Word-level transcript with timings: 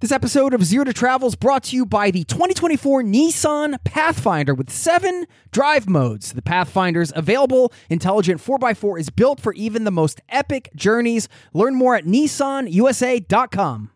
This 0.00 0.12
episode 0.12 0.54
of 0.54 0.64
Zero 0.64 0.84
to 0.84 0.94
Travel 0.94 1.28
is 1.28 1.34
brought 1.34 1.64
to 1.64 1.76
you 1.76 1.84
by 1.84 2.10
the 2.10 2.24
2024 2.24 3.02
Nissan 3.02 3.76
Pathfinder 3.84 4.54
with 4.54 4.70
seven 4.70 5.26
drive 5.50 5.90
modes. 5.90 6.32
The 6.32 6.40
Pathfinder's 6.40 7.12
available 7.14 7.70
intelligent 7.90 8.40
4x4 8.40 8.98
is 8.98 9.10
built 9.10 9.40
for 9.40 9.52
even 9.52 9.84
the 9.84 9.90
most 9.90 10.22
epic 10.30 10.70
journeys. 10.74 11.28
Learn 11.52 11.74
more 11.74 11.96
at 11.96 12.06
nissanusa.com. 12.06 13.90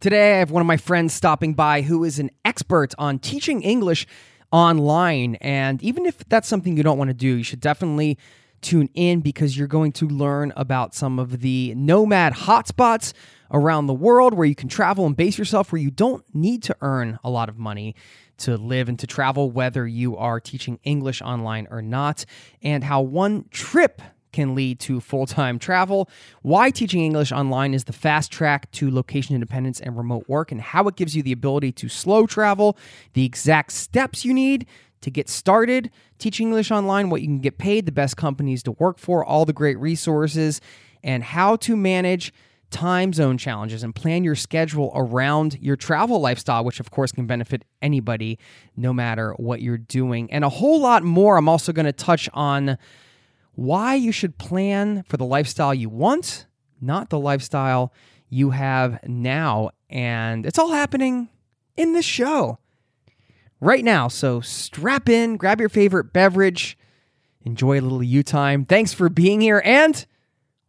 Today, 0.00 0.36
I 0.36 0.38
have 0.38 0.50
one 0.50 0.62
of 0.62 0.66
my 0.66 0.78
friends 0.78 1.12
stopping 1.12 1.52
by 1.52 1.82
who 1.82 2.02
is 2.02 2.18
an 2.18 2.30
expert 2.46 2.94
on 2.96 3.18
teaching 3.18 3.60
English 3.60 4.06
online. 4.50 5.34
And 5.42 5.82
even 5.82 6.06
if 6.06 6.26
that's 6.30 6.48
something 6.48 6.78
you 6.78 6.82
don't 6.82 6.96
want 6.96 7.08
to 7.08 7.14
do, 7.14 7.36
you 7.36 7.44
should 7.44 7.60
definitely 7.60 8.16
tune 8.62 8.88
in 8.94 9.20
because 9.20 9.58
you're 9.58 9.68
going 9.68 9.92
to 9.92 10.08
learn 10.08 10.54
about 10.56 10.94
some 10.94 11.18
of 11.18 11.40
the 11.40 11.74
nomad 11.74 12.32
hotspots 12.32 13.12
around 13.50 13.86
the 13.86 13.94
world 13.94 14.34
where 14.34 14.46
you 14.46 14.54
can 14.54 14.68
travel 14.68 15.06
and 15.06 15.16
base 15.16 15.38
yourself 15.38 15.72
where 15.72 15.80
you 15.80 15.90
don't 15.90 16.24
need 16.34 16.62
to 16.62 16.76
earn 16.80 17.18
a 17.24 17.30
lot 17.30 17.48
of 17.48 17.58
money 17.58 17.94
to 18.38 18.56
live 18.56 18.88
and 18.88 18.98
to 18.98 19.06
travel, 19.06 19.50
whether 19.50 19.86
you 19.86 20.16
are 20.16 20.40
teaching 20.40 20.78
English 20.82 21.20
online 21.20 21.68
or 21.70 21.82
not, 21.82 22.24
and 22.62 22.82
how 22.84 23.00
one 23.00 23.44
trip 23.50 24.00
can 24.32 24.54
lead 24.54 24.78
to 24.80 25.00
full 25.00 25.26
time 25.26 25.58
travel, 25.58 26.08
why 26.42 26.70
teaching 26.70 27.02
English 27.02 27.32
online 27.32 27.74
is 27.74 27.84
the 27.84 27.92
fast 27.92 28.30
track 28.30 28.70
to 28.72 28.90
location 28.90 29.34
independence 29.34 29.80
and 29.80 29.96
remote 29.96 30.24
work, 30.28 30.52
and 30.52 30.60
how 30.60 30.86
it 30.88 30.96
gives 30.96 31.16
you 31.16 31.22
the 31.22 31.32
ability 31.32 31.72
to 31.72 31.88
slow 31.88 32.26
travel, 32.26 32.76
the 33.14 33.24
exact 33.24 33.72
steps 33.72 34.24
you 34.24 34.32
need 34.32 34.66
to 35.00 35.10
get 35.10 35.28
started 35.28 35.90
teaching 36.18 36.48
English 36.48 36.70
online, 36.70 37.10
what 37.10 37.22
you 37.22 37.26
can 37.26 37.40
get 37.40 37.58
paid, 37.58 37.86
the 37.86 37.92
best 37.92 38.16
companies 38.16 38.62
to 38.62 38.72
work 38.72 38.98
for, 38.98 39.24
all 39.24 39.44
the 39.44 39.52
great 39.52 39.78
resources, 39.78 40.60
and 41.02 41.24
how 41.24 41.56
to 41.56 41.76
manage 41.76 42.32
time 42.70 43.12
zone 43.12 43.38
challenges 43.38 43.82
and 43.82 43.94
plan 43.94 44.24
your 44.24 44.34
schedule 44.34 44.92
around 44.94 45.58
your 45.60 45.76
travel 45.76 46.20
lifestyle, 46.20 46.64
which 46.64 46.80
of 46.80 46.90
course 46.90 47.12
can 47.12 47.26
benefit 47.26 47.64
anybody 47.82 48.38
no 48.76 48.92
matter 48.92 49.32
what 49.32 49.60
you're 49.60 49.78
doing. 49.78 50.30
And 50.32 50.44
a 50.44 50.48
whole 50.48 50.80
lot 50.80 51.02
more. 51.02 51.36
I'm 51.36 51.48
also 51.48 51.72
going 51.72 51.86
to 51.86 51.92
touch 51.92 52.28
on 52.32 52.78
why 53.54 53.94
you 53.94 54.12
should 54.12 54.38
plan 54.38 55.02
for 55.02 55.16
the 55.16 55.24
lifestyle 55.24 55.74
you 55.74 55.88
want, 55.88 56.46
not 56.80 57.10
the 57.10 57.18
lifestyle 57.18 57.92
you 58.28 58.50
have 58.50 59.00
now. 59.06 59.70
And 59.90 60.46
it's 60.46 60.58
all 60.58 60.72
happening 60.72 61.28
in 61.76 61.92
this 61.92 62.04
show 62.04 62.58
right 63.60 63.84
now. 63.84 64.08
So 64.08 64.40
strap 64.40 65.08
in, 65.08 65.36
grab 65.36 65.60
your 65.60 65.68
favorite 65.68 66.12
beverage, 66.12 66.78
enjoy 67.44 67.80
a 67.80 67.82
little 67.82 68.02
you 68.02 68.22
time. 68.22 68.64
Thanks 68.64 68.92
for 68.92 69.08
being 69.08 69.40
here 69.40 69.60
and 69.64 70.06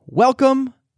welcome 0.07 0.73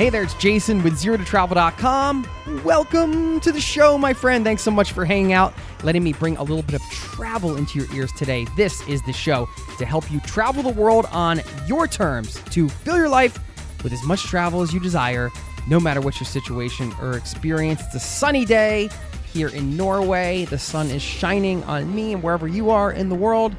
Hey 0.00 0.08
there, 0.08 0.22
it's 0.22 0.32
Jason 0.32 0.82
with 0.82 0.94
ZeroToTravel.com. 0.94 2.26
Welcome 2.64 3.38
to 3.40 3.52
the 3.52 3.60
show, 3.60 3.98
my 3.98 4.14
friend. 4.14 4.46
Thanks 4.46 4.62
so 4.62 4.70
much 4.70 4.92
for 4.92 5.04
hanging 5.04 5.34
out, 5.34 5.52
letting 5.82 6.02
me 6.02 6.14
bring 6.14 6.38
a 6.38 6.42
little 6.42 6.62
bit 6.62 6.76
of 6.76 6.80
travel 6.88 7.58
into 7.58 7.78
your 7.78 7.94
ears 7.94 8.10
today. 8.12 8.46
This 8.56 8.80
is 8.88 9.02
the 9.02 9.12
show 9.12 9.46
to 9.76 9.84
help 9.84 10.10
you 10.10 10.18
travel 10.20 10.62
the 10.62 10.70
world 10.70 11.04
on 11.12 11.42
your 11.66 11.86
terms, 11.86 12.40
to 12.44 12.70
fill 12.70 12.96
your 12.96 13.10
life 13.10 13.38
with 13.84 13.92
as 13.92 14.02
much 14.04 14.22
travel 14.22 14.62
as 14.62 14.72
you 14.72 14.80
desire, 14.80 15.30
no 15.68 15.78
matter 15.78 16.00
what 16.00 16.18
your 16.18 16.26
situation 16.26 16.94
or 17.02 17.18
experience. 17.18 17.82
It's 17.82 17.96
a 17.96 18.00
sunny 18.00 18.46
day 18.46 18.88
here 19.34 19.48
in 19.48 19.76
Norway. 19.76 20.46
The 20.46 20.58
sun 20.58 20.88
is 20.88 21.02
shining 21.02 21.62
on 21.64 21.94
me 21.94 22.14
and 22.14 22.22
wherever 22.22 22.48
you 22.48 22.70
are 22.70 22.90
in 22.90 23.10
the 23.10 23.14
world. 23.14 23.54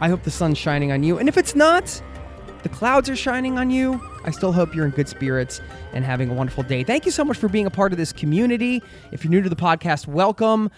I 0.00 0.08
hope 0.08 0.22
the 0.22 0.30
sun's 0.30 0.56
shining 0.56 0.92
on 0.92 1.02
you. 1.02 1.18
And 1.18 1.28
if 1.28 1.36
it's 1.36 1.56
not, 1.56 2.00
the 2.62 2.68
clouds 2.68 3.10
are 3.10 3.16
shining 3.16 3.58
on 3.58 3.70
you. 3.70 4.00
I 4.24 4.30
still 4.30 4.52
hope 4.52 4.74
you're 4.74 4.84
in 4.84 4.90
good 4.90 5.08
spirits 5.08 5.60
and 5.92 6.04
having 6.04 6.28
a 6.28 6.34
wonderful 6.34 6.62
day. 6.62 6.84
Thank 6.84 7.06
you 7.06 7.12
so 7.12 7.24
much 7.24 7.38
for 7.38 7.48
being 7.48 7.66
a 7.66 7.70
part 7.70 7.92
of 7.92 7.98
this 7.98 8.12
community. 8.12 8.82
If 9.12 9.24
you're 9.24 9.30
new 9.30 9.42
to 9.42 9.48
the 9.48 9.56
podcast, 9.56 10.06
welcome. 10.06 10.70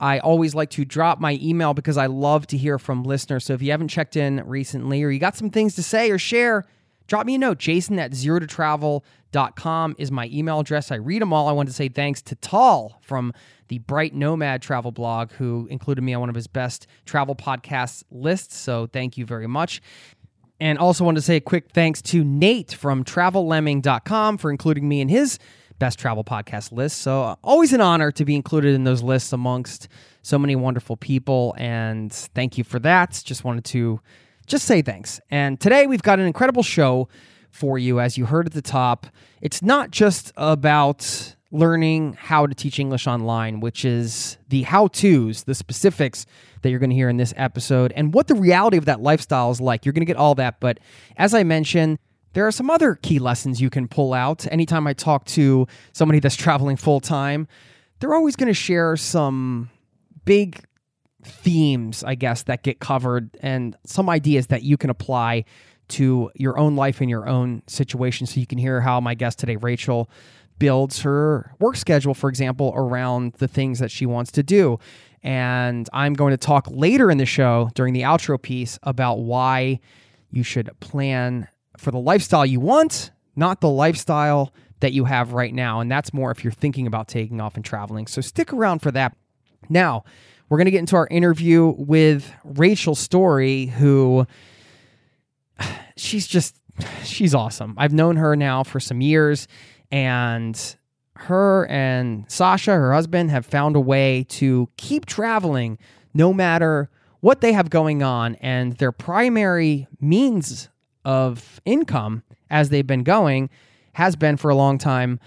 I 0.00 0.18
always 0.20 0.54
like 0.54 0.70
to 0.70 0.84
drop 0.84 1.20
my 1.20 1.38
email 1.40 1.74
because 1.74 1.96
I 1.96 2.06
love 2.06 2.46
to 2.48 2.56
hear 2.56 2.78
from 2.78 3.04
listeners. 3.04 3.44
So 3.44 3.54
if 3.54 3.62
you 3.62 3.70
haven't 3.70 3.88
checked 3.88 4.16
in 4.16 4.42
recently 4.46 5.02
or 5.02 5.10
you 5.10 5.18
got 5.18 5.36
some 5.36 5.50
things 5.50 5.74
to 5.76 5.82
say 5.82 6.10
or 6.10 6.18
share, 6.18 6.64
drop 7.06 7.26
me 7.26 7.36
a 7.36 7.38
note. 7.38 7.58
Jason 7.58 7.98
at 7.98 8.14
zero 8.14 8.38
to 8.38 8.46
travel.com 8.46 9.94
is 9.98 10.10
my 10.10 10.28
email 10.32 10.60
address. 10.60 10.90
I 10.90 10.96
read 10.96 11.22
them 11.22 11.32
all. 11.32 11.48
I 11.48 11.52
want 11.52 11.68
to 11.68 11.74
say 11.74 11.88
thanks 11.88 12.22
to 12.22 12.34
Tal 12.36 12.98
from 13.00 13.32
the 13.68 13.78
Bright 13.78 14.14
Nomad 14.14 14.62
travel 14.62 14.92
blog, 14.92 15.32
who 15.32 15.66
included 15.70 16.02
me 16.02 16.14
on 16.14 16.20
one 16.20 16.28
of 16.28 16.34
his 16.34 16.46
best 16.46 16.86
travel 17.04 17.34
podcasts 17.34 18.02
lists. 18.10 18.56
So 18.56 18.86
thank 18.86 19.16
you 19.16 19.26
very 19.26 19.46
much. 19.46 19.82
And 20.60 20.78
also 20.78 21.04
want 21.04 21.16
to 21.16 21.22
say 21.22 21.36
a 21.36 21.40
quick 21.40 21.70
thanks 21.72 22.02
to 22.02 22.24
Nate 22.24 22.72
from 22.72 23.04
travellemming.com 23.04 24.38
for 24.38 24.50
including 24.50 24.88
me 24.88 25.00
in 25.00 25.08
his 25.08 25.38
best 25.78 25.98
travel 25.98 26.24
podcast 26.24 26.72
list. 26.72 26.98
So, 26.98 27.36
always 27.42 27.72
an 27.72 27.80
honor 27.80 28.10
to 28.12 28.24
be 28.24 28.34
included 28.34 28.74
in 28.74 28.84
those 28.84 29.02
lists 29.02 29.32
amongst 29.32 29.88
so 30.22 30.38
many 30.38 30.56
wonderful 30.56 30.96
people. 30.96 31.54
And 31.56 32.12
thank 32.12 32.58
you 32.58 32.64
for 32.64 32.78
that. 32.80 33.22
Just 33.24 33.44
wanted 33.44 33.64
to 33.66 34.00
just 34.46 34.64
say 34.64 34.82
thanks. 34.82 35.20
And 35.30 35.60
today 35.60 35.86
we've 35.86 36.02
got 36.02 36.18
an 36.18 36.26
incredible 36.26 36.62
show 36.62 37.08
for 37.50 37.78
you, 37.78 38.00
as 38.00 38.18
you 38.18 38.26
heard 38.26 38.46
at 38.46 38.52
the 38.52 38.62
top. 38.62 39.06
It's 39.40 39.62
not 39.62 39.90
just 39.90 40.32
about 40.36 41.36
learning 41.50 42.12
how 42.14 42.46
to 42.46 42.54
teach 42.54 42.78
English 42.78 43.06
online, 43.06 43.60
which 43.60 43.84
is 43.84 44.36
the 44.48 44.62
how 44.62 44.88
to's, 44.88 45.44
the 45.44 45.54
specifics 45.54 46.26
that 46.62 46.70
you're 46.70 46.78
going 46.78 46.90
to 46.90 46.96
hear 46.96 47.08
in 47.08 47.16
this 47.16 47.32
episode, 47.36 47.92
and 47.96 48.12
what 48.12 48.28
the 48.28 48.34
reality 48.34 48.76
of 48.76 48.84
that 48.84 49.00
lifestyle 49.00 49.50
is 49.50 49.60
like. 49.60 49.86
You're 49.86 49.94
going 49.94 50.02
to 50.02 50.06
get 50.06 50.16
all 50.16 50.34
that. 50.34 50.60
But 50.60 50.78
as 51.16 51.32
I 51.34 51.44
mentioned, 51.44 51.98
there 52.34 52.46
are 52.46 52.52
some 52.52 52.68
other 52.68 52.94
key 52.94 53.18
lessons 53.18 53.60
you 53.60 53.70
can 53.70 53.88
pull 53.88 54.12
out. 54.12 54.46
Anytime 54.52 54.86
I 54.86 54.92
talk 54.92 55.24
to 55.26 55.66
somebody 55.92 56.20
that's 56.20 56.36
traveling 56.36 56.76
full 56.76 57.00
time, 57.00 57.48
they're 58.00 58.14
always 58.14 58.36
going 58.36 58.48
to 58.48 58.54
share 58.54 58.96
some 58.96 59.70
big 60.24 60.62
themes, 61.24 62.04
I 62.04 62.14
guess, 62.14 62.42
that 62.44 62.62
get 62.62 62.78
covered 62.78 63.36
and 63.40 63.74
some 63.86 64.10
ideas 64.10 64.48
that 64.48 64.62
you 64.62 64.76
can 64.76 64.90
apply 64.90 65.46
to 65.88 66.30
your 66.34 66.58
own 66.58 66.76
life 66.76 67.00
and 67.00 67.08
your 67.08 67.26
own 67.26 67.62
situation. 67.66 68.26
So 68.26 68.40
you 68.40 68.46
can 68.46 68.58
hear 68.58 68.82
how 68.82 69.00
my 69.00 69.14
guest 69.14 69.38
today, 69.38 69.56
Rachel, 69.56 70.10
builds 70.58 71.02
her 71.02 71.54
work 71.60 71.76
schedule, 71.76 72.14
for 72.14 72.28
example, 72.28 72.72
around 72.74 73.34
the 73.34 73.48
things 73.48 73.78
that 73.78 73.90
she 73.90 74.06
wants 74.06 74.32
to 74.32 74.42
do. 74.42 74.78
And 75.22 75.88
I'm 75.92 76.14
going 76.14 76.30
to 76.30 76.36
talk 76.36 76.66
later 76.70 77.10
in 77.10 77.18
the 77.18 77.26
show 77.26 77.70
during 77.74 77.92
the 77.92 78.02
outro 78.02 78.40
piece 78.40 78.78
about 78.82 79.18
why 79.18 79.80
you 80.30 80.42
should 80.42 80.70
plan 80.80 81.48
for 81.76 81.90
the 81.90 81.98
lifestyle 81.98 82.46
you 82.46 82.60
want, 82.60 83.10
not 83.36 83.60
the 83.60 83.68
lifestyle 83.68 84.52
that 84.80 84.92
you 84.92 85.04
have 85.04 85.32
right 85.32 85.52
now. 85.52 85.80
And 85.80 85.90
that's 85.90 86.12
more 86.12 86.30
if 86.30 86.44
you're 86.44 86.52
thinking 86.52 86.86
about 86.86 87.08
taking 87.08 87.40
off 87.40 87.56
and 87.56 87.64
traveling. 87.64 88.06
So 88.06 88.20
stick 88.20 88.52
around 88.52 88.80
for 88.80 88.90
that. 88.92 89.16
Now, 89.68 90.04
we're 90.48 90.58
going 90.58 90.66
to 90.66 90.70
get 90.70 90.78
into 90.78 90.96
our 90.96 91.08
interview 91.08 91.74
with 91.76 92.32
Rachel 92.44 92.94
Story, 92.94 93.66
who 93.66 94.26
she's 95.96 96.26
just, 96.26 96.56
she's 97.04 97.34
awesome. 97.34 97.74
I've 97.76 97.92
known 97.92 98.16
her 98.16 98.36
now 98.36 98.62
for 98.62 98.80
some 98.80 99.00
years 99.00 99.48
and 99.90 100.76
her 101.14 101.66
and 101.66 102.30
Sasha, 102.30 102.72
her 102.72 102.92
husband, 102.92 103.30
have 103.30 103.44
found 103.44 103.76
a 103.76 103.80
way 103.80 104.24
to 104.28 104.68
keep 104.76 105.06
traveling 105.06 105.78
no 106.14 106.32
matter 106.32 106.88
what 107.20 107.40
they 107.40 107.52
have 107.52 107.70
going 107.70 108.02
on. 108.02 108.36
And 108.36 108.74
their 108.74 108.92
primary 108.92 109.88
means 110.00 110.68
of 111.04 111.60
income 111.64 112.22
as 112.50 112.68
they've 112.68 112.86
been 112.86 113.02
going 113.02 113.50
has 113.94 114.14
been 114.14 114.36
for 114.36 114.50
a 114.50 114.54
long 114.54 114.78
time 114.78 115.18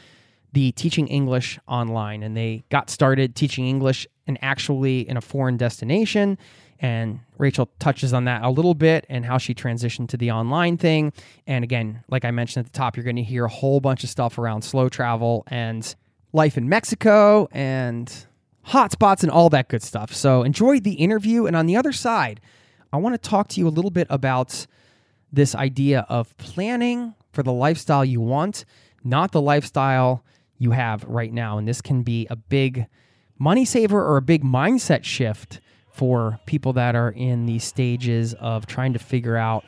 the 0.54 0.72
teaching 0.74 1.08
English 1.08 1.60
online. 1.68 2.24
And 2.24 2.36
they 2.36 2.64
got 2.70 2.90
started 2.90 3.36
teaching 3.36 3.68
English 3.68 4.08
and 4.28 4.38
actually 4.42 5.08
in 5.08 5.18
a 5.18 5.22
foreign 5.22 5.58
destination. 5.58 6.38
And 6.82 7.20
Rachel 7.38 7.70
touches 7.78 8.12
on 8.12 8.26
that 8.26 8.42
a 8.42 8.50
little 8.50 8.74
bit 8.74 9.06
and 9.08 9.24
how 9.24 9.38
she 9.38 9.54
transitioned 9.54 10.10
to 10.10 10.18
the 10.18 10.32
online 10.32 10.78
thing. 10.78 11.14
And 11.46 11.64
again, 11.64 12.04
like 12.10 12.26
I 12.26 12.32
mentioned 12.32 12.66
at 12.66 12.74
the 12.74 12.78
top, 12.78 12.98
you're 12.98 13.04
going 13.04 13.18
to 13.18 13.24
hear 13.24 13.46
a 13.46 13.50
whole 13.50 13.80
bunch 13.80 14.04
of 14.04 14.10
stuff 14.10 14.40
around 14.40 14.64
slow 14.64 14.90
travel 14.90 15.44
and 15.48 15.96
life 16.34 16.58
in 16.58 16.68
Mexico 16.68 17.48
and 17.52 18.26
hotspots 18.68 19.22
and 19.22 19.32
all 19.32 19.50
that 19.50 19.70
good 19.70 19.84
stuff. 19.84 20.12
So 20.14 20.42
enjoy 20.42 20.80
the 20.80 20.94
interview. 20.94 21.46
And 21.46 21.56
on 21.56 21.68
the 21.68 21.78
other 21.78 21.92
side, 21.92 22.42
I 22.92 22.98
want 22.98 23.14
to 23.14 23.30
talk 23.30 23.48
to 23.50 23.60
you 23.60 23.68
a 23.68 23.70
little 23.70 23.92
bit 23.92 24.08
about 24.10 24.66
this 25.32 25.54
idea 25.54 26.06
of 26.10 26.36
planning 26.38 27.14
for 27.32 27.44
the 27.44 27.54
lifestyle 27.54 28.04
you 28.04 28.22
want, 28.22 28.66
not 29.04 29.32
the 29.32 29.42
lifestyle 29.42 30.24
you 30.58 30.72
have 30.72 31.04
right 31.04 31.32
now. 31.32 31.60
And 31.60 31.68
this 31.68 31.82
can 31.82 32.02
be 32.02 32.26
a 32.32 32.36
big 32.36 32.88
money 33.38 33.66
saver 33.66 34.04
or 34.04 34.18
a 34.18 34.22
big 34.22 34.44
mindset 34.44 35.04
shift 35.04 35.60
for 35.92 36.40
people 36.46 36.74
that 36.74 36.96
are 36.96 37.10
in 37.10 37.46
these 37.46 37.64
stages 37.64 38.34
of 38.36 38.66
trying 38.66 38.94
to 38.94 39.00
figure 39.00 39.38
out 39.38 39.66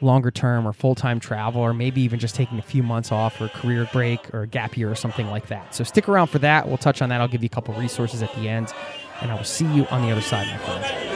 longer 0.00 0.30
term 0.30 0.66
or 0.66 0.72
full 0.72 0.94
time 0.94 1.20
travel, 1.20 1.60
or 1.60 1.72
maybe 1.72 2.00
even 2.00 2.18
just 2.18 2.34
taking 2.34 2.58
a 2.58 2.62
few 2.62 2.82
months 2.82 3.12
off 3.12 3.40
or 3.40 3.46
a 3.46 3.48
career 3.50 3.88
break 3.92 4.34
or 4.34 4.42
a 4.42 4.46
gap 4.46 4.76
year 4.76 4.90
or 4.90 4.94
something 4.94 5.28
like 5.28 5.46
that. 5.46 5.74
So 5.74 5.84
stick 5.84 6.08
around 6.08 6.26
for 6.26 6.38
that. 6.40 6.66
We'll 6.66 6.78
touch 6.78 7.02
on 7.02 7.08
that. 7.10 7.20
I'll 7.20 7.28
give 7.28 7.42
you 7.42 7.46
a 7.46 7.54
couple 7.54 7.74
resources 7.74 8.22
at 8.22 8.34
the 8.34 8.48
end, 8.48 8.72
and 9.20 9.30
I 9.30 9.34
will 9.34 9.44
see 9.44 9.66
you 9.72 9.86
on 9.86 10.02
the 10.02 10.10
other 10.10 10.20
side, 10.20 10.48
my 10.48 10.58
friends. 10.58 11.11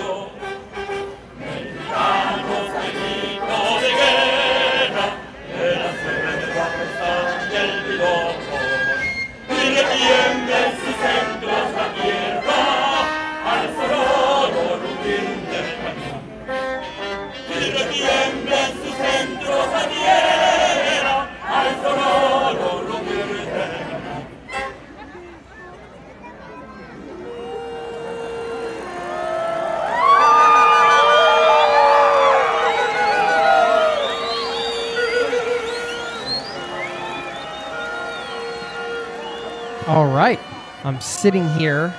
Right. 40.16 40.40
I'm 40.82 41.00
sitting 41.00 41.48
here. 41.58 41.94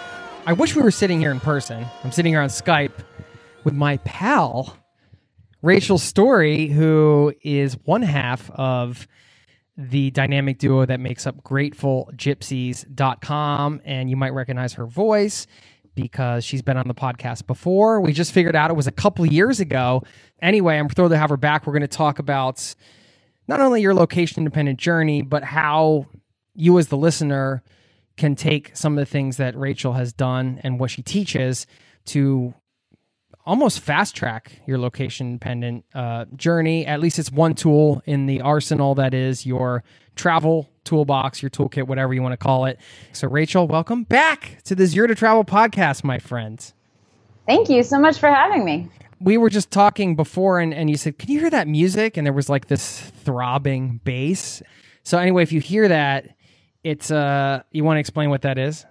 I 0.47 0.53
wish 0.53 0.75
we 0.75 0.81
were 0.81 0.89
sitting 0.89 1.19
here 1.19 1.29
in 1.29 1.39
person. 1.39 1.85
I'm 2.03 2.11
sitting 2.11 2.33
here 2.33 2.41
on 2.41 2.49
Skype 2.49 3.03
with 3.63 3.75
my 3.75 3.97
pal, 3.97 4.75
Rachel 5.61 5.99
Story, 5.99 6.65
who 6.67 7.31
is 7.43 7.77
one 7.83 8.01
half 8.01 8.49
of 8.51 9.07
the 9.77 10.09
dynamic 10.11 10.57
duo 10.57 10.85
that 10.87 10.99
makes 10.99 11.27
up 11.27 11.43
GratefulGypsies.com. 11.43 13.81
And 13.85 14.09
you 14.09 14.15
might 14.15 14.33
recognize 14.33 14.73
her 14.73 14.87
voice 14.87 15.45
because 15.93 16.43
she's 16.43 16.63
been 16.63 16.77
on 16.77 16.87
the 16.87 16.95
podcast 16.95 17.45
before. 17.45 18.01
We 18.01 18.13
just 18.13 18.31
figured 18.31 18.55
out 18.55 18.71
it 18.71 18.75
was 18.75 18.87
a 18.87 18.91
couple 18.91 19.27
years 19.27 19.59
ago. 19.59 20.01
Anyway, 20.41 20.77
I'm 20.77 20.89
thrilled 20.89 21.11
to 21.11 21.17
have 21.17 21.29
her 21.29 21.37
back. 21.37 21.67
We're 21.67 21.73
going 21.73 21.81
to 21.81 21.87
talk 21.87 22.17
about 22.17 22.73
not 23.47 23.59
only 23.59 23.81
your 23.81 23.93
location 23.93 24.39
independent 24.39 24.79
journey, 24.79 25.21
but 25.21 25.43
how 25.43 26.07
you 26.55 26.79
as 26.79 26.87
the 26.87 26.97
listener 26.97 27.61
can 28.17 28.35
take 28.35 28.75
some 28.75 28.97
of 28.97 28.99
the 28.99 29.09
things 29.09 29.37
that 29.37 29.55
Rachel 29.55 29.93
has 29.93 30.11
done 30.11 30.59
and 30.63 30.79
what 30.79 30.91
she 30.91 31.01
teaches 31.01 31.67
to 32.05 32.53
almost 33.45 33.79
fast 33.79 34.15
track 34.15 34.59
your 34.65 34.77
location 34.77 35.33
dependent 35.33 35.85
uh, 35.95 36.25
journey. 36.35 36.85
At 36.85 36.99
least 36.99 37.17
it's 37.17 37.31
one 37.31 37.55
tool 37.55 38.01
in 38.05 38.25
the 38.25 38.41
arsenal 38.41 38.95
that 38.95 39.13
is 39.13 39.45
your 39.45 39.83
travel 40.15 40.69
toolbox, 40.83 41.41
your 41.41 41.49
toolkit, 41.49 41.87
whatever 41.87 42.13
you 42.13 42.21
want 42.21 42.33
to 42.33 42.37
call 42.37 42.65
it. 42.65 42.79
So, 43.13 43.27
Rachel, 43.27 43.67
welcome 43.67 44.03
back 44.03 44.61
to 44.65 44.75
the 44.75 44.85
Zero 44.85 45.07
to 45.07 45.15
Travel 45.15 45.45
podcast, 45.45 46.03
my 46.03 46.19
friend. 46.19 46.59
Thank 47.45 47.69
you 47.69 47.83
so 47.83 47.99
much 47.99 48.19
for 48.19 48.27
having 48.27 48.65
me. 48.65 48.89
We 49.19 49.37
were 49.37 49.49
just 49.49 49.71
talking 49.71 50.15
before, 50.15 50.59
and, 50.59 50.73
and 50.73 50.89
you 50.89 50.97
said, 50.97 51.17
Can 51.17 51.31
you 51.31 51.39
hear 51.39 51.49
that 51.49 51.67
music? 51.67 52.17
And 52.17 52.25
there 52.25 52.33
was 52.33 52.49
like 52.49 52.67
this 52.67 52.99
throbbing 52.99 54.01
bass. 54.03 54.61
So, 55.03 55.17
anyway, 55.17 55.43
if 55.43 55.53
you 55.53 55.61
hear 55.61 55.87
that, 55.87 56.35
it's 56.87 57.11
uh 57.11 57.61
you 57.71 57.83
want 57.83 57.97
to 57.97 57.99
explain 57.99 58.29
what 58.29 58.41
that 58.43 58.57
is? 58.57 58.85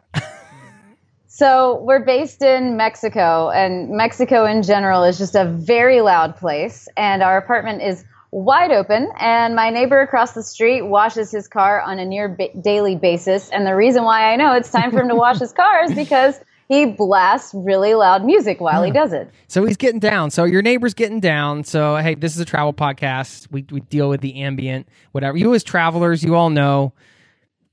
So 1.28 1.82
we're 1.82 2.04
based 2.04 2.40
in 2.40 2.78
mexico 2.78 3.50
and 3.50 3.90
mexico 3.90 4.46
in 4.46 4.62
general 4.62 5.04
is 5.04 5.18
just 5.18 5.34
a 5.34 5.44
very 5.44 6.00
loud 6.00 6.34
place 6.34 6.88
and 6.96 7.22
our 7.22 7.36
apartment 7.36 7.82
is 7.82 8.06
wide 8.30 8.70
open 8.70 9.10
and 9.20 9.54
my 9.54 9.68
neighbor 9.68 10.00
across 10.00 10.32
the 10.32 10.42
street 10.42 10.82
washes 10.82 11.30
his 11.30 11.46
car 11.46 11.82
on 11.82 11.98
a 11.98 12.06
near 12.06 12.28
ba- 12.28 12.58
daily 12.62 12.96
basis 12.96 13.50
and 13.50 13.66
the 13.66 13.76
reason 13.76 14.04
why 14.04 14.32
i 14.32 14.36
know 14.36 14.54
it's 14.54 14.70
time 14.70 14.90
for 14.90 15.00
him 15.00 15.08
to 15.08 15.14
wash 15.14 15.38
his 15.38 15.52
car 15.52 15.84
is 15.84 15.94
because 15.94 16.40
he 16.68 16.86
blasts 16.86 17.52
really 17.54 17.92
loud 17.92 18.24
music 18.24 18.60
while 18.60 18.82
he 18.82 18.90
does 18.90 19.12
it. 19.12 19.30
So 19.46 19.64
he's 19.64 19.76
getting 19.76 20.00
down. 20.00 20.30
So 20.30 20.42
your 20.42 20.62
neighbor's 20.62 20.94
getting 20.94 21.20
down. 21.20 21.62
So 21.64 21.96
hey 21.96 22.14
this 22.14 22.34
is 22.34 22.40
a 22.40 22.44
travel 22.44 22.72
podcast. 22.72 23.46
We, 23.50 23.64
we 23.70 23.80
deal 23.80 24.08
with 24.08 24.20
the 24.20 24.42
ambient 24.42 24.88
whatever. 25.12 25.36
You 25.36 25.54
as 25.54 25.62
travelers 25.62 26.24
you 26.24 26.34
all 26.34 26.50
know 26.50 26.92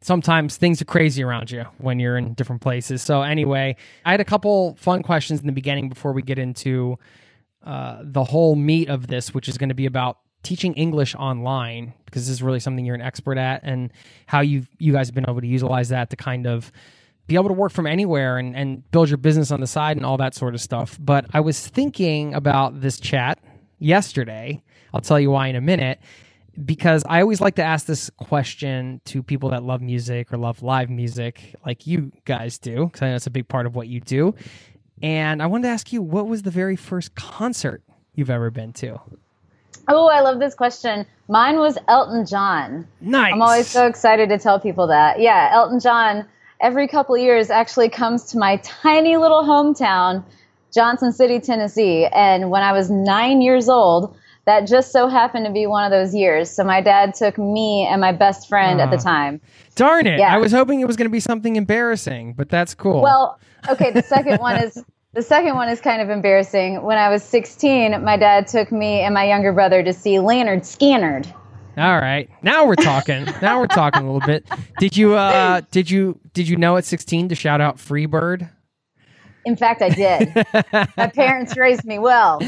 sometimes 0.04 0.58
things 0.58 0.82
are 0.82 0.86
crazy 0.86 1.24
around 1.24 1.50
you 1.50 1.66
when 1.78 2.00
you're 2.00 2.18
in 2.18 2.34
different 2.34 2.62
places. 2.62 3.02
So 3.02 3.22
anyway, 3.22 3.76
I 4.06 4.12
had 4.12 4.20
a 4.20 4.26
couple 4.26 4.76
fun 4.76 5.02
questions 5.02 5.40
in 5.40 5.48
the 5.48 5.54
beginning 5.54 5.90
before 5.90 6.12
we 6.12 6.22
get 6.22 6.38
into 6.38 7.00
uh, 7.64 8.02
the 8.04 8.24
whole 8.24 8.56
meat 8.56 8.90
of 8.90 9.08
this, 9.08 9.34
which 9.34 9.48
is 9.48 9.58
going 9.58 9.70
to 9.70 9.76
be 9.76 9.86
about 9.86 10.20
teaching 10.44 10.74
English 10.74 11.16
online 11.16 11.94
because 12.06 12.28
this 12.28 12.34
is 12.34 12.44
really 12.44 12.60
something 12.60 12.86
you're 12.86 12.96
an 12.96 13.02
expert 13.02 13.38
at, 13.38 13.62
and 13.64 13.92
how 14.28 14.42
you 14.42 14.64
you 14.78 14.92
guys 14.92 15.08
have 15.08 15.16
been 15.16 15.28
able 15.28 15.42
to 15.42 15.48
utilize 15.48 15.90
that 15.90 16.10
to 16.10 16.16
kind 16.16 16.46
of 16.46 16.72
be 17.26 17.36
able 17.36 17.48
to 17.48 17.54
work 17.54 17.72
from 17.72 17.88
anywhere 17.88 18.38
and, 18.38 18.56
and 18.56 18.92
build 18.92 19.10
your 19.10 19.18
business 19.18 19.50
on 19.52 19.62
the 19.62 19.68
side 19.68 19.96
and 19.96 20.06
all 20.06 20.18
that 20.18 20.36
sort 20.36 20.54
of 20.54 20.60
stuff. 20.60 20.98
But 21.00 21.26
I 21.34 21.40
was 21.40 21.66
thinking 21.66 22.34
about 22.34 22.82
this 22.82 23.00
chat 23.00 23.40
yesterday. 23.80 24.62
I'll 24.94 25.02
tell 25.02 25.20
you 25.20 25.32
why 25.32 25.48
in 25.48 25.56
a 25.56 25.62
minute 25.62 26.00
because 26.66 27.04
I 27.08 27.22
always 27.22 27.42
like 27.42 27.56
to 27.56 27.64
ask 27.64 27.86
this 27.86 28.10
question 28.18 29.02
to 29.06 29.24
people 29.24 29.50
that 29.50 29.64
love 29.64 29.82
music 29.82 30.32
or 30.32 30.38
love 30.38 30.62
live 30.62 30.90
music, 30.90 31.56
like 31.66 31.88
you 31.88 32.12
guys 32.26 32.58
do, 32.58 32.86
because 32.86 33.02
I 33.02 33.10
know 33.10 33.16
it's 33.16 33.28
a 33.28 33.32
big 33.32 33.48
part 33.48 33.66
of 33.66 33.76
what 33.76 33.88
you 33.88 34.00
do. 34.00 34.36
And 35.02 35.42
I 35.42 35.48
wanted 35.48 35.64
to 35.64 35.70
ask 35.70 35.92
you, 35.92 36.02
what 36.02 36.28
was 36.28 36.44
the 36.44 36.52
very 36.52 36.76
first 36.76 37.16
concert 37.16 37.82
you've 38.14 38.30
ever 38.30 38.52
been 38.52 38.72
to? 38.74 39.02
Oh, 39.88 40.08
I 40.08 40.22
love 40.22 40.40
this 40.40 40.56
question. 40.56 41.06
Mine 41.28 41.58
was 41.58 41.78
Elton 41.88 42.26
John. 42.26 42.88
Nice. 43.02 43.34
I'm 43.34 43.42
always 43.42 43.68
so 43.68 43.88
excited 43.88 44.30
to 44.30 44.38
tell 44.38 44.60
people 44.60 44.88
that. 44.88 45.20
Yeah, 45.20 45.50
Elton 45.52 45.80
John, 45.80 46.26
every 46.62 46.88
couple 46.88 47.18
years, 47.18 47.50
actually 47.50 47.90
comes 47.90 48.26
to 48.26 48.38
my 48.38 48.58
tiny 48.58 49.18
little 49.18 49.44
hometown, 49.44 50.24
Johnson 50.74 51.12
City, 51.12 51.40
Tennessee. 51.40 52.06
And 52.06 52.50
when 52.50 52.62
I 52.62 52.72
was 52.72 52.90
nine 52.90 53.42
years 53.42 53.68
old, 53.68 54.16
that 54.46 54.68
just 54.68 54.92
so 54.92 55.08
happened 55.08 55.46
to 55.46 55.52
be 55.52 55.68
one 55.68 55.86
of 55.86 55.92
those 55.92 56.14
years. 56.14 56.50
So 56.50 56.64
my 56.64 56.82
dad 56.82 57.14
took 57.16 57.38
me 57.38 57.88
and 57.90 58.02
my 58.02 58.12
best 58.12 58.50
friend 58.50 58.80
uh, 58.80 58.84
at 58.84 58.92
the 58.92 58.98
time. 58.98 59.40
Darn 59.76 60.06
it. 60.06 60.20
Yeah. 60.20 60.34
I 60.34 60.38
was 60.38 60.52
hoping 60.52 60.82
it 60.82 60.88
was 60.88 60.98
going 60.98 61.10
to 61.10 61.12
be 61.12 61.20
something 61.20 61.56
embarrassing, 61.56 62.34
but 62.34 62.50
that's 62.50 62.76
cool. 62.76 63.02
Well, 63.02 63.40
okay, 63.70 63.92
the 63.92 64.04
second 64.04 64.40
one 64.40 64.62
is 64.62 64.84
the 65.14 65.22
second 65.22 65.56
one 65.56 65.70
is 65.70 65.80
kind 65.80 66.02
of 66.02 66.10
embarrassing. 66.10 66.82
When 66.82 66.98
I 66.98 67.10
was 67.10 67.24
16, 67.24 68.04
my 68.04 68.18
dad 68.18 68.48
took 68.48 68.72
me 68.72 69.02
and 69.02 69.14
my 69.14 69.26
younger 69.26 69.54
brother 69.54 69.84
to 69.84 69.94
see 69.94 70.16
Lynyrd 70.16 70.62
Skynyrd. 70.62 71.32
All 71.78 72.00
right. 72.00 72.30
Now 72.42 72.66
we're 72.66 72.76
talking. 72.76 73.26
now 73.42 73.60
we're 73.60 73.68
talking 73.68 74.04
a 74.04 74.12
little 74.12 74.26
bit. 74.26 74.46
Did 74.80 74.98
you 74.98 75.16
uh 75.16 75.62
did 75.72 75.90
you 75.90 76.20
did 76.34 76.48
you 76.48 76.58
know 76.58 76.78
at 76.78 76.86
16 76.86 77.30
to 77.30 77.36
shout 77.36 77.62
out 77.62 77.78
Freebird? 77.78 78.50
In 79.46 79.56
fact, 79.56 79.82
I 79.82 79.90
did. 79.90 80.34
My 80.98 81.08
parents 81.08 81.58
raised 81.58 81.84
me 81.86 82.00
well, 82.00 82.40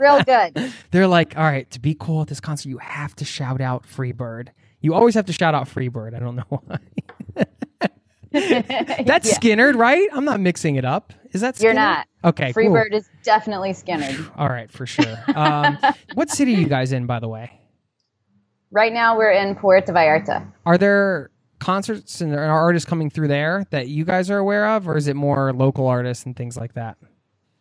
real 0.00 0.22
good. 0.24 0.72
They're 0.90 1.06
like, 1.06 1.36
all 1.36 1.44
right, 1.44 1.70
to 1.70 1.80
be 1.80 1.96
cool 1.98 2.22
at 2.22 2.28
this 2.28 2.40
concert, 2.40 2.68
you 2.68 2.78
have 2.78 3.14
to 3.16 3.24
shout 3.24 3.60
out 3.60 3.84
Freebird. 3.86 4.48
You 4.80 4.94
always 4.94 5.14
have 5.14 5.26
to 5.26 5.32
shout 5.32 5.54
out 5.54 5.68
Freebird. 5.68 6.14
I 6.14 6.18
don't 6.18 6.36
know 6.36 6.44
why. 6.48 6.78
That's 9.04 9.38
yeah. 9.42 9.70
Right? 9.74 10.08
I'm 10.12 10.24
not 10.24 10.40
mixing 10.40 10.76
it 10.76 10.84
up. 10.84 11.12
Is 11.32 11.40
that 11.40 11.54
Skynyrd? 11.56 11.62
You're 11.62 11.74
not. 11.74 12.06
Okay, 12.24 12.52
Freebird 12.52 12.90
cool. 12.90 12.98
is 12.98 13.08
definitely 13.22 13.70
Skynyrd. 13.70 14.30
All 14.36 14.48
right, 14.48 14.70
for 14.70 14.86
sure. 14.86 15.16
Um, 15.34 15.78
what 16.14 16.30
city 16.30 16.54
are 16.54 16.58
you 16.58 16.68
guys 16.68 16.92
in, 16.92 17.06
by 17.06 17.20
the 17.20 17.28
way? 17.28 17.60
Right 18.70 18.92
now, 18.92 19.16
we're 19.16 19.30
in 19.30 19.54
Puerto 19.54 19.92
Vallarta. 19.92 20.46
Are 20.64 20.76
there 20.76 21.30
concerts 21.58 22.20
and 22.20 22.34
artists 22.34 22.88
coming 22.88 23.10
through 23.10 23.28
there 23.28 23.64
that 23.70 23.88
you 23.88 24.04
guys 24.04 24.30
are 24.30 24.38
aware 24.38 24.66
of, 24.68 24.88
or 24.88 24.96
is 24.96 25.08
it 25.08 25.16
more 25.16 25.52
local 25.52 25.86
artists 25.86 26.24
and 26.26 26.36
things 26.36 26.56
like 26.56 26.74
that? 26.74 26.96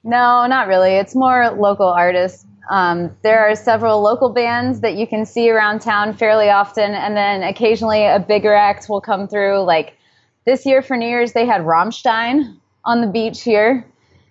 No, 0.03 0.45
not 0.45 0.67
really. 0.67 0.91
It's 0.91 1.15
more 1.15 1.49
local 1.51 1.87
artists. 1.87 2.45
Um, 2.69 3.15
there 3.23 3.39
are 3.39 3.55
several 3.55 4.01
local 4.01 4.29
bands 4.29 4.81
that 4.81 4.95
you 4.95 5.07
can 5.07 5.25
see 5.25 5.49
around 5.49 5.79
town 5.79 6.13
fairly 6.13 6.49
often, 6.49 6.93
and 6.93 7.15
then 7.15 7.43
occasionally 7.43 8.05
a 8.05 8.19
bigger 8.19 8.53
act 8.53 8.87
will 8.89 9.01
come 9.01 9.27
through. 9.27 9.63
Like 9.63 9.97
this 10.45 10.65
year 10.65 10.81
for 10.81 10.97
New 10.97 11.07
Year's, 11.07 11.33
they 11.33 11.45
had 11.45 11.61
Rammstein 11.61 12.57
on 12.83 13.01
the 13.01 13.07
beach 13.07 13.41
here. 13.41 13.85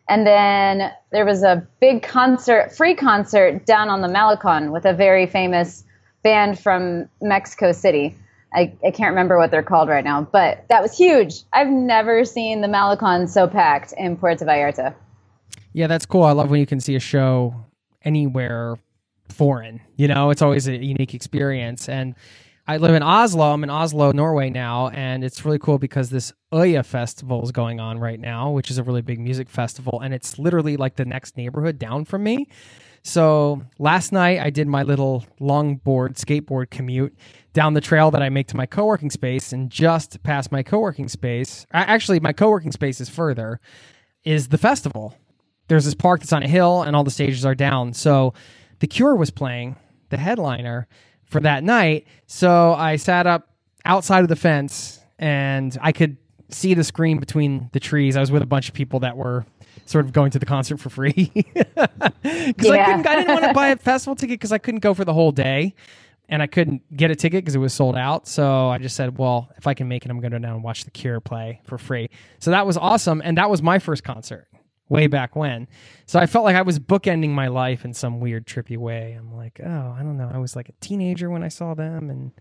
And 0.09 0.27
then 0.27 0.93
there 1.13 1.25
was 1.25 1.43
a 1.43 1.67
big 1.81 2.03
concert, 2.03 2.73
free 2.77 2.95
concert 2.95 3.65
down 3.65 3.89
on 3.89 4.03
the 4.03 4.09
Malecon 4.09 4.71
with 4.71 4.85
a 4.85 4.93
very 4.93 5.27
famous 5.27 5.83
band 6.23 6.59
from 6.59 7.09
Mexico 7.23 7.73
City. 7.73 8.17
I, 8.55 8.73
I 8.85 8.91
can't 8.91 9.11
remember 9.11 9.37
what 9.37 9.51
they're 9.51 9.63
called 9.63 9.89
right 9.89 10.05
now, 10.05 10.23
but 10.31 10.65
that 10.69 10.81
was 10.81 10.97
huge. 10.97 11.43
I've 11.53 11.69
never 11.69 12.25
seen 12.25 12.61
the 12.61 12.69
Malecon 12.69 13.29
so 13.29 13.49
packed 13.49 13.93
in 13.97 14.17
Puerto 14.17 14.45
Vallarta. 14.45 14.95
Yeah, 15.73 15.89
that's 15.89 16.07
cool. 16.07 16.23
I 16.23 16.33
love 16.33 16.51
when 16.51 16.61
you 16.61 16.67
can 16.67 16.81
see 16.81 16.95
a 16.95 17.01
show 17.01 17.55
anywhere 18.03 18.77
foreign. 19.29 19.81
You 19.97 20.09
know, 20.09 20.31
it's 20.31 20.43
always 20.43 20.69
a 20.69 20.77
unique 20.77 21.15
experience. 21.15 21.89
And 21.89 22.15
I 22.67 22.79
live 22.79 22.95
in 22.95 23.03
Oslo. 23.03 23.53
I'm 23.53 23.63
in 23.63 23.71
Oslo, 23.71 24.13
Norway 24.13 24.49
now, 24.49 24.89
and 24.89 25.23
it's 25.23 25.45
really 25.45 25.59
cool 25.59 25.79
because 25.79 26.09
this 26.09 26.33
Oya 26.53 26.83
festival 26.83 27.43
is 27.43 27.53
going 27.53 27.79
on 27.81 27.99
right 27.99 28.19
now, 28.19 28.53
which 28.53 28.71
is 28.71 28.79
a 28.79 28.83
really 28.83 29.03
big 29.03 29.21
music 29.21 29.51
festival, 29.51 30.01
and 30.01 30.15
it's 30.15 30.39
literally 30.39 30.79
like 30.79 30.97
the 30.97 31.05
next 31.05 31.37
neighborhood 31.37 31.79
down 31.79 32.07
from 32.07 32.23
me. 32.23 32.49
So 33.03 33.61
last 33.79 34.13
night 34.13 34.41
I 34.41 34.49
did 34.49 34.67
my 34.67 34.83
little 34.83 35.27
longboard 35.41 36.15
skateboard 36.15 36.71
commute 36.71 37.15
down 37.55 37.73
the 37.73 37.81
trail 37.81 38.11
that 38.11 38.23
I 38.23 38.29
make 38.29 38.49
to 38.49 38.57
my 38.57 38.67
co-working 38.67 39.11
space, 39.11 39.53
and 39.53 39.71
just 39.71 40.23
past 40.23 40.53
my 40.53 40.63
co-working 40.63 41.09
space, 41.09 41.65
actually 41.73 42.21
my 42.21 42.33
co-working 42.33 42.73
space 42.73 43.01
is 43.01 43.09
further, 43.09 43.61
is 44.25 44.49
the 44.49 44.59
festival. 44.59 45.17
There's 45.69 45.87
this 45.87 45.95
park 45.95 46.21
that's 46.21 46.33
on 46.33 46.43
a 46.43 46.49
hill, 46.49 46.83
and 46.83 46.95
all 46.95 47.05
the 47.05 47.11
stages 47.11 47.47
are 47.47 47.55
down. 47.55 47.95
So 47.95 48.35
The 48.81 48.87
Cure 48.87 49.15
was 49.15 49.31
playing 49.31 49.77
the 50.11 50.19
headliner 50.19 50.87
for 51.25 51.41
that 51.41 51.65
night. 51.65 52.07
So 52.27 52.75
I 52.75 52.97
sat 52.97 53.27
up 53.27 53.49
outside 53.87 54.21
of 54.21 54.29
the 54.29 54.37
fence, 54.37 55.01
and 55.19 55.79
I 55.81 55.93
could 55.93 56.19
see 56.51 56.75
the 56.75 56.85
screen 56.85 57.19
between 57.19 57.71
the 57.73 57.81
trees. 57.81 58.17
I 58.17 58.21
was 58.21 58.31
with 58.31 58.43
a 58.43 58.47
bunch 58.47 58.69
of 58.69 58.75
people 58.75 59.01
that 59.01 59.17
were 59.17 59.47
sort 59.87 60.05
of 60.05 60.13
going 60.13 60.31
to 60.33 60.39
the 60.39 60.47
concert 60.47 60.79
for 60.81 60.89
free 60.89 61.31
because 61.35 62.15
yeah. 62.25 63.03
I. 63.05 63.11
I 63.11 63.17
didn't 63.17 63.29
want 63.29 63.45
to 63.45 63.53
buy 63.53 63.69
a 63.69 63.77
festival 63.77 64.15
ticket 64.15 64.41
because 64.41 64.53
I 64.53 64.59
couldn't 64.59 64.81
go 64.81 64.95
for 64.95 65.05
the 65.05 65.13
whole 65.13 65.33
day, 65.33 65.75
and 66.29 66.43
I 66.43 66.47
couldn't 66.47 66.83
get 66.97 67.11
a 67.11 67.17
ticket 67.17 67.45
because 67.45 67.55
it 67.55 67.59
was 67.59 67.75
sold 67.75 67.97
out. 67.97 68.27
So 68.27 68.69
I 68.69 68.79
just 68.79 68.97
said, 68.97 69.19
well, 69.19 69.51
if 69.57 69.67
I 69.67 69.75
can 69.75 69.89
make 69.89 70.05
it, 70.05 70.11
I'm 70.11 70.21
going 70.21 70.33
to 70.33 70.39
go 70.39 70.43
down 70.43 70.55
and 70.55 70.65
watch 70.65 70.85
The 70.85 70.91
Cure 70.91 71.21
play 71.21 71.61
for 71.65 71.79
free. 71.79 72.11
So 72.39 72.51
that 72.51 72.67
was 72.67 72.77
awesome, 72.77 73.21
and 73.25 73.37
that 73.39 73.51
was 73.51 73.63
my 73.63 73.79
first 73.79 74.05
concert 74.05 74.49
way 74.89 75.07
back 75.07 75.35
when. 75.35 75.69
So 76.07 76.19
I 76.19 76.27
felt 76.27 76.45
like 76.45 76.57
I 76.57 76.63
was 76.63 76.79
bookending 76.79 77.31
my 77.31 77.49
life 77.49 77.85
in 77.85 77.95
some 77.95 78.21
weird 78.21 78.47
trippy 78.47 78.77
way. 78.77 79.13
I'm 79.19 79.35
like, 79.35 79.61
oh, 79.65 79.95
I 79.99 80.01
don't 80.01 80.17
know. 80.17 80.31
I 80.33 80.39
was 80.39 80.57
like 80.57 80.69
a 80.69 80.75
teenager 80.81 81.31
when 81.31 81.43
I 81.43 81.49
saw 81.49 81.75
them, 81.75 82.11
and 82.11 82.33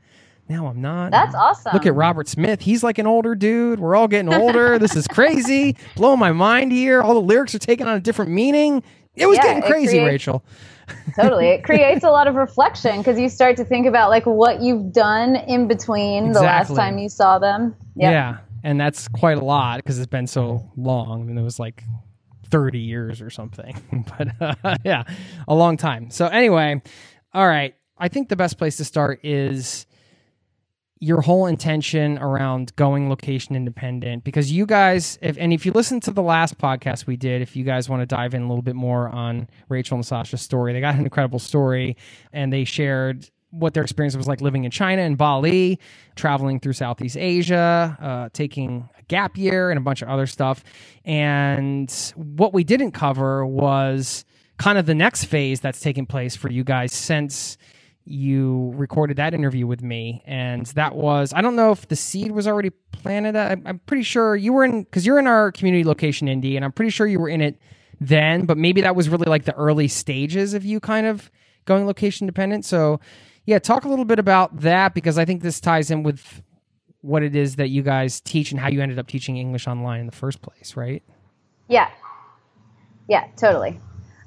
now 0.49 0.67
I'm 0.67 0.81
not. 0.81 1.11
That's 1.11 1.35
awesome. 1.35 1.73
Look 1.73 1.85
at 1.85 1.95
Robert 1.95 2.27
Smith. 2.27 2.61
He's 2.61 2.83
like 2.83 2.97
an 2.97 3.07
older 3.07 3.35
dude. 3.35 3.79
We're 3.79 3.95
all 3.95 4.07
getting 4.07 4.33
older. 4.33 4.77
this 4.79 4.95
is 4.95 5.07
crazy. 5.07 5.77
Blowing 5.95 6.19
my 6.19 6.31
mind 6.31 6.71
here. 6.71 7.01
All 7.01 7.13
the 7.13 7.21
lyrics 7.21 7.55
are 7.55 7.59
taking 7.59 7.87
on 7.87 7.95
a 7.95 8.01
different 8.01 8.31
meaning. 8.31 8.83
It 9.15 9.27
was 9.27 9.37
yeah, 9.37 9.43
getting 9.43 9.63
crazy, 9.63 9.99
creates, 9.99 10.11
Rachel. 10.11 10.43
Totally. 11.15 11.47
It 11.47 11.63
creates 11.63 12.03
a 12.03 12.09
lot 12.09 12.27
of 12.27 12.35
reflection 12.35 12.97
because 12.97 13.19
you 13.19 13.29
start 13.29 13.57
to 13.57 13.65
think 13.65 13.87
about 13.87 14.09
like 14.09 14.25
what 14.25 14.61
you've 14.61 14.91
done 14.93 15.35
in 15.35 15.67
between 15.67 16.27
exactly. 16.27 16.41
the 16.41 16.45
last 16.45 16.75
time 16.75 16.97
you 16.97 17.09
saw 17.09 17.39
them. 17.39 17.75
Yep. 17.95 18.11
Yeah. 18.11 18.37
And 18.63 18.79
that's 18.79 19.07
quite 19.07 19.37
a 19.37 19.43
lot 19.43 19.77
because 19.77 19.99
it's 19.99 20.07
been 20.07 20.27
so 20.27 20.71
long. 20.77 21.21
I 21.21 21.25
mean, 21.25 21.37
it 21.37 21.43
was 21.43 21.59
like 21.59 21.83
30 22.49 22.79
years 22.79 23.21
or 23.21 23.29
something. 23.29 24.05
but 24.17 24.29
uh, 24.39 24.75
yeah, 24.85 25.03
a 25.47 25.55
long 25.55 25.77
time. 25.77 26.09
So, 26.11 26.27
anyway, 26.27 26.81
all 27.33 27.47
right. 27.47 27.75
I 27.97 28.07
think 28.07 28.29
the 28.29 28.35
best 28.35 28.57
place 28.57 28.77
to 28.77 28.85
start 28.85 29.19
is 29.23 29.85
your 31.03 31.19
whole 31.19 31.47
intention 31.47 32.17
around 32.19 32.73
going 32.77 33.09
location 33.09 33.57
independent 33.57 34.23
because 34.23 34.53
you 34.53 34.65
guys 34.65 35.19
if 35.21 35.37
and 35.37 35.51
if 35.51 35.65
you 35.65 35.73
listen 35.73 35.99
to 35.99 36.11
the 36.11 36.21
last 36.21 36.57
podcast 36.57 37.05
we 37.05 37.17
did 37.17 37.41
if 37.41 37.57
you 37.57 37.65
guys 37.65 37.89
want 37.89 38.01
to 38.01 38.05
dive 38.05 38.33
in 38.33 38.41
a 38.41 38.47
little 38.47 38.61
bit 38.61 38.75
more 38.75 39.09
on 39.09 39.49
Rachel 39.67 39.95
and 39.95 40.05
Sasha's 40.05 40.41
story 40.41 40.71
they 40.71 40.79
got 40.79 40.95
an 40.95 41.03
incredible 41.03 41.39
story 41.39 41.97
and 42.31 42.53
they 42.53 42.63
shared 42.63 43.29
what 43.49 43.73
their 43.73 43.83
experience 43.83 44.15
was 44.15 44.27
like 44.27 44.39
living 44.39 44.63
in 44.63 44.71
China 44.71 45.01
and 45.01 45.17
Bali 45.17 45.77
traveling 46.15 46.61
through 46.61 46.73
Southeast 46.73 47.17
Asia 47.17 47.97
uh, 48.01 48.29
taking 48.31 48.89
a 48.97 49.01
gap 49.03 49.37
year 49.37 49.71
and 49.71 49.77
a 49.77 49.81
bunch 49.81 50.01
of 50.01 50.07
other 50.07 50.25
stuff. 50.25 50.63
And 51.05 51.93
what 52.15 52.53
we 52.53 52.63
didn't 52.63 52.93
cover 52.93 53.45
was 53.45 54.25
kind 54.57 54.77
of 54.77 54.85
the 54.85 54.95
next 54.95 55.25
phase 55.25 55.59
that's 55.59 55.81
taking 55.81 56.05
place 56.05 56.35
for 56.35 56.49
you 56.49 56.63
guys 56.63 56.93
since 56.93 57.57
you 58.05 58.73
recorded 58.75 59.17
that 59.17 59.33
interview 59.33 59.65
with 59.65 59.81
me 59.81 60.21
and 60.25 60.65
that 60.67 60.95
was 60.95 61.33
i 61.33 61.41
don't 61.41 61.55
know 61.55 61.71
if 61.71 61.87
the 61.87 61.95
seed 61.95 62.31
was 62.31 62.47
already 62.47 62.69
planted 62.91 63.35
i'm, 63.35 63.61
I'm 63.65 63.79
pretty 63.79 64.03
sure 64.03 64.35
you 64.35 64.51
were 64.53 64.63
in 64.63 64.83
because 64.83 65.05
you're 65.05 65.19
in 65.19 65.27
our 65.27 65.51
community 65.51 65.83
Location 65.83 66.27
Indie 66.27 66.55
and 66.55 66.65
i'm 66.65 66.71
pretty 66.71 66.91
sure 66.91 67.07
you 67.07 67.19
were 67.19 67.29
in 67.29 67.41
it 67.41 67.59
then 68.01 68.45
but 68.45 68.57
maybe 68.57 68.81
that 68.81 68.95
was 68.95 69.07
really 69.07 69.29
like 69.29 69.45
the 69.45 69.55
early 69.55 69.87
stages 69.87 70.53
of 70.53 70.65
you 70.65 70.79
kind 70.79 71.07
of 71.07 71.31
going 71.65 71.85
location 71.85 72.27
dependent. 72.27 72.65
So 72.65 72.99
yeah 73.45 73.59
talk 73.59 73.85
a 73.85 73.89
little 73.89 74.05
bit 74.05 74.19
about 74.19 74.61
that 74.61 74.93
because 74.93 75.17
i 75.17 75.25
think 75.25 75.41
this 75.41 75.59
ties 75.59 75.91
in 75.91 76.03
with 76.03 76.41
what 77.01 77.23
it 77.23 77.35
is 77.35 77.57
that 77.57 77.67
you 77.67 77.81
guys 77.81 78.21
teach 78.21 78.51
and 78.51 78.59
how 78.59 78.69
you 78.69 78.81
ended 78.81 78.97
up 78.97 79.07
teaching 79.07 79.35
english 79.37 79.67
online 79.67 79.99
in 79.99 80.05
the 80.05 80.13
first 80.13 80.41
place 80.41 80.75
right? 80.75 81.03
Yeah. 81.67 81.89
Yeah 83.09 83.27
totally. 83.35 83.79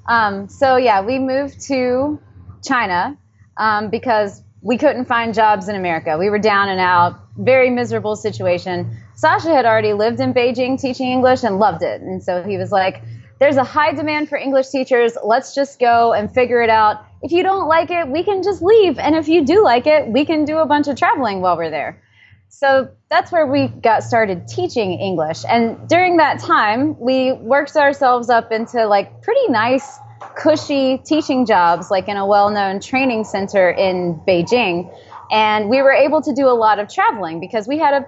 Um, 0.07 0.47
so 0.47 0.77
yeah 0.77 1.01
we 1.01 1.19
moved 1.19 1.61
to 1.67 2.19
china 2.63 3.17
um, 3.57 3.89
because 3.89 4.43
we 4.61 4.77
couldn't 4.77 5.05
find 5.05 5.33
jobs 5.33 5.69
in 5.69 5.75
America. 5.75 6.17
We 6.17 6.29
were 6.29 6.39
down 6.39 6.69
and 6.69 6.79
out, 6.79 7.19
very 7.37 7.69
miserable 7.69 8.15
situation. 8.15 8.97
Sasha 9.15 9.49
had 9.49 9.65
already 9.65 9.93
lived 9.93 10.19
in 10.19 10.33
Beijing 10.33 10.79
teaching 10.79 11.07
English 11.07 11.43
and 11.43 11.59
loved 11.59 11.83
it. 11.83 12.01
And 12.01 12.23
so 12.23 12.43
he 12.43 12.57
was 12.57 12.71
like, 12.71 13.01
there's 13.39 13.57
a 13.57 13.63
high 13.63 13.93
demand 13.93 14.29
for 14.29 14.37
English 14.37 14.69
teachers. 14.69 15.15
Let's 15.23 15.53
just 15.53 15.79
go 15.79 16.13
and 16.13 16.33
figure 16.33 16.61
it 16.61 16.69
out. 16.69 17.05
If 17.21 17.31
you 17.31 17.43
don't 17.43 17.67
like 17.67 17.91
it, 17.91 18.07
we 18.07 18.23
can 18.23 18.41
just 18.41 18.61
leave. 18.61 18.97
And 18.97 19.15
if 19.15 19.27
you 19.27 19.45
do 19.45 19.63
like 19.63 19.85
it, 19.85 20.07
we 20.07 20.25
can 20.25 20.43
do 20.45 20.57
a 20.57 20.65
bunch 20.65 20.87
of 20.87 20.97
traveling 20.97 21.41
while 21.41 21.55
we're 21.55 21.69
there. 21.69 22.01
So 22.49 22.89
that's 23.09 23.31
where 23.31 23.45
we 23.45 23.67
got 23.67 24.03
started 24.03 24.47
teaching 24.47 24.93
English. 24.93 25.43
And 25.47 25.87
during 25.87 26.17
that 26.17 26.39
time, 26.39 26.99
we 26.99 27.33
worked 27.33 27.75
ourselves 27.75 28.29
up 28.29 28.51
into 28.51 28.87
like 28.87 29.21
pretty 29.21 29.47
nice 29.49 29.99
cushy 30.35 30.97
teaching 30.99 31.45
jobs, 31.45 31.91
like 31.91 32.07
in 32.07 32.17
a 32.17 32.25
well 32.25 32.49
known 32.49 32.79
training 32.79 33.23
center 33.23 33.69
in 33.69 34.19
Beijing. 34.27 34.93
And 35.31 35.69
we 35.69 35.81
were 35.81 35.91
able 35.91 36.21
to 36.21 36.33
do 36.33 36.47
a 36.47 36.55
lot 36.55 36.79
of 36.79 36.87
traveling 36.87 37.39
because 37.39 37.67
we 37.67 37.77
had 37.77 37.93
a 37.93 38.05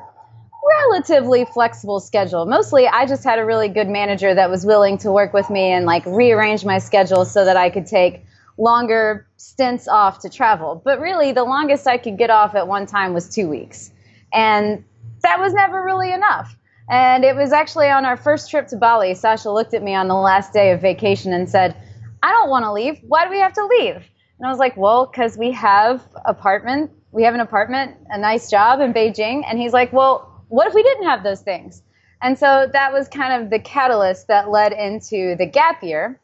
relatively 0.70 1.46
flexible 1.46 2.00
schedule. 2.00 2.46
Mostly, 2.46 2.88
I 2.88 3.06
just 3.06 3.24
had 3.24 3.40
a 3.40 3.46
really 3.46 3.68
good 3.68 3.88
manager 3.88 4.34
that 4.34 4.50
was 4.50 4.66
willing 4.66 4.98
to 5.00 5.12
work 5.12 5.34
with 5.34 5.50
me 5.50 5.72
and 5.72 5.86
like 5.86 6.06
rearrange 6.06 6.66
my 6.66 6.78
schedule 6.78 7.26
so 7.26 7.46
that 7.46 7.58
I 7.58 7.70
could 7.70 7.86
take 7.86 8.26
longer 8.58 9.28
stints 9.38 9.88
off 9.88 10.20
to 10.20 10.30
travel. 10.30 10.82
But 10.84 11.00
really, 11.00 11.32
the 11.32 11.44
longest 11.44 11.88
I 11.88 11.98
could 11.98 12.18
get 12.18 12.30
off 12.30 12.56
at 12.56 12.68
one 12.68 12.86
time 12.86 13.14
was 13.14 13.34
two 13.34 13.48
weeks. 13.48 13.92
And 14.34 14.84
that 15.24 15.40
was 15.40 15.54
never 15.54 15.84
really 15.84 16.12
enough. 16.12 16.56
And 16.90 17.24
it 17.24 17.36
was 17.36 17.52
actually 17.52 17.90
on 17.90 18.06
our 18.06 18.18
first 18.18 18.50
trip 18.50 18.68
to 18.68 18.76
Bali. 18.76 19.14
Sasha 19.14 19.52
looked 19.52 19.74
at 19.74 19.84
me 19.84 19.94
on 19.94 20.08
the 20.08 20.16
last 20.16 20.54
day 20.54 20.72
of 20.72 20.82
vacation 20.82 21.34
and 21.34 21.50
said, 21.50 21.76
I 22.22 22.32
don't 22.32 22.50
want 22.50 22.66
to 22.66 22.72
leave. 22.72 23.00
Why 23.08 23.26
do 23.26 23.32
we 23.32 23.40
have 23.40 23.54
to 23.54 23.66
leave? 23.66 23.96
And 23.96 24.48
I 24.48 24.50
was 24.50 24.60
like, 24.60 24.78
well, 24.78 25.06
because 25.06 25.38
we 25.38 25.52
have 25.52 26.02
apartment, 26.26 26.92
we 27.12 27.24
have 27.24 27.34
an 27.34 27.40
apartment, 27.42 27.96
a 28.10 28.18
nice 28.18 28.50
job 28.50 28.80
in 28.80 28.94
Beijing. 28.94 29.44
And 29.48 29.60
he's 29.60 29.74
like, 29.74 29.92
well, 29.92 30.44
what 30.48 30.68
if 30.68 30.74
we 30.74 30.84
didn't 30.84 31.06
have 31.06 31.24
those 31.24 31.42
things? 31.42 31.82
And 32.22 32.38
so 32.38 32.70
that 32.72 32.92
was 32.92 33.08
kind 33.08 33.42
of 33.42 33.50
the 33.50 33.60
catalyst 33.60 34.28
that 34.28 34.50
led 34.50 34.74
into 34.74 35.36
the 35.38 35.46
gap 35.46 35.84
year. 35.84 36.20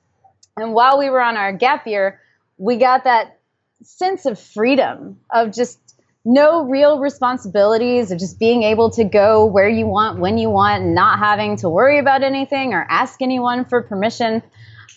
And 0.58 0.74
while 0.74 0.98
we 0.98 1.10
were 1.10 1.22
on 1.22 1.38
our 1.38 1.54
gap 1.54 1.88
year, 1.88 2.20
we 2.58 2.78
got 2.78 3.04
that 3.04 3.40
sense 3.84 4.26
of 4.26 4.40
freedom 4.40 5.20
of 5.30 5.54
just 5.54 5.80
no 6.26 6.64
real 6.64 7.00
responsibilities 7.00 8.10
of 8.12 8.18
just 8.18 8.40
being 8.40 8.64
able 8.64 8.90
to 8.90 9.04
go 9.04 9.46
where 9.46 9.70
you 9.70 9.86
want, 9.86 10.20
when 10.20 10.38
you 10.38 10.50
want, 10.50 10.84
and 10.84 10.96
not 10.96 11.20
having 11.20 11.56
to 11.58 11.70
worry 11.70 12.00
about 12.00 12.24
anything 12.24 12.74
or 12.74 12.86
ask 12.90 13.22
anyone 13.22 13.64
for 13.64 13.84
permission. 13.84 14.42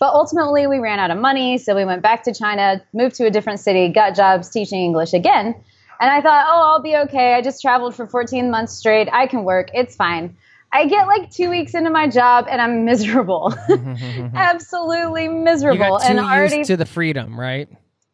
But 0.01 0.15
ultimately, 0.15 0.67
we 0.67 0.79
ran 0.79 0.99
out 0.99 1.11
of 1.11 1.19
money, 1.19 1.59
so 1.59 1.75
we 1.75 1.85
went 1.85 2.03
back 2.03 2.23
to 2.25 2.35
China, 2.35 2.83
moved 2.93 3.17
to 3.17 3.27
a 3.27 3.31
different 3.31 3.61
city, 3.61 3.89
got 3.89 4.15
jobs 4.15 4.49
teaching 4.49 4.81
English 4.81 5.13
again. 5.13 5.55
And 6.01 6.11
I 6.11 6.21
thought, 6.21 6.47
oh, 6.49 6.73
I'll 6.73 6.83
be 6.83 6.97
okay. 6.97 7.35
I 7.35 7.43
just 7.43 7.61
traveled 7.61 7.95
for 7.95 8.07
14 8.07 8.51
months 8.51 8.73
straight. 8.73 9.09
I 9.13 9.27
can 9.27 9.45
work. 9.45 9.69
It's 9.75 9.97
fine. 9.97 10.37
I 10.73 10.87
get 10.87 11.07
like 11.07 11.31
two 11.31 11.49
weeks 11.49 11.75
into 11.75 11.91
my 11.91 12.09
job 12.09 12.47
and 12.49 12.61
I'm 12.61 12.85
miserable, 12.85 13.55
absolutely 14.35 15.29
miserable. 15.29 15.85
You 15.85 15.91
got 15.91 16.03
too 16.03 16.09
and 16.09 16.21
already 16.21 16.59
used 16.59 16.69
to 16.69 16.77
the 16.77 16.85
freedom, 16.85 17.41
right? 17.41 17.69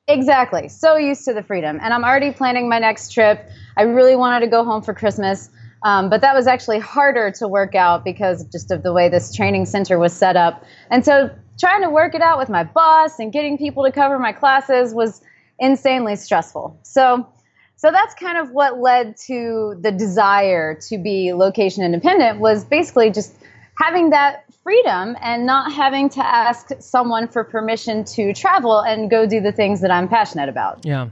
Exactly. 0.06 0.68
So 0.68 0.96
used 0.96 1.24
to 1.24 1.32
the 1.32 1.42
freedom. 1.42 1.80
And 1.82 1.92
I'm 1.92 2.04
already 2.04 2.30
planning 2.30 2.68
my 2.68 2.78
next 2.78 3.12
trip. 3.12 3.48
I 3.76 3.82
really 3.82 4.16
wanted 4.16 4.40
to 4.40 4.50
go 4.50 4.64
home 4.64 4.82
for 4.82 4.94
Christmas. 4.94 5.50
Um, 5.82 6.08
but 6.08 6.20
that 6.20 6.34
was 6.34 6.46
actually 6.46 6.78
harder 6.78 7.30
to 7.32 7.48
work 7.48 7.74
out 7.74 8.04
because 8.04 8.44
just 8.44 8.70
of 8.70 8.82
the 8.82 8.92
way 8.92 9.08
this 9.08 9.34
training 9.34 9.66
center 9.66 9.98
was 9.98 10.12
set 10.12 10.36
up. 10.36 10.64
And 10.90 11.04
so 11.04 11.30
trying 11.58 11.82
to 11.82 11.90
work 11.90 12.14
it 12.14 12.22
out 12.22 12.38
with 12.38 12.48
my 12.48 12.64
boss 12.64 13.18
and 13.18 13.32
getting 13.32 13.58
people 13.58 13.84
to 13.84 13.92
cover 13.92 14.18
my 14.18 14.32
classes 14.32 14.94
was 14.94 15.20
insanely 15.58 16.16
stressful. 16.16 16.78
So 16.82 17.28
so 17.76 17.90
that's 17.90 18.14
kind 18.14 18.38
of 18.38 18.50
what 18.52 18.78
led 18.78 19.16
to 19.26 19.76
the 19.80 19.92
desire 19.92 20.74
to 20.88 20.96
be 20.96 21.32
location 21.32 21.82
independent 21.84 22.40
was 22.40 22.64
basically 22.64 23.10
just 23.10 23.34
having 23.76 24.10
that 24.10 24.44
freedom 24.62 25.16
and 25.20 25.44
not 25.44 25.72
having 25.72 26.08
to 26.10 26.24
ask 26.24 26.70
someone 26.78 27.28
for 27.28 27.44
permission 27.44 28.04
to 28.04 28.32
travel 28.32 28.80
and 28.80 29.10
go 29.10 29.26
do 29.26 29.40
the 29.40 29.52
things 29.52 29.80
that 29.80 29.90
I'm 29.90 30.08
passionate 30.08 30.48
about. 30.48 30.84
Yeah. 30.84 31.08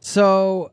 So, 0.00 0.72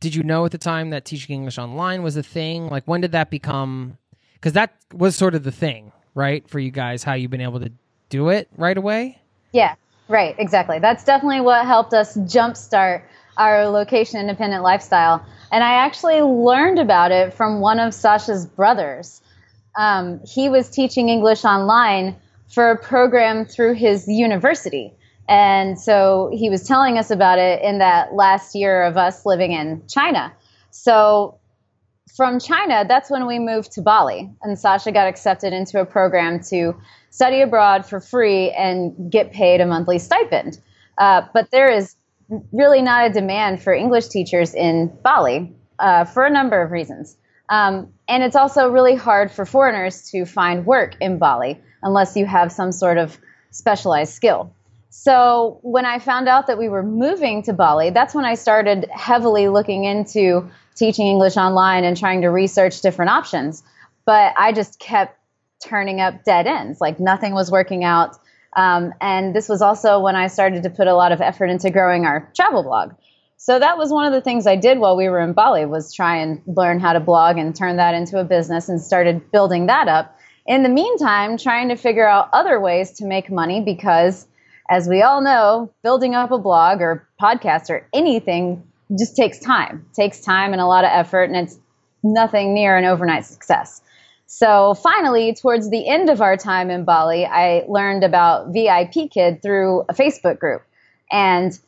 did 0.00 0.14
you 0.14 0.22
know 0.22 0.44
at 0.44 0.52
the 0.52 0.58
time 0.58 0.90
that 0.90 1.04
teaching 1.04 1.34
English 1.34 1.58
online 1.58 2.02
was 2.02 2.16
a 2.16 2.22
thing? 2.22 2.68
Like, 2.68 2.84
when 2.84 3.00
did 3.00 3.12
that 3.12 3.30
become? 3.30 3.98
Because 4.34 4.52
that 4.54 4.74
was 4.92 5.16
sort 5.16 5.34
of 5.34 5.44
the 5.44 5.52
thing, 5.52 5.92
right, 6.14 6.48
for 6.48 6.58
you 6.58 6.70
guys, 6.70 7.02
how 7.02 7.14
you've 7.14 7.30
been 7.30 7.40
able 7.40 7.60
to 7.60 7.72
do 8.14 8.28
it 8.28 8.48
right 8.56 8.78
away? 8.78 9.18
Yeah, 9.52 9.74
right, 10.06 10.36
exactly. 10.38 10.78
That's 10.78 11.02
definitely 11.02 11.40
what 11.40 11.66
helped 11.66 11.92
us 11.92 12.16
jumpstart 12.16 13.02
our 13.36 13.66
location 13.66 14.20
independent 14.20 14.62
lifestyle. 14.62 15.26
And 15.50 15.64
I 15.64 15.72
actually 15.84 16.20
learned 16.22 16.78
about 16.78 17.10
it 17.10 17.34
from 17.34 17.60
one 17.60 17.80
of 17.80 17.92
Sasha's 17.92 18.46
brothers. 18.46 19.20
Um, 19.76 20.20
he 20.24 20.48
was 20.48 20.70
teaching 20.70 21.08
English 21.08 21.44
online 21.44 22.14
for 22.46 22.70
a 22.70 22.78
program 22.78 23.46
through 23.46 23.74
his 23.74 24.06
university. 24.06 24.92
And 25.28 25.76
so 25.76 26.30
he 26.32 26.50
was 26.50 26.68
telling 26.68 26.98
us 26.98 27.10
about 27.10 27.40
it 27.40 27.62
in 27.62 27.78
that 27.78 28.14
last 28.14 28.54
year 28.54 28.84
of 28.84 28.96
us 28.96 29.26
living 29.26 29.50
in 29.50 29.82
China. 29.88 30.32
So 30.70 31.38
from 32.16 32.38
China, 32.38 32.84
that's 32.86 33.10
when 33.10 33.26
we 33.26 33.38
moved 33.38 33.72
to 33.72 33.82
Bali. 33.82 34.30
And 34.42 34.58
Sasha 34.58 34.92
got 34.92 35.08
accepted 35.08 35.52
into 35.52 35.80
a 35.80 35.84
program 35.84 36.40
to 36.50 36.74
study 37.10 37.40
abroad 37.40 37.86
for 37.86 38.00
free 38.00 38.50
and 38.50 39.10
get 39.10 39.32
paid 39.32 39.60
a 39.60 39.66
monthly 39.66 39.98
stipend. 39.98 40.60
Uh, 40.98 41.22
but 41.32 41.50
there 41.50 41.70
is 41.70 41.96
really 42.52 42.82
not 42.82 43.06
a 43.06 43.12
demand 43.12 43.62
for 43.62 43.72
English 43.72 44.08
teachers 44.08 44.54
in 44.54 44.92
Bali 45.02 45.54
uh, 45.78 46.04
for 46.04 46.24
a 46.24 46.30
number 46.30 46.62
of 46.62 46.70
reasons. 46.70 47.16
Um, 47.48 47.92
and 48.08 48.22
it's 48.22 48.36
also 48.36 48.68
really 48.68 48.94
hard 48.94 49.30
for 49.30 49.44
foreigners 49.44 50.10
to 50.10 50.24
find 50.24 50.64
work 50.64 50.96
in 51.00 51.18
Bali 51.18 51.60
unless 51.82 52.16
you 52.16 52.26
have 52.26 52.50
some 52.50 52.72
sort 52.72 52.96
of 52.96 53.18
specialized 53.50 54.12
skill. 54.14 54.54
So 54.90 55.58
when 55.62 55.84
I 55.84 55.98
found 55.98 56.28
out 56.28 56.46
that 56.46 56.56
we 56.56 56.68
were 56.68 56.82
moving 56.82 57.42
to 57.42 57.52
Bali, 57.52 57.90
that's 57.90 58.14
when 58.14 58.24
I 58.24 58.34
started 58.34 58.88
heavily 58.90 59.48
looking 59.48 59.84
into 59.84 60.48
teaching 60.74 61.06
English 61.06 61.36
online 61.36 61.84
and 61.84 61.96
trying 61.96 62.22
to 62.22 62.28
research 62.28 62.80
different 62.80 63.10
options. 63.10 63.62
But 64.04 64.34
I 64.36 64.52
just 64.52 64.78
kept 64.78 65.18
turning 65.62 66.00
up 66.00 66.24
dead 66.24 66.46
ends. 66.46 66.80
Like 66.80 67.00
nothing 67.00 67.34
was 67.34 67.50
working 67.50 67.84
out. 67.84 68.18
Um, 68.56 68.92
and 69.00 69.34
this 69.34 69.48
was 69.48 69.62
also 69.62 70.00
when 70.00 70.16
I 70.16 70.28
started 70.28 70.62
to 70.64 70.70
put 70.70 70.86
a 70.86 70.94
lot 70.94 71.12
of 71.12 71.20
effort 71.20 71.46
into 71.46 71.70
growing 71.70 72.04
our 72.04 72.30
travel 72.34 72.62
blog. 72.62 72.94
So 73.36 73.58
that 73.58 73.76
was 73.76 73.90
one 73.90 74.06
of 74.06 74.12
the 74.12 74.20
things 74.20 74.46
I 74.46 74.56
did 74.56 74.78
while 74.78 74.96
we 74.96 75.08
were 75.08 75.20
in 75.20 75.32
Bali 75.32 75.66
was 75.66 75.92
try 75.92 76.18
and 76.18 76.40
learn 76.46 76.80
how 76.80 76.92
to 76.92 77.00
blog 77.00 77.36
and 77.36 77.54
turn 77.54 77.76
that 77.76 77.94
into 77.94 78.18
a 78.18 78.24
business 78.24 78.68
and 78.68 78.80
started 78.80 79.30
building 79.32 79.66
that 79.66 79.88
up. 79.88 80.16
In 80.46 80.62
the 80.62 80.68
meantime, 80.68 81.36
trying 81.36 81.68
to 81.70 81.76
figure 81.76 82.06
out 82.06 82.28
other 82.32 82.60
ways 82.60 82.92
to 82.92 83.04
make 83.04 83.30
money 83.30 83.60
because 83.60 84.26
as 84.70 84.88
we 84.88 85.02
all 85.02 85.20
know, 85.20 85.70
building 85.82 86.14
up 86.14 86.30
a 86.30 86.38
blog 86.38 86.80
or 86.80 87.06
podcast 87.20 87.70
or 87.70 87.86
anything 87.92 88.62
just 88.98 89.16
takes 89.16 89.38
time. 89.38 89.86
It 89.90 89.94
takes 89.94 90.20
time 90.20 90.52
and 90.52 90.60
a 90.60 90.66
lot 90.66 90.84
of 90.84 90.90
effort 90.92 91.24
and 91.24 91.36
it's 91.36 91.58
nothing 92.02 92.54
near 92.54 92.76
an 92.76 92.84
overnight 92.84 93.24
success. 93.24 93.80
So 94.26 94.74
finally, 94.74 95.34
towards 95.34 95.70
the 95.70 95.88
end 95.88 96.10
of 96.10 96.20
our 96.20 96.36
time 96.36 96.70
in 96.70 96.84
Bali, 96.84 97.24
I 97.24 97.64
learned 97.68 98.04
about 98.04 98.52
VIP 98.52 99.10
Kid 99.10 99.42
through 99.42 99.82
a 99.82 99.94
Facebook 99.94 100.38
group. 100.38 100.62
And 101.10 101.58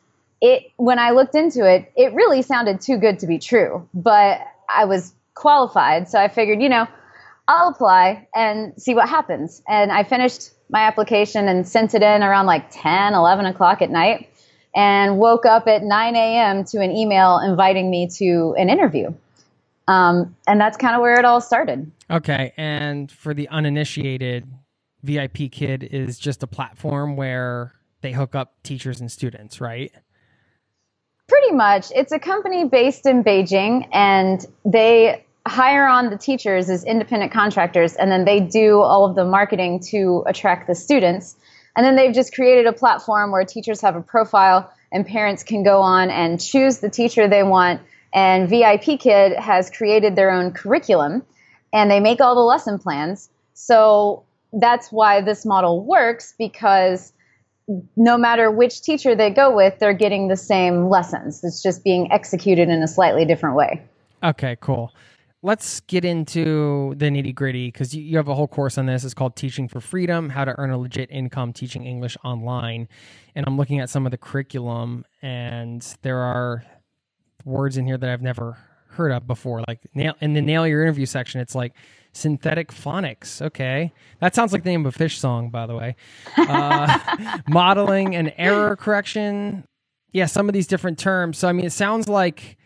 it 0.41 0.71
when 0.77 0.99
I 0.99 1.11
looked 1.11 1.35
into 1.35 1.65
it, 1.65 1.91
it 1.95 2.13
really 2.13 2.41
sounded 2.41 2.81
too 2.81 2.97
good 2.97 3.19
to 3.19 3.27
be 3.27 3.39
true. 3.39 3.87
But 3.93 4.41
I 4.73 4.85
was 4.85 5.13
qualified, 5.33 6.09
so 6.09 6.19
I 6.19 6.27
figured, 6.27 6.61
you 6.61 6.69
know, 6.69 6.87
I'll 7.47 7.69
apply 7.69 8.27
and 8.35 8.73
see 8.77 8.93
what 8.93 9.07
happens. 9.07 9.61
And 9.67 9.91
I 9.91 10.03
finished 10.03 10.51
my 10.69 10.81
application 10.81 11.47
and 11.47 11.67
sent 11.67 11.93
it 11.93 12.01
in 12.01 12.23
around 12.23 12.45
like 12.45 12.69
10, 12.71 13.13
11 13.13 13.45
o'clock 13.45 13.81
at 13.81 13.89
night 13.89 14.29
and 14.77 15.17
woke 15.17 15.47
up 15.47 15.67
at 15.67 15.81
9 15.81 16.15
a.m. 16.15 16.63
to 16.63 16.79
an 16.81 16.91
email 16.91 17.39
inviting 17.39 17.89
me 17.89 18.07
to 18.17 18.53
an 18.59 18.69
interview. 18.69 19.11
Um, 19.87 20.35
and 20.45 20.61
that's 20.61 20.77
kind 20.77 20.95
of 20.95 21.01
where 21.01 21.17
it 21.17 21.25
all 21.25 21.41
started. 21.41 21.91
Okay. 22.11 22.53
And 22.57 23.11
for 23.11 23.33
the 23.33 23.49
uninitiated, 23.49 24.47
VIP 25.01 25.51
Kid 25.51 25.83
is 25.83 26.19
just 26.19 26.43
a 26.43 26.47
platform 26.47 27.15
where 27.15 27.73
they 28.01 28.11
hook 28.11 28.35
up 28.35 28.53
teachers 28.61 29.01
and 29.01 29.11
students, 29.11 29.59
right? 29.59 29.91
Pretty 31.27 31.53
much. 31.53 31.87
It's 31.95 32.11
a 32.11 32.19
company 32.19 32.65
based 32.65 33.07
in 33.07 33.23
Beijing 33.23 33.87
and 33.91 34.45
they 34.63 35.25
hire 35.47 35.87
on 35.87 36.11
the 36.11 36.17
teachers 36.17 36.69
as 36.69 36.83
independent 36.83 37.31
contractors 37.31 37.95
and 37.95 38.11
then 38.11 38.25
they 38.25 38.41
do 38.41 38.79
all 38.81 39.05
of 39.05 39.15
the 39.15 39.25
marketing 39.25 39.79
to 39.89 40.23
attract 40.27 40.67
the 40.67 40.75
students. 40.75 41.35
And 41.77 41.85
then 41.85 41.95
they've 41.95 42.13
just 42.13 42.33
created 42.33 42.65
a 42.65 42.73
platform 42.73 43.31
where 43.31 43.45
teachers 43.45 43.79
have 43.81 43.95
a 43.95 44.01
profile 44.01 44.73
and 44.91 45.05
parents 45.05 45.43
can 45.43 45.63
go 45.63 45.81
on 45.81 46.09
and 46.09 46.41
choose 46.41 46.79
the 46.79 46.89
teacher 46.89 47.27
they 47.27 47.43
want. 47.43 47.81
And 48.11 48.49
VIP 48.49 48.99
Kid 48.99 49.33
has 49.37 49.69
created 49.69 50.15
their 50.15 50.31
own 50.31 50.51
curriculum 50.51 51.23
and 51.71 51.91
they 51.91 51.99
make 51.99 52.19
all 52.19 52.33
the 52.33 52.41
lesson 52.41 52.79
plans. 52.79 53.29
So 53.53 54.23
that's 54.51 54.91
why 54.91 55.21
this 55.21 55.45
model 55.45 55.83
works 55.83 56.33
because 56.37 57.13
no 57.95 58.17
matter 58.17 58.49
which 58.49 58.81
teacher 58.81 59.13
they 59.13 59.29
go 59.29 59.55
with, 59.55 59.77
they're 59.77 59.93
getting 59.93 60.29
the 60.29 60.37
same 60.37 60.89
lessons. 60.89 61.43
It's 61.43 61.61
just 61.61 61.83
being 61.83 62.11
executed 62.11 62.69
in 62.69 62.81
a 62.81 62.87
slightly 62.87 63.23
different 63.23 63.55
way. 63.55 63.83
Okay, 64.23 64.57
cool. 64.61 64.91
Let's 65.43 65.81
get 65.81 66.03
into 66.03 66.95
the 66.97 67.05
nitty 67.05 67.35
gritty 67.35 67.67
because 67.67 67.93
you, 67.93 68.01
you 68.01 68.17
have 68.17 68.27
a 68.27 68.33
whole 68.33 68.47
course 68.47 68.77
on 68.77 68.87
this. 68.87 69.03
It's 69.03 69.13
called 69.13 69.35
Teaching 69.35 69.67
for 69.67 69.79
Freedom 69.79 70.29
How 70.29 70.45
to 70.45 70.57
Earn 70.57 70.71
a 70.71 70.77
Legit 70.79 71.11
Income 71.11 71.53
Teaching 71.53 71.85
English 71.85 72.17
Online. 72.23 72.87
And 73.35 73.45
I'm 73.45 73.55
looking 73.55 73.79
at 73.79 73.89
some 73.89 74.07
of 74.07 74.11
the 74.11 74.17
curriculum, 74.17 75.05
and 75.21 75.85
there 76.01 76.17
are 76.17 76.65
words 77.45 77.77
in 77.77 77.85
here 77.85 77.99
that 77.99 78.09
I've 78.09 78.23
never 78.23 78.57
heard 78.89 79.11
of 79.11 79.27
before. 79.27 79.63
Like 79.67 79.81
nail 79.93 80.15
in 80.21 80.33
the 80.33 80.41
nail 80.41 80.65
your 80.67 80.81
interview 80.81 81.05
section, 81.05 81.39
it's 81.39 81.53
like 81.53 81.73
synthetic 82.13 82.71
phonics. 82.71 83.41
Okay, 83.41 83.93
that 84.19 84.33
sounds 84.33 84.51
like 84.51 84.63
the 84.63 84.71
name 84.71 84.85
of 84.85 84.95
a 84.95 84.99
Phish 84.99 85.17
song, 85.17 85.51
by 85.51 85.67
the 85.67 85.75
way. 85.75 85.95
Uh, 86.35 87.37
modeling 87.47 88.15
and 88.15 88.33
error 88.37 88.75
correction. 88.75 89.63
Yeah, 90.11 90.25
some 90.25 90.49
of 90.49 90.53
these 90.53 90.67
different 90.67 90.97
terms. 90.97 91.37
So 91.37 91.47
I 91.47 91.53
mean, 91.53 91.65
it 91.65 91.73
sounds 91.73 92.09
like 92.09 92.56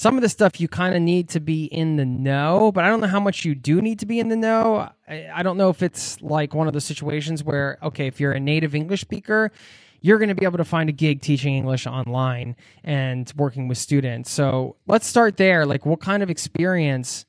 some 0.00 0.16
of 0.16 0.22
the 0.22 0.30
stuff 0.30 0.58
you 0.58 0.66
kind 0.66 0.94
of 0.94 1.02
need 1.02 1.28
to 1.28 1.40
be 1.40 1.64
in 1.64 1.96
the 1.96 2.06
know, 2.06 2.72
but 2.72 2.84
I 2.84 2.88
don't 2.88 3.02
know 3.02 3.06
how 3.06 3.20
much 3.20 3.44
you 3.44 3.54
do 3.54 3.82
need 3.82 3.98
to 3.98 4.06
be 4.06 4.18
in 4.18 4.28
the 4.30 4.36
know. 4.36 4.88
I, 5.06 5.28
I 5.34 5.42
don't 5.42 5.58
know 5.58 5.68
if 5.68 5.82
it's 5.82 6.22
like 6.22 6.54
one 6.54 6.66
of 6.66 6.72
those 6.72 6.86
situations 6.86 7.44
where 7.44 7.76
okay, 7.82 8.06
if 8.06 8.18
you're 8.18 8.32
a 8.32 8.40
native 8.40 8.74
English 8.74 9.02
speaker 9.02 9.52
you're 10.00 10.16
going 10.16 10.30
to 10.30 10.34
be 10.34 10.46
able 10.46 10.56
to 10.56 10.64
find 10.64 10.88
a 10.88 10.92
gig 10.92 11.20
teaching 11.20 11.54
English 11.54 11.86
online 11.86 12.56
and 12.82 13.30
working 13.36 13.68
with 13.68 13.76
students. 13.76 14.30
So 14.30 14.76
let's 14.86 15.06
start 15.06 15.36
there. 15.36 15.66
Like, 15.66 15.84
what 15.84 16.00
kind 16.00 16.22
of 16.22 16.30
experience 16.30 17.26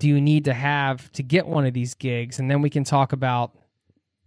do 0.00 0.08
you 0.08 0.20
need 0.20 0.44
to 0.46 0.52
have 0.52 1.12
to 1.12 1.22
get 1.22 1.46
one 1.46 1.66
of 1.66 1.72
these 1.72 1.94
gigs? 1.94 2.40
And 2.40 2.50
then 2.50 2.62
we 2.62 2.70
can 2.70 2.82
talk 2.82 3.12
about 3.12 3.52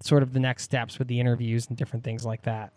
sort 0.02 0.24
of 0.24 0.32
the 0.32 0.40
next 0.40 0.64
steps 0.64 0.98
with 0.98 1.10
the 1.10 1.20
interviews 1.20 1.68
and 1.68 1.78
different 1.78 2.06
things 2.06 2.26
like 2.26 2.44
that. 2.44 2.74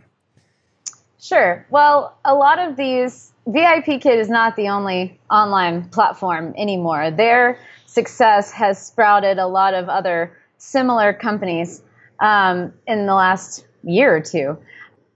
Sure. 1.21 1.67
Well, 1.71 2.17
a 2.25 2.35
lot 2.35 2.59
of 2.59 2.77
these, 2.77 3.33
VIP 3.47 4.01
Kid 4.01 4.19
is 4.19 4.29
not 4.29 4.57
the 4.57 4.69
only 4.69 5.19
online 5.31 5.89
platform 5.89 6.55
anymore. 6.57 7.11
Their 7.11 7.59
success 7.87 8.53
has 8.53 8.85
sprouted 8.85 9.39
a 9.39 9.47
lot 9.47 9.75
of 9.75 9.89
other 9.89 10.37
similar 10.59 11.13
companies 11.13 11.83
um, 12.21 12.73
in 12.87 13.07
the 13.07 13.15
last 13.15 13.67
year 13.85 14.17
or 14.17 14.21
two 14.21 14.59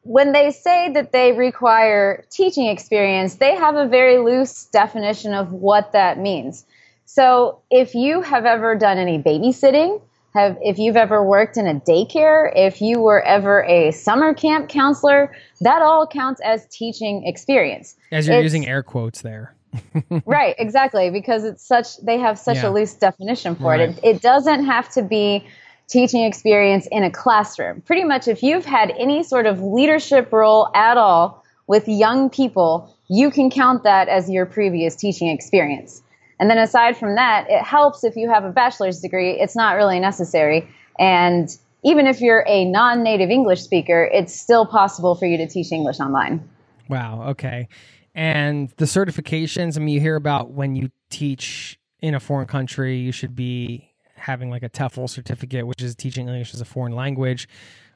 when 0.02 0.32
they 0.32 0.50
say 0.50 0.92
that 0.92 1.12
they 1.12 1.32
require 1.32 2.24
teaching 2.30 2.66
experience, 2.66 3.36
they 3.36 3.54
have 3.54 3.76
a 3.76 3.86
very 3.86 4.18
loose 4.18 4.64
definition 4.66 5.34
of 5.34 5.52
what 5.52 5.92
that 5.92 6.18
means. 6.18 6.64
So 7.04 7.60
if 7.70 7.94
you 7.94 8.22
have 8.22 8.46
ever 8.46 8.76
done 8.76 8.98
any 8.98 9.22
babysitting, 9.22 10.00
have 10.34 10.56
if 10.60 10.78
you've 10.78 10.96
ever 10.96 11.24
worked 11.24 11.56
in 11.56 11.66
a 11.66 11.74
daycare, 11.80 12.52
if 12.54 12.80
you 12.80 13.00
were 13.00 13.22
ever 13.22 13.64
a 13.64 13.90
summer 13.90 14.32
camp 14.32 14.68
counselor, 14.68 15.34
that 15.60 15.82
all 15.82 16.06
counts 16.06 16.40
as 16.42 16.66
teaching 16.68 17.26
experience. 17.26 17.96
As 18.12 18.26
you're 18.26 18.36
it's, 18.36 18.44
using 18.44 18.66
air 18.66 18.82
quotes 18.82 19.22
there. 19.22 19.54
right, 20.26 20.54
exactly, 20.58 21.10
because 21.10 21.44
it's 21.44 21.64
such 21.64 21.96
they 21.98 22.18
have 22.18 22.38
such 22.38 22.56
yeah. 22.56 22.68
a 22.68 22.70
loose 22.70 22.94
definition 22.94 23.54
for 23.54 23.70
right. 23.70 23.80
it. 23.80 23.98
it. 23.98 24.16
It 24.16 24.22
doesn't 24.22 24.64
have 24.64 24.88
to 24.92 25.02
be 25.02 25.46
teaching 25.88 26.22
experience 26.24 26.86
in 26.90 27.02
a 27.02 27.10
classroom. 27.10 27.80
Pretty 27.82 28.04
much, 28.04 28.28
if 28.28 28.42
you've 28.42 28.64
had 28.64 28.92
any 28.98 29.22
sort 29.22 29.46
of 29.46 29.60
leadership 29.60 30.32
role 30.32 30.70
at 30.74 30.96
all 30.96 31.44
with 31.66 31.88
young 31.88 32.30
people, 32.30 32.94
you 33.08 33.30
can 33.30 33.50
count 33.50 33.82
that 33.82 34.08
as 34.08 34.30
your 34.30 34.46
previous 34.46 34.94
teaching 34.94 35.28
experience. 35.28 36.02
And 36.40 36.48
then 36.50 36.56
aside 36.56 36.96
from 36.96 37.16
that, 37.16 37.46
it 37.50 37.62
helps 37.62 38.02
if 38.02 38.16
you 38.16 38.30
have 38.30 38.44
a 38.44 38.50
bachelor's 38.50 38.98
degree. 38.98 39.32
It's 39.32 39.54
not 39.54 39.76
really 39.76 40.00
necessary. 40.00 40.66
And 40.98 41.54
even 41.84 42.06
if 42.06 42.22
you're 42.22 42.44
a 42.48 42.64
non 42.64 43.02
native 43.02 43.28
English 43.28 43.60
speaker, 43.60 44.08
it's 44.10 44.34
still 44.34 44.64
possible 44.66 45.14
for 45.14 45.26
you 45.26 45.36
to 45.36 45.46
teach 45.46 45.70
English 45.70 46.00
online. 46.00 46.48
Wow. 46.88 47.28
Okay. 47.28 47.68
And 48.14 48.70
the 48.78 48.86
certifications, 48.86 49.76
I 49.76 49.80
mean, 49.80 49.94
you 49.94 50.00
hear 50.00 50.16
about 50.16 50.50
when 50.50 50.74
you 50.74 50.90
teach 51.10 51.78
in 52.00 52.14
a 52.14 52.20
foreign 52.20 52.46
country, 52.46 52.96
you 52.96 53.12
should 53.12 53.36
be 53.36 53.92
having 54.16 54.50
like 54.50 54.62
a 54.62 54.68
TEFL 54.70 55.08
certificate, 55.08 55.66
which 55.66 55.82
is 55.82 55.94
teaching 55.94 56.26
English 56.26 56.54
as 56.54 56.60
a 56.60 56.64
foreign 56.64 56.94
language, 56.94 57.48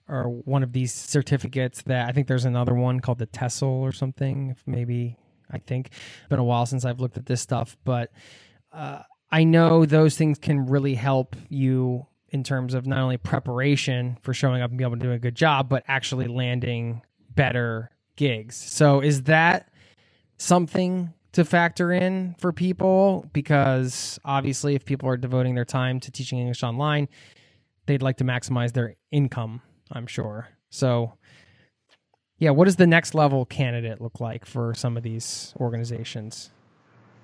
or 0.06 0.24
one 0.24 0.62
of 0.62 0.72
these 0.72 0.92
certificates 0.92 1.82
that 1.82 2.08
I 2.08 2.12
think 2.12 2.28
there's 2.28 2.44
another 2.44 2.74
one 2.74 3.00
called 3.00 3.18
the 3.18 3.26
TESOL 3.26 3.80
or 3.80 3.92
something. 3.92 4.54
Maybe 4.66 5.16
I 5.50 5.58
think 5.58 5.88
it's 5.88 6.28
been 6.28 6.38
a 6.38 6.44
while 6.44 6.66
since 6.66 6.84
I've 6.84 7.00
looked 7.00 7.16
at 7.16 7.26
this 7.26 7.40
stuff, 7.40 7.76
but 7.84 8.10
uh, 8.72 9.02
I 9.30 9.44
know 9.44 9.84
those 9.84 10.16
things 10.16 10.38
can 10.38 10.66
really 10.66 10.94
help 10.94 11.36
you 11.48 12.06
in 12.30 12.42
terms 12.42 12.74
of 12.74 12.86
not 12.86 12.98
only 12.98 13.16
preparation 13.16 14.18
for 14.22 14.34
showing 14.34 14.60
up 14.60 14.70
and 14.70 14.78
be 14.78 14.84
able 14.84 14.96
to 14.96 15.02
do 15.02 15.12
a 15.12 15.18
good 15.18 15.36
job, 15.36 15.68
but 15.68 15.84
actually 15.86 16.26
landing 16.26 17.02
better 17.34 17.90
gigs. 18.16 18.56
So 18.56 19.00
is 19.00 19.24
that 19.24 19.70
something 20.36 21.12
to 21.32 21.44
factor 21.44 21.92
in 21.92 22.34
for 22.38 22.52
people? 22.52 23.26
Because 23.32 24.18
obviously, 24.24 24.74
if 24.74 24.84
people 24.84 25.08
are 25.08 25.16
devoting 25.16 25.54
their 25.54 25.64
time 25.64 26.00
to 26.00 26.10
teaching 26.10 26.38
English 26.38 26.62
online, 26.62 27.08
they'd 27.86 28.02
like 28.02 28.16
to 28.18 28.24
maximize 28.24 28.72
their 28.72 28.96
income, 29.10 29.62
I'm 29.92 30.06
sure. 30.06 30.48
So, 30.70 31.14
yeah, 32.44 32.50
what 32.50 32.66
does 32.66 32.76
the 32.76 32.86
next 32.86 33.14
level 33.14 33.44
candidate 33.46 34.00
look 34.00 34.20
like 34.20 34.44
for 34.44 34.74
some 34.74 34.96
of 34.96 35.02
these 35.02 35.54
organizations? 35.58 36.50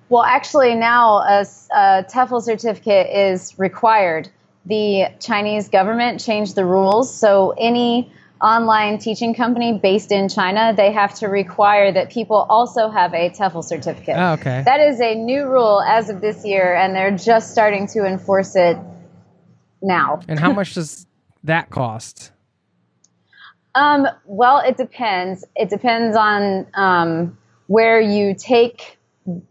Well, 0.09 0.23
actually, 0.23 0.75
now 0.75 1.19
a, 1.19 1.45
a 1.73 2.03
TEFL 2.03 2.41
certificate 2.41 3.07
is 3.09 3.57
required 3.57 4.29
the 4.65 5.05
Chinese 5.19 5.69
government 5.69 6.19
changed 6.19 6.55
the 6.55 6.65
rules. 6.65 7.13
So 7.13 7.53
any 7.57 8.11
online 8.41 8.97
teaching 8.97 9.33
company 9.33 9.79
based 9.81 10.11
in 10.11 10.29
China, 10.29 10.73
they 10.75 10.91
have 10.91 11.13
to 11.15 11.27
require 11.27 11.91
that 11.91 12.11
people 12.11 12.45
also 12.49 12.89
have 12.89 13.13
a 13.13 13.29
TEFL 13.29 13.63
certificate. 13.63 14.15
Oh, 14.17 14.33
okay. 14.33 14.63
That 14.65 14.79
is 14.79 14.99
a 14.99 15.15
new 15.15 15.47
rule 15.47 15.81
as 15.81 16.09
of 16.09 16.21
this 16.21 16.45
year, 16.45 16.75
and 16.75 16.95
they're 16.95 17.15
just 17.15 17.51
starting 17.51 17.87
to 17.87 18.05
enforce 18.05 18.55
it 18.55 18.77
now. 19.81 20.21
And 20.27 20.39
how 20.39 20.51
much 20.51 20.73
does 20.73 21.05
that 21.43 21.69
cost? 21.69 22.31
Um, 23.75 24.07
well, 24.25 24.59
it 24.59 24.77
depends. 24.77 25.45
It 25.55 25.69
depends 25.69 26.15
on 26.15 26.67
um, 26.73 27.37
where 27.67 28.01
you 28.01 28.35
take, 28.35 28.97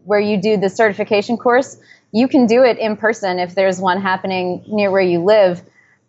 where 0.05 0.19
you 0.19 0.41
do 0.41 0.57
the 0.57 0.69
certification 0.69 1.37
course 1.37 1.77
you 2.11 2.27
can 2.27 2.45
do 2.45 2.63
it 2.63 2.77
in 2.77 2.97
person 2.97 3.39
if 3.39 3.55
there's 3.55 3.79
one 3.79 4.01
happening 4.01 4.63
near 4.67 4.91
where 4.91 5.01
you 5.01 5.23
live, 5.23 5.61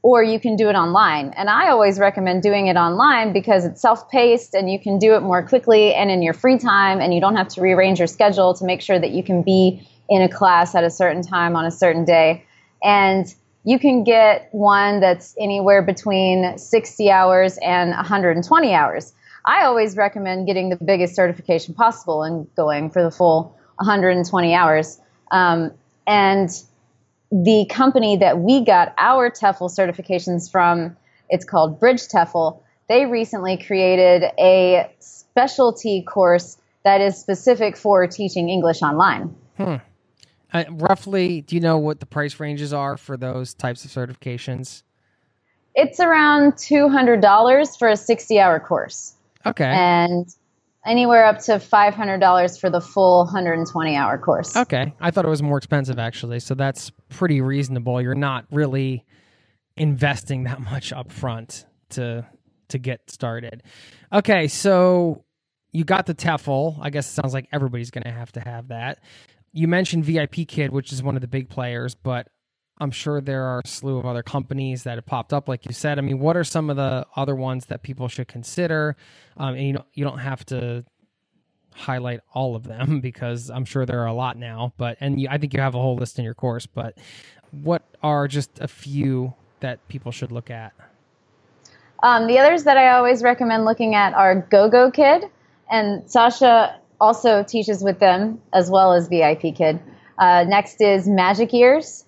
or 0.03 0.22
you 0.22 0.40
can 0.40 0.57
do 0.57 0.68
it 0.68 0.75
online. 0.75 1.33
And 1.37 1.48
I 1.48 1.68
always 1.68 1.98
recommend 1.98 2.42
doing 2.42 2.66
it 2.66 2.77
online 2.77 3.33
because 3.33 3.64
it's 3.64 3.81
self 3.81 4.11
paced 4.11 4.55
and 4.55 4.70
you 4.70 4.81
can 4.81 4.98
do 4.98 5.14
it 5.14 5.20
more 5.20 5.46
quickly 5.46 5.94
and 5.94 6.11
in 6.11 6.22
your 6.22 6.35
free 6.35 6.59
time, 6.59 7.01
and 7.01 7.14
you 7.14 7.20
don't 7.20 7.37
have 7.37 7.48
to 7.48 7.61
rearrange 7.61 7.98
your 8.01 8.09
schedule 8.09 8.55
to 8.55 8.64
make 8.64 8.81
sure 8.81 8.98
that 8.98 9.11
you 9.11 9.22
can 9.22 9.42
be 9.42 9.88
in 10.09 10.22
a 10.22 10.29
class 10.29 10.75
at 10.75 10.83
a 10.83 10.90
certain 10.90 11.22
time 11.22 11.55
on 11.55 11.64
a 11.64 11.70
certain 11.70 12.05
day. 12.05 12.44
And 12.83 13.33
you 13.64 13.79
can 13.79 14.05
get 14.05 14.48
one 14.53 15.01
that's 15.01 15.35
anywhere 15.38 15.83
between 15.83 16.59
60 16.59 17.11
hours 17.11 17.59
and 17.62 17.90
120 17.90 18.75
hours. 18.75 19.12
I 19.44 19.64
always 19.64 19.96
recommend 19.96 20.46
getting 20.46 20.68
the 20.68 20.77
biggest 20.77 21.14
certification 21.14 21.75
possible 21.75 22.22
and 22.22 22.53
going 22.55 22.90
for 22.90 23.03
the 23.03 23.11
full 23.11 23.57
120 23.77 24.55
hours. 24.55 25.01
Um, 25.31 25.72
and 26.07 26.51
the 27.31 27.66
company 27.70 28.16
that 28.16 28.38
we 28.38 28.64
got 28.64 28.94
our 28.98 29.31
TEFL 29.31 29.70
certifications 29.70 30.51
from, 30.51 30.96
it's 31.29 31.44
called 31.44 31.81
Bridge 31.81 32.03
TEFL. 32.09 32.61
They 32.88 33.07
recently 33.07 33.57
created 33.57 34.25
a 34.38 34.90
specialty 34.98 36.03
course 36.03 36.59
that 36.85 37.01
is 37.01 37.16
specific 37.16 37.77
for 37.77 38.07
teaching 38.07 38.48
English 38.48 38.83
online. 38.83 39.35
Hmm. 39.57 39.77
Uh, 40.53 40.65
roughly, 40.71 41.41
do 41.43 41.55
you 41.57 41.61
know 41.61 41.79
what 41.79 42.01
the 42.01 42.07
price 42.07 42.38
ranges 42.38 42.73
are 42.73 42.97
for 42.97 43.17
those 43.17 43.55
types 43.55 43.85
of 43.85 43.91
certifications? 43.91 44.83
It's 45.75 46.01
around 46.01 46.53
$200 46.55 47.79
for 47.79 47.88
a 47.88 47.97
60 47.97 48.38
hour 48.38 48.61
course. 48.61 49.15
Okay. 49.47 49.65
And 49.65 50.27
anywhere 50.85 51.25
up 51.25 51.38
to 51.38 51.53
$500 51.53 52.61
for 52.61 52.71
the 52.71 52.81
full 52.81 53.25
120 53.25 53.97
hour 53.97 54.19
course. 54.19 54.57
Okay. 54.57 54.93
I 55.01 55.11
thought 55.11 55.25
it 55.25 55.29
was 55.29 55.43
more 55.43 55.59
expensive 55.59 55.99
actually. 55.99 56.41
So 56.41 56.55
that's 56.55 56.91
pretty 57.09 57.41
reasonable. 57.41 58.03
You're 58.03 58.15
not 58.15 58.45
really 58.51 59.05
investing 59.77 60.45
that 60.45 60.61
much 60.73 60.93
up 60.93 61.11
front 61.11 61.67
to 61.91 62.27
to 62.69 62.79
get 62.79 63.11
started. 63.11 63.62
Okay, 64.12 64.49
so 64.49 65.25
you 65.73 65.85
got 65.85 66.07
the 66.07 66.15
TEFL. 66.15 66.79
I 66.81 66.88
guess 66.88 67.07
it 67.07 67.12
sounds 67.12 67.35
like 67.35 67.47
everybody's 67.53 67.91
going 67.91 68.05
to 68.05 68.11
have 68.11 68.33
to 68.33 68.41
have 68.41 68.69
that. 68.69 69.01
You 69.53 69.69
mentioned 69.69 70.05
VIP 70.05 70.49
Kid, 70.49 70.71
which 70.71 70.93
is 70.93 71.03
one 71.03 71.15
of 71.15 71.21
the 71.21 71.29
big 71.29 71.49
players, 71.49 71.95
but 71.95 72.29
I'm 72.79 72.91
sure 72.91 73.21
there 73.21 73.45
are 73.45 73.61
a 73.65 73.69
slew 73.69 73.99
of 73.99 74.07
other 74.07 74.23
companies 74.23 74.85
that 74.85 74.97
have 74.97 75.07
popped 75.07 75.33
up, 75.33 75.49
like 75.49 75.67
you 75.67 75.73
said. 75.73 75.99
I 75.99 76.03
mean, 76.03 76.19
what 76.19 76.37
are 76.37 76.45
some 76.45 76.71
of 76.71 76.77
the 76.77 77.07
other 77.15 77.35
ones 77.35 77.67
that 77.67 77.83
people 77.83 78.09
should 78.09 78.29
consider? 78.29 78.97
Um, 79.37 79.55
and 79.55 79.67
you 79.67 79.73
don't 79.75 79.87
you 79.93 80.05
don't 80.05 80.19
have 80.19 80.45
to 80.47 80.85
highlight 81.75 82.21
all 82.35 82.57
of 82.57 82.65
them 82.65 83.01
because 83.03 83.51
I'm 83.51 83.65
sure 83.65 83.87
there 83.87 84.01
are 84.01 84.07
a 84.07 84.15
lot 84.15 84.37
now. 84.37 84.73
But 84.79 84.97
and 85.01 85.21
you, 85.21 85.29
I 85.31 85.38
think 85.38 85.55
you 85.55 85.61
have 85.61 85.75
a 85.75 85.81
whole 85.81 85.97
list 85.97 86.19
in 86.19 86.25
your 86.25 86.35
course. 86.35 86.67
But 86.67 86.99
what 87.51 87.83
are 88.03 88.27
just 88.27 88.59
a 88.61 88.69
few 88.69 89.35
that 89.61 89.87
people 89.88 90.11
should 90.11 90.33
look 90.33 90.51
at? 90.51 90.73
Um, 92.03 92.27
the 92.27 92.38
others 92.38 92.65
that 92.65 92.77
I 92.77 92.93
always 92.95 93.23
recommend 93.23 93.65
looking 93.65 93.95
at 93.95 94.12
are 94.15 94.35
GoGo 94.51 94.91
Kid, 94.91 95.25
and 95.71 96.11
Sasha 96.11 96.81
also 97.03 97.43
teaches 97.43 97.83
with 97.83 97.99
them 97.99 98.41
as 98.53 98.71
well 98.71 98.93
as 98.93 99.09
VIP 99.09 99.57
Kid. 99.57 99.81
Uh, 100.19 100.45
next 100.47 100.81
is 100.81 101.09
Magic 101.09 101.53
Ears. 101.53 102.05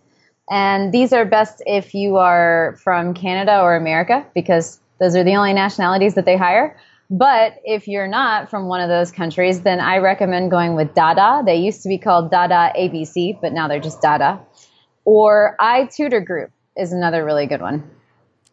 And 0.48 0.92
these 0.92 1.12
are 1.12 1.24
best 1.24 1.62
if 1.66 1.94
you 1.94 2.16
are 2.16 2.78
from 2.85 3.12
Canada 3.12 3.61
or 3.61 3.74
America 3.74 4.24
because 4.35 4.78
those 5.00 5.16
are 5.16 5.24
the 5.24 5.35
only 5.35 5.52
nationalities 5.52 6.14
that 6.14 6.26
they 6.26 6.37
hire. 6.37 6.78
But 7.11 7.57
if 7.64 7.88
you're 7.88 8.07
not 8.07 8.48
from 8.50 8.68
one 8.68 8.80
of 8.80 8.88
those 8.88 9.11
countries, 9.11 9.62
then 9.62 9.80
I 9.80 9.98
recommend 9.98 10.52
going 10.52 10.76
with 10.76 10.94
Dada. 10.94 11.42
They 11.44 11.57
used 11.57 11.83
to 11.83 11.88
be 11.88 11.98
called 11.98 12.30
Dada 12.30 12.72
ABC, 12.78 13.40
but 13.40 13.52
now 13.52 13.66
they're 13.66 13.80
just 13.80 14.00
Dada. 14.00 14.40
Or 15.04 15.57
iTutor 15.61 16.24
Group 16.24 16.50
is 16.76 16.92
another 16.92 17.24
really 17.24 17.46
good 17.46 17.61
one. 17.61 17.90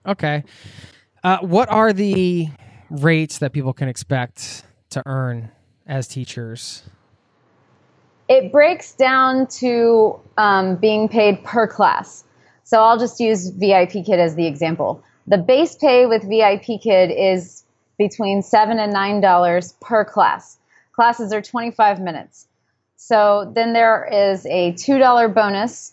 Okay. 0.07 0.43
Uh, 1.23 1.37
what 1.41 1.69
are 1.69 1.93
the 1.93 2.49
rates 2.89 3.37
that 3.37 3.53
people 3.53 3.73
can 3.73 3.87
expect 3.87 4.63
to 4.89 5.03
earn 5.05 5.51
as 5.87 6.07
teachers? 6.07 6.83
it 8.31 8.49
breaks 8.49 8.93
down 8.93 9.45
to 9.45 10.17
um, 10.37 10.77
being 10.77 11.09
paid 11.09 11.43
per 11.43 11.67
class. 11.67 12.23
So 12.63 12.79
I'll 12.79 12.97
just 12.97 13.19
use 13.19 13.49
VIP 13.49 14.05
Kid 14.05 14.21
as 14.21 14.35
the 14.35 14.47
example. 14.47 15.03
The 15.27 15.37
base 15.37 15.75
pay 15.75 16.05
with 16.05 16.23
VIP 16.23 16.81
Kid 16.81 17.11
is 17.11 17.65
between 17.97 18.41
seven 18.41 18.79
and 18.79 18.93
nine 18.93 19.19
dollars 19.19 19.73
per 19.81 20.05
class. 20.05 20.57
Classes 20.93 21.33
are 21.33 21.41
25 21.41 21.99
minutes. 21.99 22.47
So 22.95 23.51
then 23.53 23.73
there 23.73 24.07
is 24.09 24.45
a 24.45 24.71
two 24.75 24.97
dollar 24.97 25.27
bonus 25.27 25.91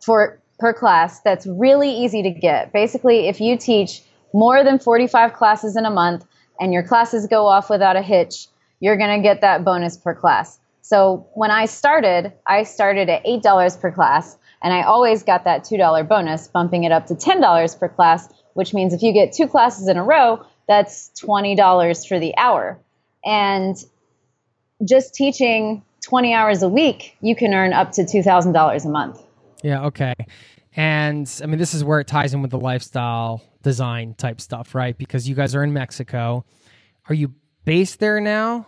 for 0.00 0.40
per 0.58 0.72
class 0.72 1.20
that's 1.20 1.46
really 1.46 1.92
easy 1.92 2.24
to 2.24 2.30
get. 2.30 2.72
Basically, 2.72 3.28
if 3.28 3.40
you 3.40 3.56
teach 3.56 4.02
more 4.34 4.64
than 4.64 4.80
45 4.80 5.32
classes 5.34 5.76
in 5.76 5.84
a 5.84 5.90
month 5.90 6.24
and 6.58 6.72
your 6.72 6.82
classes 6.82 7.28
go 7.28 7.46
off 7.46 7.70
without 7.70 7.94
a 7.94 8.02
hitch, 8.02 8.48
you're 8.82 8.96
going 8.96 9.16
to 9.16 9.22
get 9.22 9.40
that 9.42 9.64
bonus 9.64 9.96
per 9.96 10.12
class. 10.12 10.58
So 10.80 11.28
when 11.34 11.52
I 11.52 11.66
started, 11.66 12.32
I 12.48 12.64
started 12.64 13.08
at 13.08 13.24
$8 13.24 13.80
per 13.80 13.92
class, 13.92 14.36
and 14.60 14.74
I 14.74 14.82
always 14.82 15.22
got 15.22 15.44
that 15.44 15.62
$2 15.62 16.08
bonus, 16.08 16.48
bumping 16.48 16.82
it 16.82 16.90
up 16.90 17.06
to 17.06 17.14
$10 17.14 17.78
per 17.78 17.88
class, 17.88 18.28
which 18.54 18.74
means 18.74 18.92
if 18.92 19.00
you 19.00 19.12
get 19.12 19.32
two 19.32 19.46
classes 19.46 19.86
in 19.86 19.96
a 19.96 20.02
row, 20.02 20.44
that's 20.66 21.12
$20 21.22 22.08
for 22.08 22.18
the 22.18 22.36
hour. 22.36 22.76
And 23.24 23.76
just 24.84 25.14
teaching 25.14 25.84
20 26.02 26.34
hours 26.34 26.64
a 26.64 26.68
week, 26.68 27.16
you 27.20 27.36
can 27.36 27.54
earn 27.54 27.72
up 27.72 27.92
to 27.92 28.02
$2,000 28.02 28.84
a 28.84 28.88
month. 28.88 29.22
Yeah, 29.62 29.84
okay. 29.86 30.14
And 30.74 31.32
I 31.40 31.46
mean, 31.46 31.60
this 31.60 31.72
is 31.72 31.84
where 31.84 32.00
it 32.00 32.08
ties 32.08 32.34
in 32.34 32.42
with 32.42 32.50
the 32.50 32.58
lifestyle 32.58 33.44
design 33.62 34.14
type 34.14 34.40
stuff, 34.40 34.74
right? 34.74 34.98
Because 34.98 35.28
you 35.28 35.36
guys 35.36 35.54
are 35.54 35.62
in 35.62 35.72
Mexico. 35.72 36.44
Are 37.08 37.14
you 37.14 37.32
based 37.64 38.00
there 38.00 38.20
now? 38.20 38.66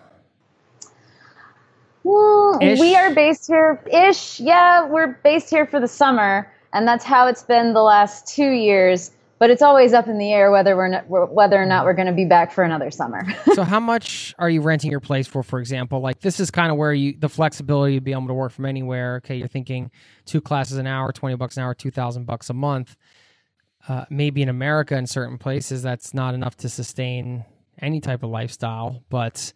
Well, 2.05 2.59
we 2.61 2.95
are 2.95 3.15
based 3.15 3.47
here 3.47 3.83
ish. 3.91 4.39
Yeah, 4.39 4.87
we're 4.87 5.19
based 5.25 5.49
here 5.51 5.67
for 5.67 5.81
the 5.81 5.89
summer, 5.89 6.53
and 6.73 6.87
that's 6.87 7.05
how 7.05 7.27
it's 7.27 7.43
been 7.43 7.73
the 7.73 7.83
last 7.83 8.27
two 8.27 8.51
years. 8.51 9.11
but 9.39 9.51
it's 9.51 9.63
always 9.63 9.93
up 9.93 10.07
in 10.07 10.17
the 10.19 10.33
air 10.33 10.51
whether 10.51 10.77
we're 10.77 10.89
not, 10.89 11.09
whether 11.09 11.61
or 11.61 11.67
not 11.67 11.85
we're 11.85 11.95
going 11.95 12.07
to 12.07 12.15
be 12.15 12.25
back 12.25 12.53
for 12.53 12.63
another 12.63 12.91
summer. 12.91 13.27
so 13.55 13.63
how 13.65 13.81
much 13.81 14.35
are 14.39 14.49
you 14.49 14.61
renting 14.61 14.91
your 14.91 15.01
place 15.01 15.27
for 15.27 15.43
for 15.43 15.59
example? 15.59 16.01
Like 16.01 16.21
this 16.21 16.41
is 16.41 16.51
kind 16.51 16.71
of 16.71 16.77
where 16.77 16.93
you 16.93 17.17
the 17.19 17.29
flexibility 17.29 17.97
to 17.97 18.01
be 18.01 18.13
able 18.13 18.29
to 18.29 18.35
work 18.35 18.53
from 18.53 18.67
anywhere. 18.67 19.17
Okay, 19.17 19.37
you're 19.37 19.49
thinking 19.49 19.91
two 20.25 20.41
classes 20.41 20.77
an 20.77 20.87
hour, 20.87 21.13
20 21.13 21.37
bucks 21.37 21.57
an 21.57 21.63
hour, 21.63 21.75
2000 21.75 22.25
bucks 22.25 22.51
a 22.51 22.55
month. 22.55 22.97
Uh, 23.89 24.05
maybe 24.09 24.41
in 24.41 24.49
America 24.49 24.97
in 24.97 25.07
certain 25.07 25.37
places 25.37 25.83
that's 25.83 26.15
not 26.15 26.33
enough 26.35 26.57
to 26.57 26.69
sustain 26.71 27.45
any 27.81 28.01
type 28.01 28.23
of 28.23 28.31
lifestyle, 28.31 29.03
but 29.11 29.53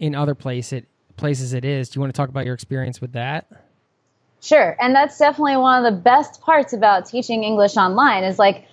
in 0.00 0.14
other 0.14 0.34
place 0.34 0.72
it 0.72 0.88
places 1.20 1.52
it 1.52 1.64
is. 1.64 1.88
Do 1.88 1.98
you 1.98 2.00
want 2.00 2.12
to 2.12 2.16
talk 2.16 2.28
about 2.28 2.44
your 2.44 2.54
experience 2.54 3.00
with 3.00 3.12
that? 3.12 3.46
Sure. 4.40 4.76
And 4.80 4.94
that's 4.94 5.18
definitely 5.18 5.56
one 5.56 5.84
of 5.84 5.92
the 5.92 6.00
best 6.00 6.40
parts 6.40 6.72
about 6.72 7.06
teaching 7.06 7.44
English 7.44 7.76
online 7.76 8.24
is 8.24 8.38
like 8.38 8.66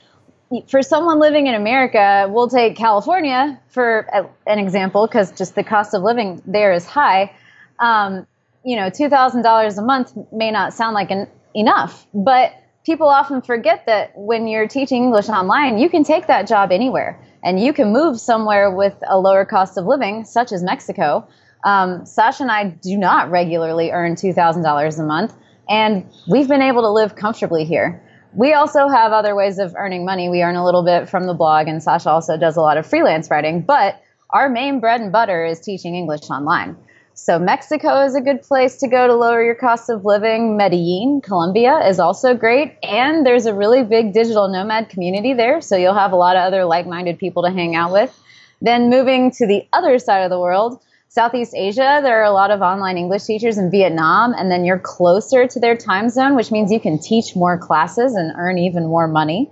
for 0.70 0.82
someone 0.82 1.20
living 1.20 1.48
in 1.48 1.56
America, 1.56 2.28
we'll 2.30 2.48
take 2.48 2.78
California 2.78 3.60
for 3.68 4.08
an 4.46 4.60
example 4.60 5.06
because 5.06 5.32
just 5.34 5.56
the 5.56 5.64
cost 5.64 5.94
of 5.94 6.04
living 6.04 6.42
there 6.46 6.72
is 6.72 6.86
high. 6.86 7.34
Um, 7.80 8.26
you 8.64 8.78
know, 8.78 8.90
$2,000 8.90 9.78
a 9.78 9.82
month 9.82 10.14
may 10.32 10.52
not 10.52 10.74
sound 10.74 10.94
like 10.94 11.12
an, 11.12 11.28
enough, 11.54 12.08
but 12.14 12.54
people 12.86 13.08
often 13.08 13.42
forget 13.42 13.86
that 13.88 14.14
when 14.16 14.48
you're 14.48 14.68
teaching 14.68 15.04
English 15.04 15.28
online, 15.28 15.78
you 15.78 15.90
can 15.90 16.06
take 16.06 16.28
that 16.28 16.48
job 16.48 16.72
anywhere 16.72 17.20
and 17.44 17.60
you 17.60 17.74
can 17.74 17.92
move 17.92 18.20
somewhere 18.20 18.72
with 18.72 18.96
a 19.08 19.20
lower 19.20 19.46
cost 19.46 19.78
of 19.78 19.86
living, 19.86 20.24
such 20.24 20.52
as 20.52 20.64
Mexico. 20.64 21.28
Um, 21.64 22.06
Sasha 22.06 22.44
and 22.44 22.52
I 22.52 22.66
do 22.66 22.98
not 22.98 23.30
regularly 23.32 23.92
earn 23.92 24.16
$2,000 24.16 25.00
a 25.00 25.04
month, 25.04 25.34
and 25.70 26.06
we've 26.30 26.48
been 26.48 26.62
able 26.62 26.84
to 26.84 26.90
live 26.90 27.16
comfortably 27.16 27.66
here. 27.66 28.04
We 28.34 28.54
also 28.54 28.88
have 28.88 29.12
other 29.12 29.36
ways 29.36 29.58
of 29.58 29.76
earning 29.76 30.06
money. 30.06 30.30
We 30.30 30.44
earn 30.44 30.56
a 30.56 30.64
little 30.64 30.84
bit 30.84 31.10
from 31.10 31.26
the 31.26 31.34
blog, 31.34 31.68
and 31.68 31.82
Sasha 31.82 32.10
also 32.10 32.38
does 32.38 32.58
a 32.58 32.62
lot 32.62 32.78
of 32.78 32.86
freelance 32.86 33.32
writing, 33.32 33.62
but 33.62 34.02
our 34.30 34.50
main 34.50 34.80
bread 34.80 35.02
and 35.02 35.12
butter 35.12 35.46
is 35.46 35.60
teaching 35.60 35.96
English 35.96 36.30
online. 36.30 36.78
So, 37.20 37.40
Mexico 37.40 38.04
is 38.06 38.14
a 38.14 38.22
good 38.22 38.44
place 38.44 38.78
to 38.78 38.88
go 38.88 39.08
to 39.08 39.16
lower 39.16 39.42
your 39.42 39.56
cost 39.56 39.90
of 39.90 40.06
living. 40.06 40.56
Medellin, 40.56 41.22
Colombia 41.22 41.80
is 41.88 42.00
also 42.00 42.36
great. 42.36 42.78
And 42.84 43.26
there's 43.26 43.48
a 43.48 43.56
really 43.56 43.84
big 43.84 44.14
digital 44.14 44.48
nomad 44.50 44.90
community 44.90 45.34
there. 45.34 45.60
So, 45.60 45.76
you'll 45.78 45.96
have 45.96 46.12
a 46.12 46.16
lot 46.16 46.36
of 46.36 46.44
other 46.44 46.66
like 46.66 46.86
minded 46.86 47.18
people 47.18 47.42
to 47.42 47.50
hang 47.50 47.76
out 47.76 47.92
with. 47.92 48.16
Then, 48.62 48.92
moving 48.92 49.32
to 49.32 49.48
the 49.48 49.68
other 49.74 49.98
side 49.98 50.26
of 50.26 50.30
the 50.30 50.40
world, 50.40 50.80
Southeast 51.10 51.54
Asia, 51.56 52.02
there 52.04 52.20
are 52.20 52.26
a 52.26 52.32
lot 52.32 52.52
of 52.52 52.62
online 52.62 52.98
English 52.98 53.24
teachers 53.24 53.58
in 53.58 53.72
Vietnam, 53.72 54.34
and 54.34 54.52
then 54.52 54.66
you're 54.66 54.80
closer 54.80 55.48
to 55.48 55.60
their 55.60 55.76
time 55.76 56.10
zone, 56.10 56.36
which 56.36 56.52
means 56.52 56.72
you 56.72 56.82
can 56.82 57.00
teach 57.00 57.36
more 57.36 57.58
classes 57.58 58.14
and 58.14 58.34
earn 58.38 58.58
even 58.58 58.88
more 58.88 59.08
money. 59.08 59.50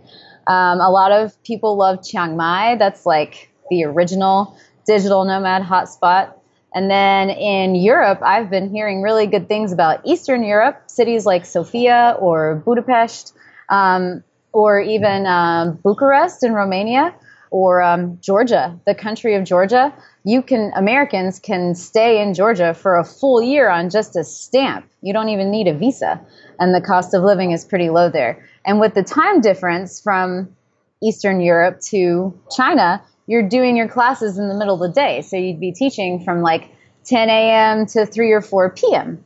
Um, 0.48 0.80
a 0.80 0.92
lot 0.92 1.12
of 1.12 1.42
people 1.44 1.78
love 1.78 2.04
Chiang 2.04 2.36
Mai. 2.36 2.76
That's 2.76 3.06
like 3.06 3.50
the 3.70 3.86
original 3.86 4.58
digital 4.86 5.24
nomad 5.24 5.64
hotspot. 5.64 6.34
And 6.74 6.92
then 6.92 7.30
in 7.30 7.74
Europe, 7.74 8.20
I've 8.22 8.50
been 8.50 8.70
hearing 8.70 9.02
really 9.02 9.26
good 9.26 9.48
things 9.48 9.72
about 9.72 10.02
Eastern 10.06 10.44
Europe, 10.44 10.84
cities 10.88 11.26
like 11.26 11.46
Sofia 11.46 12.18
or 12.20 12.56
Budapest, 12.66 13.34
um, 13.70 14.24
or 14.52 14.82
even 14.82 15.26
um, 15.26 15.80
Bucharest 15.82 16.44
in 16.44 16.54
Romania, 16.54 17.16
or 17.56 17.82
um, 17.82 18.18
Georgia, 18.20 18.78
the 18.86 18.94
country 18.94 19.36
of 19.36 19.46
Georgia 19.46 19.94
you 20.26 20.42
can 20.42 20.74
Americans 20.76 21.40
can 21.40 21.76
stay 21.76 22.22
in 22.22 22.34
Georgia 22.34 22.74
for 22.74 22.98
a 22.98 23.06
full 23.06 23.42
year 23.42 23.70
on 23.70 23.92
just 23.92 24.16
a 24.16 24.24
stamp. 24.24 24.90
You 25.02 25.14
don't 25.14 25.30
even 25.30 25.52
need 25.52 25.68
a 25.68 25.74
visa, 25.74 26.20
and 26.60 26.74
the 26.74 26.82
cost 26.82 27.14
of 27.14 27.24
living 27.24 27.52
is 27.52 27.64
pretty 27.64 27.90
low 27.90 28.10
there. 28.10 28.44
And 28.66 28.80
with 28.80 28.96
the 28.96 29.04
time 29.04 29.40
difference 29.40 30.02
from 30.02 30.50
Eastern 31.02 31.42
Europe 31.42 31.80
to 31.92 32.38
China, 32.56 33.04
you're 33.28 33.48
doing 33.48 33.78
your 33.78 33.88
classes 33.88 34.40
in 34.40 34.50
the 34.50 34.56
middle 34.56 34.74
of 34.74 34.82
the 34.82 35.00
day, 35.00 35.22
so 35.22 35.38
you'd 35.38 35.60
be 35.60 35.72
teaching 35.72 36.24
from 36.26 36.42
like 36.42 36.72
10 37.06 37.30
a.m. 37.30 37.86
to 37.86 38.08
3 38.08 38.32
or 38.32 38.42
4 38.42 38.72
p.m. 38.72 39.24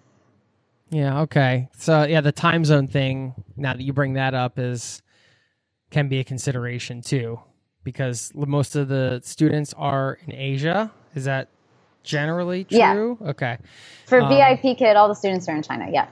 Yeah. 0.89 1.21
Okay. 1.21 1.69
So 1.77 2.03
yeah, 2.03 2.19
the 2.19 2.33
time 2.33 2.65
zone 2.65 2.87
thing. 2.87 3.35
Now 3.55 3.73
that 3.73 3.81
you 3.81 3.93
bring 3.93 4.13
that 4.13 4.33
up, 4.33 4.59
is 4.59 5.01
can 5.91 6.09
be 6.09 6.19
a 6.19 6.23
consideration 6.25 7.01
too 7.01 7.39
because 7.89 8.31
most 8.35 8.75
of 8.75 8.87
the 8.87 9.19
students 9.23 9.73
are 9.75 10.19
in 10.27 10.33
Asia. 10.33 10.91
Is 11.15 11.25
that 11.25 11.49
generally 12.03 12.63
true? 12.63 12.77
Yeah. 12.77 13.29
Okay. 13.29 13.57
For 14.05 14.21
um, 14.21 14.29
VIP 14.29 14.77
Kid, 14.77 14.95
all 14.95 15.07
the 15.07 15.15
students 15.15 15.49
are 15.49 15.55
in 15.55 15.63
China. 15.63 15.87
Yeah. 15.91 16.07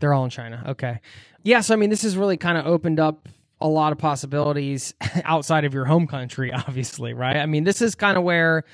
They're 0.00 0.12
all 0.12 0.24
in 0.24 0.30
China. 0.30 0.64
Okay. 0.66 1.00
Yeah. 1.44 1.60
So, 1.60 1.74
I 1.74 1.76
mean, 1.76 1.90
this 1.90 2.02
has 2.02 2.16
really 2.16 2.36
kind 2.36 2.58
of 2.58 2.66
opened 2.66 2.98
up 2.98 3.28
a 3.60 3.68
lot 3.68 3.92
of 3.92 3.98
possibilities 3.98 4.94
outside 5.24 5.64
of 5.64 5.72
your 5.72 5.84
home 5.84 6.08
country, 6.08 6.52
obviously, 6.66 7.14
right? 7.14 7.36
I 7.36 7.46
mean, 7.46 7.62
this 7.64 7.80
is 7.80 7.94
kind 7.94 8.18
of 8.18 8.24
where 8.24 8.64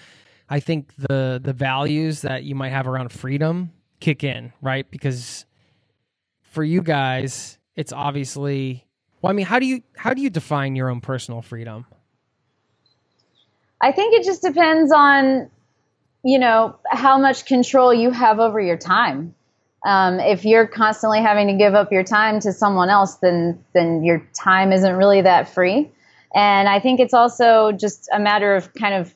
I 0.48 0.60
think 0.60 0.94
the 0.96 1.40
the 1.42 1.52
values 1.52 2.22
that 2.22 2.44
you 2.44 2.54
might 2.54 2.70
have 2.70 2.86
around 2.86 3.12
freedom 3.12 3.72
kick 4.00 4.24
in, 4.24 4.52
right? 4.62 4.90
Because 4.90 5.44
for 6.40 6.64
you 6.64 6.80
guys, 6.80 7.58
it's 7.76 7.92
obviously 7.92 8.88
well, 9.20 9.30
I 9.30 9.34
mean, 9.34 9.46
how 9.46 9.58
do 9.58 9.66
you 9.66 9.82
how 9.96 10.14
do 10.14 10.22
you 10.22 10.30
define 10.30 10.76
your 10.76 10.88
own 10.88 11.00
personal 11.00 11.42
freedom? 11.42 11.86
I 13.80 13.92
think 13.92 14.14
it 14.14 14.24
just 14.24 14.42
depends 14.42 14.92
on, 14.92 15.50
you 16.24 16.38
know, 16.38 16.76
how 16.90 17.18
much 17.18 17.46
control 17.46 17.94
you 17.94 18.10
have 18.10 18.40
over 18.40 18.60
your 18.60 18.76
time. 18.76 19.34
Um, 19.86 20.18
if 20.18 20.44
you're 20.44 20.66
constantly 20.66 21.20
having 21.20 21.46
to 21.46 21.54
give 21.54 21.74
up 21.74 21.92
your 21.92 22.02
time 22.02 22.40
to 22.40 22.52
someone 22.52 22.90
else, 22.90 23.16
then 23.16 23.64
then 23.74 24.02
your 24.02 24.26
time 24.34 24.72
isn't 24.72 24.96
really 24.96 25.22
that 25.22 25.54
free. 25.54 25.90
And 26.34 26.68
I 26.68 26.80
think 26.80 27.00
it's 27.00 27.14
also 27.14 27.72
just 27.72 28.08
a 28.12 28.18
matter 28.18 28.56
of 28.56 28.74
kind 28.74 28.94
of 28.94 29.14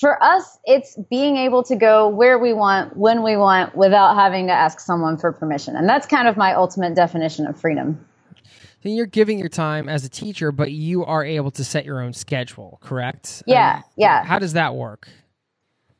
for 0.00 0.20
us, 0.22 0.58
it's 0.64 0.96
being 1.10 1.36
able 1.36 1.62
to 1.64 1.76
go 1.76 2.08
where 2.08 2.38
we 2.38 2.54
want, 2.54 2.96
when 2.96 3.22
we 3.22 3.36
want, 3.36 3.76
without 3.76 4.14
having 4.14 4.46
to 4.46 4.52
ask 4.52 4.80
someone 4.80 5.18
for 5.18 5.32
permission. 5.32 5.76
And 5.76 5.86
that's 5.88 6.06
kind 6.06 6.26
of 6.26 6.36
my 6.36 6.54
ultimate 6.54 6.94
definition 6.94 7.46
of 7.46 7.60
freedom 7.60 8.04
then 8.82 8.92
you're 8.92 9.06
giving 9.06 9.38
your 9.38 9.48
time 9.48 9.88
as 9.88 10.04
a 10.04 10.08
teacher, 10.08 10.52
but 10.52 10.72
you 10.72 11.04
are 11.04 11.24
able 11.24 11.50
to 11.52 11.64
set 11.64 11.84
your 11.84 12.00
own 12.00 12.12
schedule, 12.12 12.78
correct? 12.82 13.42
Yeah, 13.46 13.76
um, 13.76 13.82
yeah. 13.96 14.24
How 14.24 14.38
does 14.38 14.52
that 14.54 14.74
work? 14.74 15.08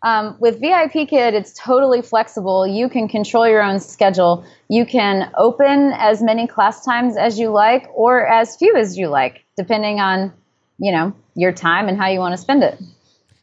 Um, 0.04 0.36
with 0.40 0.60
VIP 0.60 1.08
Kid, 1.08 1.34
it's 1.34 1.52
totally 1.52 2.02
flexible. 2.02 2.66
You 2.66 2.88
can 2.88 3.06
control 3.06 3.48
your 3.48 3.62
own 3.62 3.78
schedule. 3.78 4.44
You 4.68 4.84
can 4.84 5.30
open 5.38 5.92
as 5.92 6.20
many 6.20 6.48
class 6.48 6.84
times 6.84 7.16
as 7.16 7.38
you 7.38 7.50
like 7.50 7.88
or 7.94 8.26
as 8.26 8.56
few 8.56 8.76
as 8.76 8.98
you 8.98 9.08
like, 9.08 9.44
depending 9.56 10.00
on, 10.00 10.32
you 10.78 10.90
know, 10.90 11.14
your 11.36 11.52
time 11.52 11.88
and 11.88 11.96
how 11.96 12.08
you 12.08 12.18
want 12.18 12.32
to 12.32 12.38
spend 12.38 12.64
it. 12.64 12.80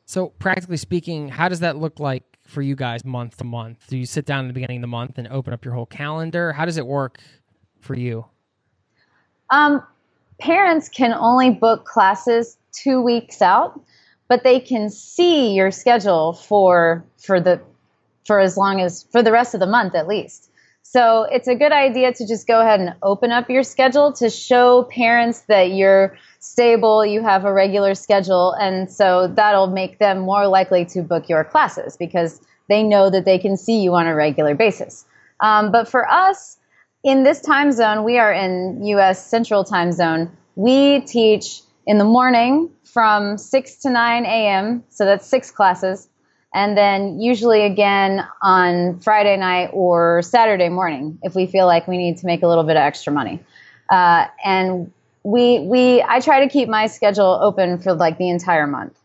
So, 0.05 0.27
practically 0.39 0.77
speaking, 0.77 1.29
how 1.29 1.47
does 1.47 1.61
that 1.61 1.77
look 1.77 1.99
like 1.99 2.23
for 2.45 2.61
you 2.61 2.75
guys 2.75 3.05
month 3.05 3.37
to 3.37 3.45
month? 3.45 3.85
Do 3.87 3.97
you 3.97 4.05
sit 4.05 4.25
down 4.25 4.45
at 4.45 4.47
the 4.49 4.53
beginning 4.53 4.77
of 4.77 4.81
the 4.81 4.87
month 4.87 5.17
and 5.17 5.29
open 5.29 5.53
up 5.53 5.63
your 5.63 5.75
whole 5.75 5.85
calendar? 5.85 6.51
How 6.51 6.65
does 6.65 6.77
it 6.77 6.85
work 6.85 7.19
for 7.79 7.95
you? 7.95 8.25
Um, 9.51 9.83
parents 10.39 10.89
can 10.89 11.13
only 11.13 11.51
book 11.51 11.85
classes 11.85 12.57
two 12.71 13.01
weeks 13.01 13.41
out, 13.41 13.79
but 14.27 14.43
they 14.43 14.59
can 14.59 14.89
see 14.89 15.53
your 15.53 15.71
schedule 15.71 16.33
for 16.33 17.03
for 17.17 17.39
the 17.39 17.61
for 18.25 18.39
as 18.39 18.57
long 18.57 18.79
as 18.79 19.05
for 19.11 19.23
the 19.23 19.31
rest 19.31 19.53
of 19.53 19.59
the 19.59 19.67
month 19.67 19.95
at 19.95 20.07
least. 20.07 20.49
So 20.83 21.23
it's 21.23 21.47
a 21.47 21.55
good 21.55 21.71
idea 21.71 22.13
to 22.13 22.27
just 22.27 22.47
go 22.47 22.61
ahead 22.61 22.79
and 22.79 22.95
open 23.03 23.31
up 23.31 23.49
your 23.49 23.63
schedule 23.63 24.11
to 24.13 24.29
show 24.29 24.85
parents 24.89 25.41
that 25.41 25.71
you're 25.71 26.17
stable, 26.39 27.05
you 27.05 27.21
have 27.21 27.45
a 27.45 27.53
regular 27.53 27.93
schedule, 27.93 28.53
and 28.53 28.91
so 28.91 29.27
that'll 29.27 29.67
make 29.67 29.99
them 29.99 30.19
more 30.19 30.47
likely 30.47 30.85
to 30.85 31.03
book 31.03 31.29
your 31.29 31.43
classes 31.43 31.95
because 31.95 32.41
they 32.69 32.81
know 32.81 33.09
that 33.09 33.25
they 33.25 33.37
can 33.37 33.57
see 33.57 33.81
you 33.81 33.93
on 33.93 34.07
a 34.07 34.15
regular 34.15 34.55
basis. 34.55 35.05
Um, 35.41 35.71
but 35.71 35.87
for 35.87 36.09
us, 36.09 36.57
in 37.03 37.23
this 37.23 37.41
time 37.41 37.71
zone, 37.71 38.03
we 38.03 38.17
are 38.17 38.33
in 38.33 38.83
US 38.83 39.25
Central 39.25 39.63
Time 39.63 39.91
Zone. 39.91 40.31
We 40.55 41.01
teach 41.01 41.61
in 41.85 41.97
the 41.97 42.05
morning 42.05 42.69
from 42.83 43.37
6 43.37 43.75
to 43.77 43.89
9 43.89 44.25
a.m., 44.25 44.83
so 44.89 45.05
that's 45.05 45.25
six 45.25 45.51
classes, 45.51 46.09
and 46.53 46.77
then 46.77 47.19
usually 47.19 47.63
again 47.63 48.25
on 48.41 48.99
Friday 48.99 49.37
night 49.37 49.69
or 49.71 50.21
Saturday 50.23 50.69
morning 50.69 51.17
if 51.23 51.35
we 51.35 51.45
feel 51.45 51.67
like 51.67 51.87
we 51.87 51.97
need 51.97 52.17
to 52.17 52.25
make 52.25 52.43
a 52.43 52.47
little 52.47 52.63
bit 52.63 52.75
of 52.75 52.81
extra 52.81 53.13
money. 53.13 53.39
Uh, 53.89 54.25
and 54.43 54.91
we 55.23 55.59
we 55.59 56.01
I 56.03 56.19
try 56.19 56.43
to 56.43 56.49
keep 56.49 56.69
my 56.69 56.87
schedule 56.87 57.39
open 57.41 57.79
for 57.79 57.93
like 57.93 58.17
the 58.17 58.29
entire 58.29 58.67
month. 58.67 58.97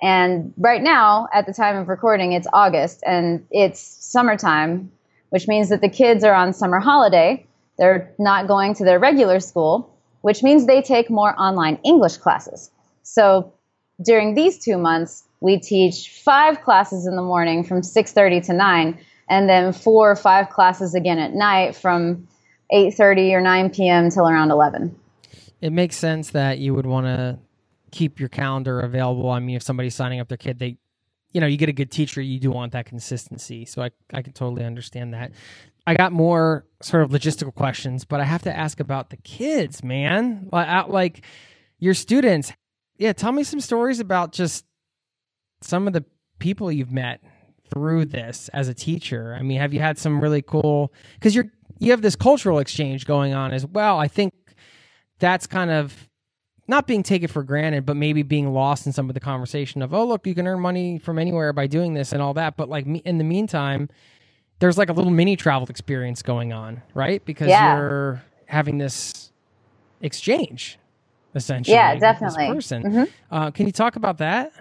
And 0.00 0.54
right 0.56 0.82
now, 0.82 1.28
at 1.32 1.46
the 1.46 1.52
time 1.52 1.76
of 1.76 1.88
recording, 1.88 2.32
it's 2.32 2.46
August 2.52 3.02
and 3.04 3.44
it's 3.50 3.80
summertime 3.80 4.92
which 5.30 5.48
means 5.48 5.68
that 5.68 5.80
the 5.80 5.88
kids 5.88 6.24
are 6.24 6.34
on 6.34 6.52
summer 6.52 6.80
holiday. 6.80 7.46
They're 7.78 8.12
not 8.18 8.48
going 8.48 8.74
to 8.74 8.84
their 8.84 8.98
regular 8.98 9.40
school, 9.40 9.94
which 10.22 10.42
means 10.42 10.66
they 10.66 10.82
take 10.82 11.10
more 11.10 11.38
online 11.40 11.78
English 11.84 12.16
classes. 12.16 12.70
So 13.02 13.52
during 14.04 14.34
these 14.34 14.58
two 14.58 14.78
months, 14.78 15.24
we 15.40 15.58
teach 15.58 16.10
five 16.10 16.62
classes 16.62 17.06
in 17.06 17.16
the 17.16 17.22
morning 17.22 17.64
from 17.64 17.82
6.30 17.82 18.46
to 18.46 18.52
9 18.52 18.98
and 19.30 19.48
then 19.48 19.72
four 19.72 20.10
or 20.10 20.16
five 20.16 20.48
classes 20.50 20.94
again 20.94 21.18
at 21.18 21.34
night 21.34 21.76
from 21.76 22.26
8.30 22.72 23.32
or 23.32 23.40
9 23.40 23.70
p.m. 23.70 24.10
till 24.10 24.28
around 24.28 24.50
11 24.50 24.98
it 25.60 25.72
makes 25.72 25.96
sense 25.96 26.30
that 26.30 26.58
you 26.58 26.74
would 26.74 26.86
want 26.86 27.06
to 27.06 27.38
keep 27.90 28.20
your 28.20 28.28
calendar 28.28 28.80
available. 28.80 29.30
I 29.30 29.40
mean, 29.40 29.56
if 29.56 29.62
somebody's 29.62 29.94
signing 29.94 30.20
up 30.20 30.28
their 30.28 30.36
kid, 30.36 30.58
they, 30.58 30.76
you 31.32 31.40
know, 31.40 31.46
you 31.46 31.56
get 31.56 31.68
a 31.68 31.72
good 31.72 31.90
teacher, 31.90 32.20
you 32.20 32.38
do 32.38 32.50
want 32.50 32.72
that 32.72 32.86
consistency. 32.86 33.64
So 33.64 33.82
I, 33.82 33.90
I 34.12 34.22
can 34.22 34.32
totally 34.32 34.64
understand 34.64 35.14
that. 35.14 35.32
I 35.86 35.94
got 35.94 36.12
more 36.12 36.66
sort 36.82 37.02
of 37.02 37.10
logistical 37.10 37.54
questions, 37.54 38.04
but 38.04 38.20
I 38.20 38.24
have 38.24 38.42
to 38.42 38.54
ask 38.54 38.80
about 38.80 39.10
the 39.10 39.16
kids, 39.18 39.82
man. 39.82 40.48
Like, 40.52 40.88
like 40.88 41.24
your 41.78 41.94
students. 41.94 42.52
Yeah, 42.96 43.12
tell 43.12 43.32
me 43.32 43.44
some 43.44 43.60
stories 43.60 44.00
about 44.00 44.32
just 44.32 44.64
some 45.60 45.86
of 45.86 45.92
the 45.92 46.04
people 46.38 46.70
you've 46.72 46.92
met 46.92 47.20
through 47.72 48.06
this 48.06 48.48
as 48.52 48.68
a 48.68 48.74
teacher. 48.74 49.36
I 49.38 49.42
mean, 49.42 49.60
have 49.60 49.72
you 49.72 49.80
had 49.80 49.98
some 49.98 50.20
really 50.20 50.42
cool 50.42 50.92
because 51.14 51.34
you're 51.34 51.50
you 51.78 51.92
have 51.92 52.02
this 52.02 52.16
cultural 52.16 52.58
exchange 52.58 53.06
going 53.06 53.34
on 53.34 53.52
as 53.52 53.64
well. 53.64 53.98
I 53.98 54.08
think 54.08 54.32
that's 55.18 55.46
kind 55.46 55.70
of 55.70 56.07
not 56.68 56.86
being 56.86 57.02
taken 57.02 57.28
for 57.28 57.42
granted, 57.42 57.86
but 57.86 57.96
maybe 57.96 58.22
being 58.22 58.52
lost 58.52 58.86
in 58.86 58.92
some 58.92 59.08
of 59.08 59.14
the 59.14 59.20
conversation 59.20 59.80
of, 59.80 59.94
oh, 59.94 60.04
look, 60.04 60.26
you 60.26 60.34
can 60.34 60.46
earn 60.46 60.60
money 60.60 60.98
from 60.98 61.18
anywhere 61.18 61.52
by 61.54 61.66
doing 61.66 61.94
this 61.94 62.12
and 62.12 62.20
all 62.20 62.34
that. 62.34 62.56
But 62.56 62.68
like 62.68 62.86
in 62.86 63.16
the 63.16 63.24
meantime, 63.24 63.88
there's 64.58 64.76
like 64.76 64.90
a 64.90 64.92
little 64.92 65.10
mini 65.10 65.34
travel 65.34 65.66
experience 65.68 66.22
going 66.22 66.52
on, 66.52 66.82
right? 66.92 67.24
Because 67.24 67.48
yeah. 67.48 67.76
you're 67.76 68.22
having 68.46 68.76
this 68.76 69.32
exchange, 70.02 70.78
essentially. 71.34 71.74
Yeah, 71.74 71.94
definitely. 71.94 72.48
person. 72.48 72.82
Mm-hmm. 72.82 73.34
Uh, 73.34 73.50
can 73.50 73.66
you 73.66 73.72
talk 73.72 73.96
about 73.96 74.18
that? 74.18 74.52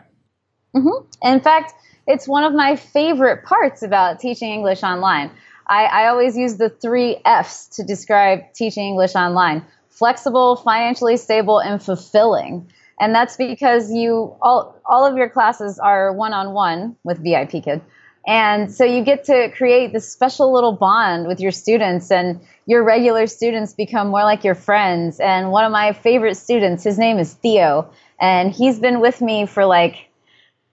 Mm-hmm. 0.73 1.27
In 1.27 1.41
fact, 1.41 1.73
it's 2.07 2.25
one 2.25 2.45
of 2.45 2.53
my 2.53 2.77
favorite 2.77 3.43
parts 3.43 3.83
about 3.83 4.19
teaching 4.19 4.49
English 4.49 4.81
online. 4.81 5.29
I, 5.67 5.85
I 5.85 6.07
always 6.07 6.37
use 6.37 6.55
the 6.55 6.69
three 6.69 7.17
F's 7.25 7.67
to 7.75 7.83
describe 7.83 8.53
teaching 8.53 8.85
English 8.85 9.15
online 9.15 9.65
flexible, 9.97 10.57
financially 10.57 11.17
stable, 11.17 11.59
and 11.59 11.81
fulfilling. 11.81 12.69
And 12.99 13.13
that's 13.13 13.35
because 13.35 13.91
you 13.91 14.35
all 14.41 14.79
all 14.85 15.05
of 15.05 15.17
your 15.17 15.29
classes 15.29 15.79
are 15.79 16.13
one 16.13 16.33
on 16.33 16.53
one 16.53 16.95
with 17.03 17.23
VIP 17.23 17.63
Kid. 17.63 17.81
And 18.27 18.73
so 18.73 18.83
you 18.83 19.05
get 19.05 19.23
to 19.25 19.49
create 19.55 19.93
this 19.93 20.11
special 20.11 20.53
little 20.53 20.73
bond 20.73 21.27
with 21.27 21.39
your 21.39 21.51
students, 21.51 22.11
and 22.11 22.41
your 22.65 22.83
regular 22.83 23.25
students 23.25 23.73
become 23.73 24.09
more 24.09 24.23
like 24.23 24.43
your 24.43 24.55
friends. 24.55 25.19
And 25.19 25.51
one 25.51 25.63
of 25.63 25.71
my 25.71 25.93
favorite 25.93 26.35
students, 26.35 26.83
his 26.83 26.97
name 26.97 27.19
is 27.19 27.33
Theo, 27.33 27.89
and 28.19 28.51
he's 28.51 28.79
been 28.79 28.99
with 28.99 29.21
me 29.21 29.45
for 29.45 29.65
like, 29.65 30.09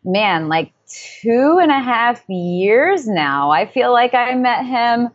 man, 0.02 0.48
like 0.48 0.72
two 0.88 1.58
and 1.62 1.70
a 1.70 1.78
half 1.78 2.28
years 2.28 3.06
now. 3.06 3.50
I 3.50 3.66
feel 3.66 3.92
like 3.92 4.14
I 4.14 4.34
met 4.34 4.66
him 4.66 5.10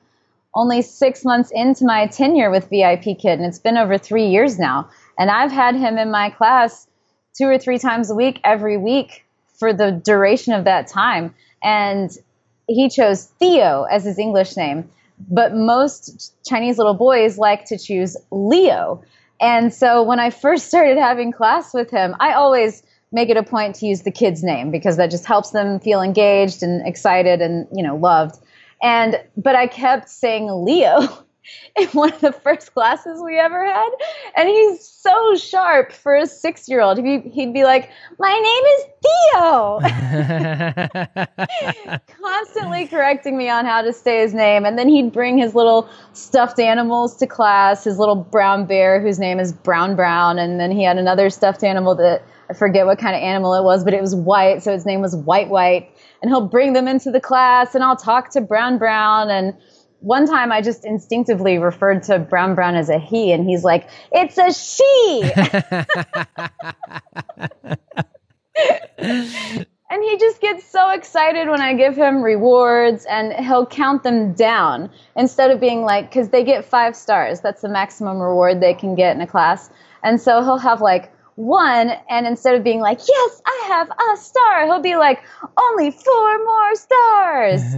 only 0.56 0.82
six 0.82 1.24
months 1.24 1.52
into 1.54 1.86
my 1.86 2.08
tenure 2.08 2.50
with 2.50 2.70
VIP 2.70 3.18
Kid, 3.20 3.40
and 3.40 3.46
it's 3.46 3.60
been 3.60 3.78
over 3.78 3.98
three 3.98 4.28
years 4.28 4.58
now. 4.58 4.90
And 5.18 5.30
I've 5.30 5.52
had 5.52 5.76
him 5.76 5.98
in 5.98 6.12
my 6.12 6.30
class 6.30 6.88
two 7.38 7.46
or 7.46 7.58
three 7.58 7.78
times 7.78 8.10
a 8.10 8.16
week, 8.16 8.40
every 8.44 8.78
week 8.78 9.26
for 9.58 9.74
the 9.74 9.92
duration 9.92 10.54
of 10.54 10.66
that 10.66 10.88
time. 10.88 11.36
And 11.62 12.10
he 12.68 12.90
chose 12.90 13.26
Theo 13.40 13.84
as 13.84 14.06
his 14.06 14.18
English 14.18 14.56
name. 14.58 14.90
But 15.30 15.54
most 15.54 16.34
Chinese 16.48 16.78
little 16.78 16.94
boys 16.94 17.38
like 17.38 17.66
to 17.66 17.78
choose 17.78 18.16
Leo. 18.32 19.04
And 19.42 19.74
so 19.74 20.04
when 20.04 20.20
I 20.20 20.30
first 20.30 20.68
started 20.68 20.98
having 20.98 21.32
class 21.32 21.74
with 21.74 21.92
him, 21.92 22.16
I 22.20 22.34
always 22.34 22.84
make 23.12 23.30
it 23.30 23.38
a 23.38 23.44
point 23.44 23.76
to 23.76 23.86
use 23.86 24.04
the 24.04 24.12
kid's 24.12 24.44
name 24.44 24.72
because 24.72 24.98
that 24.98 25.12
just 25.12 25.26
helps 25.26 25.52
them 25.52 25.80
feel 25.80 26.02
engaged 26.02 26.62
and 26.64 26.86
excited 26.88 27.42
and 27.42 27.68
you 27.74 27.84
know 27.84 27.96
loved 27.96 28.38
and 28.82 29.22
but 29.38 29.56
i 29.56 29.68
kept 29.68 30.10
saying 30.10 30.48
leo 30.50 31.26
in 31.80 31.88
one 31.90 32.12
of 32.14 32.22
the 32.22 32.32
first 32.32 32.74
classes 32.74 33.22
we 33.24 33.38
ever 33.40 33.64
had. 33.66 33.90
And 34.36 34.50
he's 34.50 34.88
so 34.88 35.36
sharp 35.36 35.92
for 35.92 36.16
a 36.16 36.26
six 36.26 36.68
year 36.68 36.82
old 36.82 36.98
he'd, 36.98 37.22
he'd 37.24 37.54
be 37.54 37.64
like 37.64 37.92
my 38.18 38.34
name 38.34 38.64
is 38.76 38.84
theo. 39.34 39.80
Constantly 42.22 42.88
correcting 42.88 43.38
me 43.38 43.50
on 43.50 43.66
how 43.66 43.82
to 43.82 43.94
say 43.94 44.22
his 44.22 44.34
name. 44.34 44.66
And 44.66 44.78
then 44.78 44.90
he'd 44.90 45.12
bring 45.12 45.38
his 45.38 45.56
little 45.56 45.90
stuffed 46.14 46.60
animals 46.60 47.16
to 47.18 47.28
class 47.28 47.84
his 47.84 47.98
little 47.98 48.16
brown 48.16 48.66
bear 48.66 49.02
whose 49.02 49.20
name 49.20 49.40
is 49.40 49.54
brown 49.54 49.96
brown. 49.96 50.40
And 50.40 50.60
then 50.60 50.72
he 50.72 50.84
had 50.84 50.98
another 50.98 51.30
stuffed 51.30 51.64
animal 51.64 51.96
that 51.96 52.24
I 52.50 52.54
forget 52.54 52.88
what 52.88 52.98
kind 52.98 53.16
of 53.16 53.22
animal 53.22 53.54
it 53.54 53.64
was, 53.64 53.84
but 53.84 53.94
it 53.94 54.02
was 54.02 54.16
white, 54.16 54.64
so 54.64 54.74
his 54.74 54.86
name 54.86 55.02
was 55.02 55.16
White 55.16 55.50
White. 55.50 55.96
And 56.22 56.30
he'll 56.30 56.48
bring 56.48 56.74
them 56.74 56.88
into 56.88 57.12
the 57.12 57.22
class, 57.22 57.76
and 57.76 57.84
I'll 57.84 57.96
talk 57.96 58.32
to 58.32 58.42
Brown 58.42 58.78
Brown. 58.78 59.30
And 59.30 59.54
one 60.00 60.28
time 60.28 60.52
I 60.52 60.62
just 60.62 60.86
instinctively 60.86 61.58
referred 61.58 62.04
to 62.04 62.20
Brown 62.20 62.56
Brown 62.56 62.76
as 62.76 62.90
a 62.90 63.00
he, 63.00 63.32
and 63.32 63.46
he's 63.48 63.64
like, 63.64 63.90
It's 64.12 64.38
a 64.38 64.52
she. 64.54 65.24
and 69.90 70.04
he 70.04 70.18
just 70.18 70.40
gets 70.42 70.70
so 70.70 70.92
excited 70.92 71.48
when 71.50 71.62
I 71.62 71.74
give 71.74 71.96
him 71.96 72.22
rewards 72.22 73.06
and 73.06 73.34
he'll 73.34 73.66
count 73.66 74.04
them 74.04 74.34
down 74.34 74.92
instead 75.16 75.52
of 75.52 75.60
being 75.60 75.84
like, 75.84 76.10
because 76.10 76.30
they 76.30 76.44
get 76.44 76.66
five 76.66 76.96
stars. 76.96 77.42
That's 77.42 77.62
the 77.62 77.70
maximum 77.70 78.20
reward 78.20 78.62
they 78.62 78.74
can 78.74 78.96
get 78.96 79.16
in 79.16 79.22
a 79.22 79.28
class. 79.28 79.70
And 80.04 80.22
so 80.22 80.42
he'll 80.44 80.58
have 80.58 80.82
like 80.82 81.12
one 81.40 81.92
and 82.10 82.28
instead 82.28 82.54
of 82.54 82.64
being 82.64 82.82
like 82.82 83.00
yes 83.08 83.42
i 83.46 83.66
have 83.68 83.90
a 83.90 84.18
star 84.18 84.66
he'll 84.66 84.82
be 84.82 84.98
like 84.98 85.20
only 85.58 85.92
four 85.92 86.46
more 86.46 86.76
stars. 86.76 87.62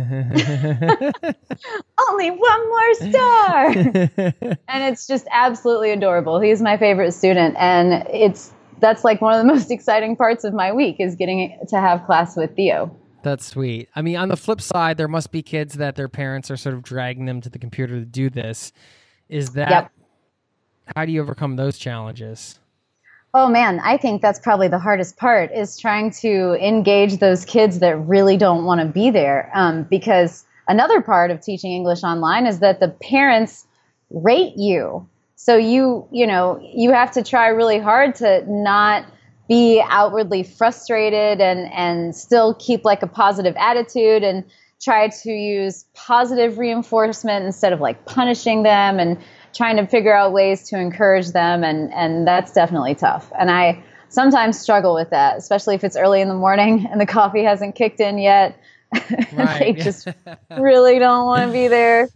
Only 2.09 2.31
one 2.31 2.67
more 2.67 2.93
star. 2.93 3.67
And 4.67 4.83
it's 4.83 5.05
just 5.05 5.27
absolutely 5.31 5.91
adorable. 5.91 6.39
He's 6.39 6.61
my 6.61 6.77
favorite 6.77 7.11
student 7.11 7.55
and 7.57 8.07
it's 8.09 8.53
that's 8.79 9.03
like 9.03 9.21
one 9.21 9.33
of 9.33 9.45
the 9.45 9.53
most 9.53 9.69
exciting 9.69 10.15
parts 10.15 10.43
of 10.43 10.53
my 10.53 10.71
week 10.71 10.95
is 10.99 11.15
getting 11.15 11.59
to 11.67 11.79
have 11.79 12.05
class 12.05 12.35
with 12.37 12.55
theo. 12.55 12.95
That's 13.21 13.45
sweet. 13.45 13.89
I 13.95 14.01
mean 14.01 14.15
on 14.17 14.29
the 14.29 14.37
flip 14.37 14.61
side 14.61 14.97
there 14.97 15.07
must 15.07 15.31
be 15.31 15.41
kids 15.41 15.75
that 15.75 15.95
their 15.95 16.07
parents 16.07 16.49
are 16.49 16.57
sort 16.57 16.75
of 16.75 16.83
dragging 16.83 17.25
them 17.25 17.41
to 17.41 17.49
the 17.49 17.59
computer 17.59 17.99
to 17.99 18.05
do 18.05 18.29
this. 18.29 18.71
Is 19.29 19.51
that 19.51 19.69
yep. 19.69 19.91
how 20.95 21.05
do 21.05 21.11
you 21.11 21.21
overcome 21.21 21.57
those 21.57 21.77
challenges 21.77 22.60
Oh 23.33 23.47
man, 23.47 23.79
I 23.79 23.95
think 23.97 24.21
that's 24.21 24.39
probably 24.39 24.67
the 24.67 24.79
hardest 24.79 25.15
part 25.15 25.51
is 25.53 25.77
trying 25.77 26.11
to 26.21 26.53
engage 26.55 27.17
those 27.17 27.45
kids 27.45 27.79
that 27.79 27.95
really 27.95 28.35
don't 28.35 28.65
want 28.65 28.81
to 28.81 28.87
be 28.87 29.09
there. 29.09 29.49
Um, 29.53 29.83
because 29.83 30.45
another 30.67 31.01
part 31.01 31.31
of 31.31 31.39
teaching 31.39 31.71
English 31.71 32.03
online 32.03 32.45
is 32.45 32.59
that 32.59 32.81
the 32.81 32.89
parents 32.89 33.65
rate 34.09 34.57
you. 34.57 35.07
So 35.37 35.55
you, 35.55 36.07
you 36.11 36.27
know, 36.27 36.59
you 36.61 36.91
have 36.91 37.11
to 37.13 37.23
try 37.23 37.47
really 37.47 37.79
hard 37.79 38.15
to 38.15 38.43
not 38.51 39.05
be 39.47 39.81
outwardly 39.89 40.43
frustrated 40.43 41.41
and 41.41 41.71
and 41.73 42.15
still 42.15 42.53
keep 42.55 42.85
like 42.85 43.01
a 43.01 43.07
positive 43.07 43.55
attitude 43.57 44.23
and 44.23 44.45
try 44.81 45.07
to 45.07 45.31
use 45.31 45.85
positive 45.93 46.57
reinforcement 46.57 47.45
instead 47.45 47.73
of 47.73 47.79
like 47.79 48.05
punishing 48.05 48.63
them 48.63 48.99
and 48.99 49.17
trying 49.53 49.77
to 49.77 49.87
figure 49.87 50.15
out 50.15 50.33
ways 50.33 50.67
to 50.69 50.79
encourage 50.79 51.29
them 51.29 51.63
and 51.63 51.93
and 51.93 52.27
that's 52.27 52.51
definitely 52.51 52.95
tough. 52.95 53.31
And 53.37 53.51
i 53.51 53.83
sometimes 54.09 54.59
struggle 54.59 54.93
with 54.93 55.09
that 55.11 55.37
especially 55.37 55.73
if 55.75 55.83
it's 55.85 55.95
early 55.95 56.19
in 56.21 56.27
the 56.27 56.35
morning 56.35 56.85
and 56.91 56.99
the 56.99 57.05
coffee 57.05 57.43
hasn't 57.43 57.75
kicked 57.75 57.99
in 57.99 58.17
yet. 58.17 58.57
Right. 59.31 59.77
they 59.77 59.83
just 59.83 60.09
really 60.57 60.99
don't 60.99 61.25
want 61.25 61.47
to 61.47 61.53
be 61.53 61.69
there. 61.69 62.09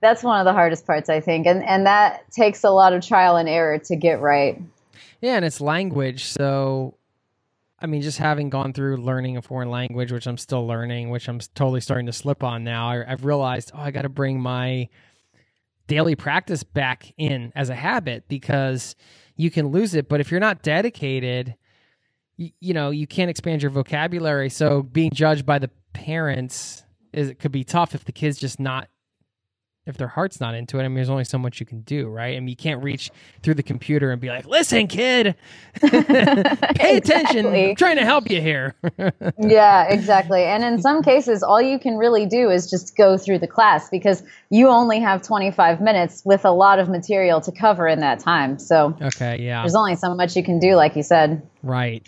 That's 0.00 0.24
one 0.24 0.40
of 0.40 0.44
the 0.44 0.52
hardest 0.52 0.84
parts 0.84 1.08
i 1.08 1.20
think. 1.20 1.46
And 1.46 1.62
and 1.62 1.86
that 1.86 2.30
takes 2.32 2.64
a 2.64 2.70
lot 2.70 2.92
of 2.92 3.06
trial 3.06 3.36
and 3.36 3.48
error 3.48 3.78
to 3.78 3.96
get 3.96 4.20
right. 4.20 4.60
Yeah 5.20 5.36
and 5.36 5.44
it's 5.44 5.60
language. 5.60 6.24
So 6.24 6.96
I 7.78 7.86
mean, 7.86 8.00
just 8.00 8.18
having 8.18 8.48
gone 8.48 8.72
through 8.72 8.96
learning 8.96 9.36
a 9.36 9.42
foreign 9.42 9.70
language, 9.70 10.10
which 10.10 10.26
I'm 10.26 10.38
still 10.38 10.66
learning, 10.66 11.10
which 11.10 11.28
I'm 11.28 11.40
totally 11.54 11.80
starting 11.80 12.06
to 12.06 12.12
slip 12.12 12.42
on 12.42 12.64
now, 12.64 12.88
I, 12.88 13.04
have 13.04 13.24
realized, 13.24 13.70
oh, 13.74 13.80
I 13.80 13.90
got 13.90 14.02
to 14.02 14.08
bring 14.08 14.40
my 14.40 14.88
daily 15.86 16.14
practice 16.14 16.62
back 16.62 17.12
in 17.16 17.52
as 17.54 17.70
a 17.70 17.74
habit 17.74 18.24
because 18.28 18.96
you 19.36 19.50
can 19.50 19.68
lose 19.68 19.94
it. 19.94 20.08
But 20.08 20.20
if 20.20 20.30
you're 20.30 20.40
not 20.40 20.62
dedicated, 20.62 21.54
you, 22.36 22.50
you 22.60 22.74
know, 22.74 22.90
you 22.90 23.06
can't 23.06 23.30
expand 23.30 23.62
your 23.62 23.70
vocabulary. 23.70 24.50
So 24.50 24.82
being 24.82 25.10
judged 25.12 25.46
by 25.46 25.58
the 25.58 25.70
parents 25.92 26.82
is 27.12 27.28
it 27.28 27.38
could 27.38 27.52
be 27.52 27.64
tough 27.64 27.94
if 27.94 28.04
the 28.04 28.12
kid's 28.12 28.38
just 28.38 28.60
not 28.60 28.88
if 29.86 29.96
their 29.96 30.08
heart's 30.08 30.40
not 30.40 30.54
into 30.54 30.78
it, 30.78 30.84
I 30.84 30.88
mean, 30.88 30.96
there's 30.96 31.08
only 31.08 31.24
so 31.24 31.38
much 31.38 31.60
you 31.60 31.66
can 31.66 31.82
do, 31.82 32.08
right? 32.08 32.36
I 32.36 32.40
mean, 32.40 32.48
you 32.48 32.56
can't 32.56 32.82
reach 32.82 33.10
through 33.42 33.54
the 33.54 33.62
computer 33.62 34.10
and 34.10 34.20
be 34.20 34.28
like, 34.28 34.44
"Listen, 34.44 34.88
kid, 34.88 35.36
pay 35.80 36.96
attention. 36.96 37.46
I'm 37.46 37.76
trying 37.76 37.96
to 37.96 38.04
help 38.04 38.28
you 38.28 38.40
here." 38.40 38.74
yeah, 39.38 39.84
exactly. 39.88 40.42
And 40.42 40.64
in 40.64 40.82
some 40.82 41.02
cases, 41.02 41.44
all 41.44 41.62
you 41.62 41.78
can 41.78 41.96
really 41.96 42.26
do 42.26 42.50
is 42.50 42.68
just 42.68 42.96
go 42.96 43.16
through 43.16 43.38
the 43.38 43.46
class 43.46 43.88
because 43.88 44.24
you 44.50 44.68
only 44.68 44.98
have 45.00 45.22
25 45.22 45.80
minutes 45.80 46.22
with 46.24 46.44
a 46.44 46.50
lot 46.50 46.80
of 46.80 46.88
material 46.88 47.40
to 47.42 47.52
cover 47.52 47.86
in 47.86 48.00
that 48.00 48.18
time. 48.18 48.58
So, 48.58 48.96
okay, 49.00 49.40
yeah, 49.40 49.62
there's 49.62 49.76
only 49.76 49.94
so 49.94 50.14
much 50.14 50.34
you 50.34 50.42
can 50.42 50.58
do, 50.58 50.74
like 50.74 50.96
you 50.96 51.04
said. 51.04 51.46
Right. 51.62 52.06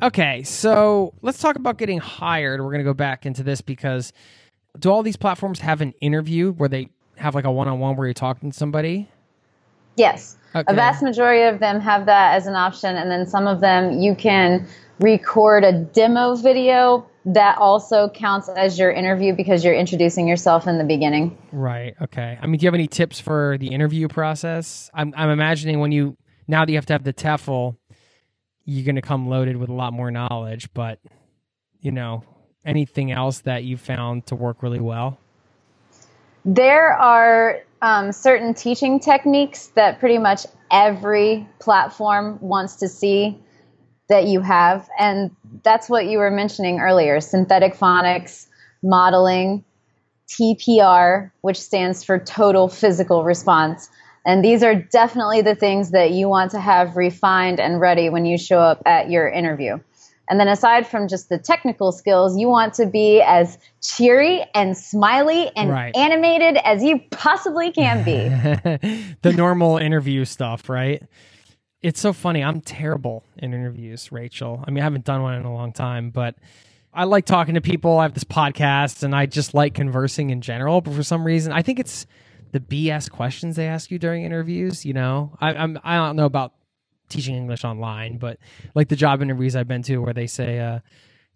Okay, 0.00 0.42
so 0.42 1.14
let's 1.22 1.38
talk 1.38 1.56
about 1.56 1.78
getting 1.78 1.98
hired. 1.98 2.60
We're 2.60 2.70
going 2.70 2.80
to 2.80 2.84
go 2.84 2.94
back 2.94 3.24
into 3.24 3.42
this 3.42 3.62
because 3.62 4.12
do 4.78 4.90
all 4.90 5.02
these 5.02 5.16
platforms 5.16 5.60
have 5.60 5.80
an 5.80 5.94
interview 6.00 6.52
where 6.52 6.68
they 6.68 6.90
have 7.16 7.34
like 7.34 7.44
a 7.44 7.50
one 7.50 7.68
on 7.68 7.78
one 7.78 7.96
where 7.96 8.06
you're 8.06 8.14
talking 8.14 8.50
to 8.50 8.56
somebody? 8.56 9.08
Yes. 9.96 10.36
A 10.54 10.74
vast 10.74 11.02
majority 11.02 11.42
of 11.42 11.60
them 11.60 11.80
have 11.80 12.06
that 12.06 12.34
as 12.34 12.46
an 12.46 12.54
option, 12.54 12.96
and 12.96 13.10
then 13.10 13.26
some 13.26 13.46
of 13.46 13.60
them 13.60 13.98
you 14.00 14.14
can 14.14 14.66
record 15.00 15.64
a 15.64 15.72
demo 15.72 16.34
video 16.34 17.06
that 17.26 17.58
also 17.58 18.08
counts 18.08 18.48
as 18.48 18.78
your 18.78 18.90
interview 18.90 19.34
because 19.34 19.64
you're 19.64 19.74
introducing 19.74 20.28
yourself 20.28 20.66
in 20.66 20.78
the 20.78 20.84
beginning. 20.84 21.36
Right. 21.52 21.94
Okay. 22.00 22.38
I 22.40 22.46
mean, 22.46 22.58
do 22.58 22.64
you 22.64 22.68
have 22.68 22.74
any 22.74 22.86
tips 22.86 23.18
for 23.18 23.58
the 23.58 23.68
interview 23.68 24.08
process? 24.08 24.90
I'm, 24.94 25.12
I'm 25.16 25.30
imagining 25.30 25.80
when 25.80 25.92
you 25.92 26.16
now 26.48 26.64
that 26.64 26.70
you 26.70 26.78
have 26.78 26.86
to 26.86 26.92
have 26.94 27.04
the 27.04 27.12
TEFL, 27.12 27.76
you're 28.64 28.84
going 28.84 28.96
to 28.96 29.02
come 29.02 29.28
loaded 29.28 29.56
with 29.56 29.68
a 29.68 29.74
lot 29.74 29.92
more 29.92 30.10
knowledge. 30.10 30.72
But 30.72 31.00
you 31.80 31.90
know, 31.90 32.22
anything 32.64 33.10
else 33.12 33.40
that 33.40 33.64
you 33.64 33.76
found 33.76 34.26
to 34.26 34.34
work 34.34 34.62
really 34.62 34.80
well? 34.80 35.18
There 36.46 36.92
are 36.92 37.58
um, 37.82 38.12
certain 38.12 38.54
teaching 38.54 39.00
techniques 39.00 39.66
that 39.74 39.98
pretty 39.98 40.18
much 40.18 40.46
every 40.70 41.46
platform 41.58 42.38
wants 42.40 42.76
to 42.76 42.88
see 42.88 43.38
that 44.08 44.26
you 44.26 44.40
have. 44.40 44.88
And 44.96 45.32
that's 45.64 45.90
what 45.90 46.06
you 46.06 46.18
were 46.18 46.30
mentioning 46.30 46.78
earlier 46.78 47.20
synthetic 47.20 47.74
phonics, 47.74 48.46
modeling, 48.80 49.64
TPR, 50.28 51.32
which 51.40 51.60
stands 51.60 52.04
for 52.04 52.18
total 52.18 52.68
physical 52.68 53.24
response. 53.24 53.88
And 54.24 54.44
these 54.44 54.62
are 54.62 54.74
definitely 54.74 55.42
the 55.42 55.56
things 55.56 55.90
that 55.90 56.12
you 56.12 56.28
want 56.28 56.52
to 56.52 56.60
have 56.60 56.96
refined 56.96 57.58
and 57.58 57.80
ready 57.80 58.08
when 58.08 58.24
you 58.24 58.38
show 58.38 58.60
up 58.60 58.82
at 58.86 59.10
your 59.10 59.28
interview. 59.28 59.78
And 60.28 60.40
then 60.40 60.48
aside 60.48 60.86
from 60.86 61.08
just 61.08 61.28
the 61.28 61.38
technical 61.38 61.92
skills, 61.92 62.36
you 62.36 62.48
want 62.48 62.74
to 62.74 62.86
be 62.86 63.22
as 63.22 63.58
cheery 63.82 64.44
and 64.54 64.76
smiley 64.76 65.50
and 65.54 65.70
right. 65.70 65.94
animated 65.96 66.56
as 66.64 66.82
you 66.82 67.00
possibly 67.10 67.70
can 67.72 68.04
be. 68.04 68.28
the 69.22 69.32
normal 69.32 69.78
interview 69.78 70.24
stuff, 70.24 70.68
right? 70.68 71.02
It's 71.82 72.00
so 72.00 72.12
funny. 72.12 72.42
I'm 72.42 72.60
terrible 72.60 73.24
in 73.36 73.54
interviews, 73.54 74.10
Rachel. 74.10 74.64
I 74.66 74.70
mean, 74.70 74.82
I 74.82 74.84
haven't 74.84 75.04
done 75.04 75.22
one 75.22 75.34
in 75.34 75.44
a 75.44 75.54
long 75.54 75.72
time, 75.72 76.10
but 76.10 76.34
I 76.92 77.04
like 77.04 77.26
talking 77.26 77.54
to 77.54 77.60
people. 77.60 77.98
I 77.98 78.04
have 78.04 78.14
this 78.14 78.24
podcast 78.24 79.02
and 79.02 79.14
I 79.14 79.26
just 79.26 79.54
like 79.54 79.74
conversing 79.74 80.30
in 80.30 80.40
general, 80.40 80.80
but 80.80 80.94
for 80.94 81.02
some 81.02 81.24
reason, 81.24 81.52
I 81.52 81.62
think 81.62 81.78
it's 81.78 82.06
the 82.52 82.60
BS 82.60 83.10
questions 83.10 83.56
they 83.56 83.68
ask 83.68 83.90
you 83.90 83.98
during 83.98 84.24
interviews, 84.24 84.84
you 84.84 84.94
know. 84.94 85.36
I 85.40 85.50
I'm 85.50 85.78
I 85.84 85.96
don't 85.96 86.16
know 86.16 86.24
about 86.24 86.54
teaching 87.08 87.36
English 87.36 87.64
online, 87.64 88.18
but 88.18 88.38
like 88.74 88.88
the 88.88 88.96
job 88.96 89.22
interviews 89.22 89.56
I've 89.56 89.68
been 89.68 89.82
to 89.84 89.98
where 89.98 90.14
they 90.14 90.26
say, 90.26 90.60
uh, 90.60 90.80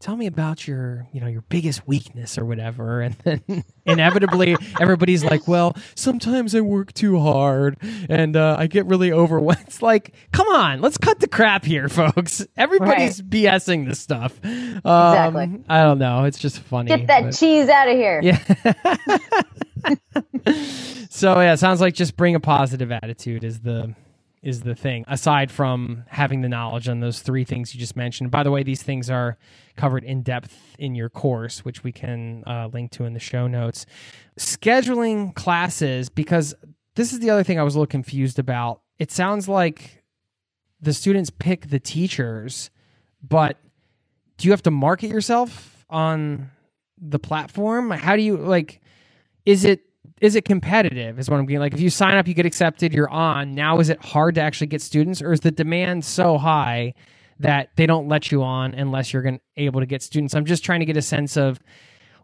tell 0.00 0.16
me 0.16 0.26
about 0.26 0.66
your, 0.66 1.06
you 1.12 1.20
know, 1.20 1.26
your 1.26 1.42
biggest 1.42 1.86
weakness 1.86 2.38
or 2.38 2.44
whatever. 2.44 3.02
And 3.10 3.16
then 3.24 3.64
inevitably 3.86 4.56
everybody's 4.80 5.24
like, 5.24 5.46
well, 5.46 5.76
sometimes 5.94 6.54
I 6.54 6.60
work 6.60 6.92
too 6.92 7.18
hard 7.18 7.76
and 8.08 8.36
uh, 8.36 8.56
I 8.58 8.66
get 8.66 8.86
really 8.86 9.12
overwhelmed. 9.12 9.60
It's 9.70 9.82
like, 9.82 10.14
come 10.32 10.48
on, 10.48 10.80
let's 10.80 10.98
cut 10.98 11.20
the 11.20 11.28
crap 11.28 11.64
here, 11.64 11.88
folks. 11.88 12.44
Everybody's 12.56 13.22
right. 13.22 13.30
BSing 13.30 13.86
this 13.86 14.00
stuff. 14.00 14.38
Um, 14.44 14.76
exactly. 14.76 15.60
I 15.68 15.82
don't 15.82 15.98
know. 15.98 16.24
It's 16.24 16.38
just 16.38 16.58
funny. 16.60 16.88
Get 16.88 17.06
that 17.06 17.24
but, 17.24 17.36
cheese 17.36 17.68
out 17.68 17.88
of 17.88 17.96
here. 17.96 18.20
Yeah. 18.22 18.38
so 21.10 21.40
yeah, 21.40 21.52
it 21.52 21.58
sounds 21.58 21.80
like 21.80 21.94
just 21.94 22.16
bring 22.16 22.34
a 22.34 22.40
positive 22.40 22.90
attitude 22.90 23.44
is 23.44 23.60
the 23.60 23.94
is 24.42 24.62
the 24.62 24.74
thing 24.74 25.04
aside 25.06 25.50
from 25.50 26.04
having 26.08 26.40
the 26.40 26.48
knowledge 26.48 26.88
on 26.88 27.00
those 27.00 27.20
three 27.20 27.44
things 27.44 27.74
you 27.74 27.80
just 27.80 27.96
mentioned. 27.96 28.30
By 28.30 28.42
the 28.42 28.50
way 28.50 28.62
these 28.62 28.82
things 28.82 29.10
are 29.10 29.36
covered 29.76 30.02
in 30.04 30.22
depth 30.22 30.56
in 30.78 30.94
your 30.94 31.10
course 31.10 31.64
which 31.64 31.84
we 31.84 31.92
can 31.92 32.42
uh, 32.46 32.68
link 32.72 32.90
to 32.92 33.04
in 33.04 33.12
the 33.12 33.20
show 33.20 33.46
notes. 33.46 33.84
Scheduling 34.38 35.34
classes 35.34 36.08
because 36.08 36.54
this 36.94 37.12
is 37.12 37.20
the 37.20 37.30
other 37.30 37.44
thing 37.44 37.58
i 37.58 37.62
was 37.62 37.74
a 37.74 37.78
little 37.78 37.90
confused 37.90 38.38
about. 38.38 38.80
It 38.98 39.10
sounds 39.10 39.48
like 39.48 40.02
the 40.80 40.94
students 40.94 41.30
pick 41.30 41.68
the 41.68 41.80
teachers 41.80 42.70
but 43.22 43.58
do 44.38 44.48
you 44.48 44.52
have 44.52 44.62
to 44.62 44.70
market 44.70 45.10
yourself 45.10 45.84
on 45.90 46.50
the 46.96 47.18
platform? 47.18 47.90
How 47.90 48.16
do 48.16 48.22
you 48.22 48.38
like 48.38 48.80
is 49.44 49.64
it 49.64 49.82
is 50.20 50.36
it 50.36 50.44
competitive 50.44 51.18
is 51.18 51.28
what 51.28 51.38
i'm 51.38 51.46
getting 51.46 51.60
like 51.60 51.74
if 51.74 51.80
you 51.80 51.90
sign 51.90 52.16
up 52.16 52.28
you 52.28 52.34
get 52.34 52.46
accepted 52.46 52.92
you're 52.92 53.10
on 53.10 53.54
now 53.54 53.78
is 53.78 53.88
it 53.88 54.02
hard 54.04 54.34
to 54.34 54.40
actually 54.40 54.66
get 54.66 54.80
students 54.80 55.20
or 55.20 55.32
is 55.32 55.40
the 55.40 55.50
demand 55.50 56.04
so 56.04 56.38
high 56.38 56.94
that 57.40 57.70
they 57.76 57.86
don't 57.86 58.06
let 58.06 58.30
you 58.30 58.42
on 58.42 58.74
unless 58.74 59.12
you're 59.12 59.22
going 59.22 59.40
able 59.56 59.80
to 59.80 59.86
get 59.86 60.02
students? 60.02 60.34
I'm 60.34 60.44
just 60.44 60.62
trying 60.62 60.80
to 60.80 60.86
get 60.86 60.96
a 60.96 61.02
sense 61.02 61.36
of 61.36 61.58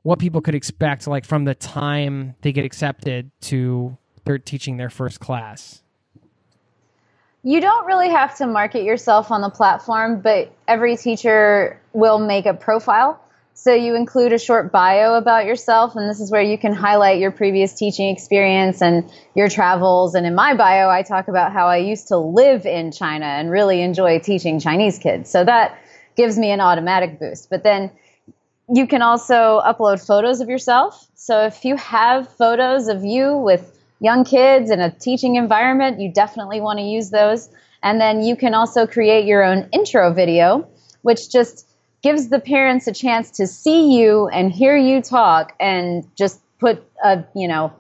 what 0.03 0.19
people 0.19 0.41
could 0.41 0.55
expect 0.55 1.07
like 1.09 1.25
from 1.25 1.45
the 1.45 1.55
time 1.55 2.37
they 2.43 2.53
get 2.53 2.65
accepted 2.65 3.31
to 3.41 3.97
they're 4.25 4.39
teaching 4.39 4.77
their 4.77 4.91
first 4.91 5.21
class. 5.21 5.83
You 7.43 7.61
don't 7.61 7.87
really 7.87 8.11
have 8.11 8.37
to 8.39 8.47
market 8.47 8.83
yourself 8.83 9.31
on 9.31 9.41
the 9.41 9.51
platform 9.51 10.21
but 10.21 10.53
every 10.69 10.97
teacher 10.97 11.81
will 11.93 12.19
make 12.19 12.45
a 12.45 12.55
profile 12.55 13.21
so 13.57 13.73
you 13.73 13.97
include 13.97 14.35
a 14.35 14.39
short 14.39 14.71
bio 14.71 15.15
about 15.15 15.47
yourself, 15.47 15.97
and 15.97 16.11
this 16.11 16.21
is 16.21 16.31
where 16.31 16.43
you 16.43 16.59
can 16.59 16.75
highlight 16.75 17.19
your 17.19 17.31
previous 17.31 17.73
teaching 17.73 18.11
experience 18.11 18.83
and 18.83 19.11
your 19.35 19.49
travels. 19.49 20.15
And 20.15 20.27
in 20.27 20.35
my 20.35 20.55
bio, 20.55 20.91
I 20.91 21.03
talk 21.03 21.29
about 21.29 21.53
how 21.53 21.67
I 21.67 21.79
used 21.79 22.09
to 22.09 22.19
live 22.19 22.67
in 22.67 22.93
China 22.93 23.25
and 23.25 23.51
really 23.51 23.81
enjoy 23.81 24.19
teaching 24.19 24.61
Chinese 24.61 24.99
kids. 24.99 25.31
So 25.31 25.43
that 25.43 25.79
gives 26.17 26.39
me 26.39 26.51
an 26.51 26.61
automatic 26.61 27.19
boost. 27.19 27.49
But 27.49 27.63
then 27.63 27.91
you 28.69 28.87
can 28.87 29.01
also 29.01 29.63
upload 29.65 30.07
photos 30.07 30.43
of 30.43 30.51
yourself. 30.51 31.09
So 31.15 31.47
if 31.47 31.65
you 31.65 31.77
have 31.77 32.29
photos 32.37 32.89
of 32.89 33.07
you 33.07 33.39
with 33.39 33.81
young 34.01 34.25
kids 34.25 34.71
in 34.71 34.81
a 34.81 34.91
teaching 34.91 35.37
environment, 35.37 35.99
you 35.99 36.13
definitely 36.13 36.61
want 36.61 36.79
to 36.79 36.85
use 36.85 37.09
those. 37.09 37.49
And 37.83 37.99
then 37.99 38.23
you 38.23 38.37
can 38.37 38.53
also 38.53 38.87
create 38.87 39.25
your 39.25 39.43
own 39.43 39.71
intro 39.73 40.13
video, 40.13 40.69
which 41.01 41.31
just 41.31 41.67
gives 42.07 42.29
the 42.29 42.39
parents 42.39 42.87
a 42.87 42.93
chance 42.93 43.33
to 43.33 43.49
see 43.49 43.99
you 43.99 44.29
and 44.29 44.53
hear 44.53 44.77
you 44.77 45.03
talk 45.03 45.57
and 45.59 46.07
just 46.15 46.41
put 46.61 46.81
a, 47.03 47.25
you 47.35 47.49
know, 47.49 47.73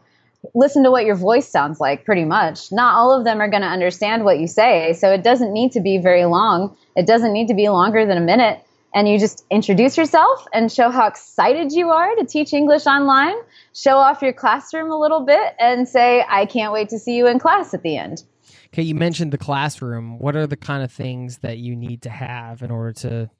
listen 0.52 0.82
to 0.82 0.90
what 0.90 1.04
your 1.04 1.14
voice 1.14 1.48
sounds 1.48 1.78
like 1.78 2.04
pretty 2.04 2.24
much. 2.24 2.72
Not 2.72 2.96
all 2.96 3.16
of 3.16 3.24
them 3.24 3.40
are 3.40 3.48
going 3.48 3.62
to 3.62 3.68
understand 3.68 4.24
what 4.24 4.40
you 4.40 4.48
say, 4.48 4.94
so 4.94 5.12
it 5.12 5.22
doesn't 5.22 5.52
need 5.52 5.70
to 5.72 5.80
be 5.80 5.98
very 5.98 6.24
long. 6.24 6.76
It 6.96 7.06
doesn't 7.06 7.32
need 7.32 7.46
to 7.46 7.54
be 7.54 7.68
longer 7.68 8.04
than 8.04 8.18
a 8.18 8.20
minute. 8.20 8.60
And 8.92 9.08
you 9.08 9.16
just 9.20 9.44
introduce 9.48 9.96
yourself 9.96 10.44
and 10.52 10.72
show 10.72 10.90
how 10.90 11.06
excited 11.06 11.70
you 11.70 11.90
are 11.90 12.12
to 12.16 12.24
teach 12.24 12.52
English 12.52 12.84
online, 12.86 13.36
show 13.74 13.96
off 13.96 14.22
your 14.22 14.32
classroom 14.32 14.90
a 14.90 14.98
little 14.98 15.24
bit, 15.24 15.54
and 15.60 15.88
say, 15.88 16.24
I 16.28 16.46
can't 16.46 16.72
wait 16.72 16.88
to 16.88 16.98
see 16.98 17.16
you 17.16 17.28
in 17.28 17.38
class 17.38 17.74
at 17.74 17.84
the 17.84 17.96
end. 17.96 18.24
Okay, 18.74 18.82
you 18.82 18.96
mentioned 18.96 19.30
the 19.30 19.38
classroom. 19.38 20.18
What 20.18 20.34
are 20.34 20.48
the 20.48 20.56
kind 20.56 20.82
of 20.82 20.90
things 20.90 21.38
that 21.38 21.58
you 21.58 21.76
need 21.76 22.02
to 22.02 22.10
have 22.10 22.62
in 22.62 22.72
order 22.72 22.92
to 22.94 23.30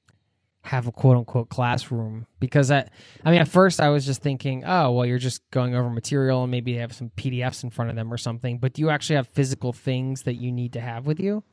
have 0.67 0.87
a 0.89 0.93
quote 0.93 1.17
unquote 1.17 1.49
classroom 1.49 2.27
because 2.41 2.71
I, 2.71 2.89
I 3.25 3.31
mean, 3.31 3.41
at 3.41 3.49
first 3.49 3.81
I 3.81 3.89
was 3.89 4.05
just 4.05 4.21
thinking, 4.21 4.65
oh, 4.65 4.91
well, 4.91 5.07
you're 5.07 5.19
just 5.19 5.49
going 5.51 5.75
over 5.75 5.89
material 5.89 6.43
and 6.43 6.51
maybe 6.51 6.75
they 6.75 6.81
have 6.81 6.93
some 6.93 7.11
PDFs 7.17 7.63
in 7.63 7.71
front 7.71 7.91
of 7.91 7.97
them 7.97 8.13
or 8.13 8.17
something. 8.17 8.59
But 8.59 8.73
do 8.73 8.83
you 8.83 8.91
actually 8.91 9.17
have 9.17 9.29
physical 9.29 9.73
things 9.73 10.23
that 10.23 10.35
you 10.35 10.51
need 10.51 10.73
to 10.73 10.81
have 10.81 11.07
with 11.07 11.21
you? 11.21 11.45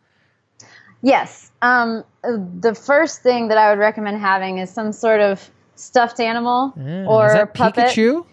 Yes. 1.04 1.52
Um, 1.62 2.04
the 2.24 2.74
first 2.74 3.22
thing 3.22 3.50
that 3.50 3.58
I 3.58 3.70
would 3.70 3.80
recommend 3.80 4.20
having 4.20 4.58
is 4.58 4.72
some 4.72 4.92
sort 4.92 5.22
of 5.22 5.48
stuffed 5.76 6.20
animal 6.20 6.74
yeah. 6.78 7.06
or 7.06 7.46
puppet. 7.48 7.90
Pikachu? 7.90 8.26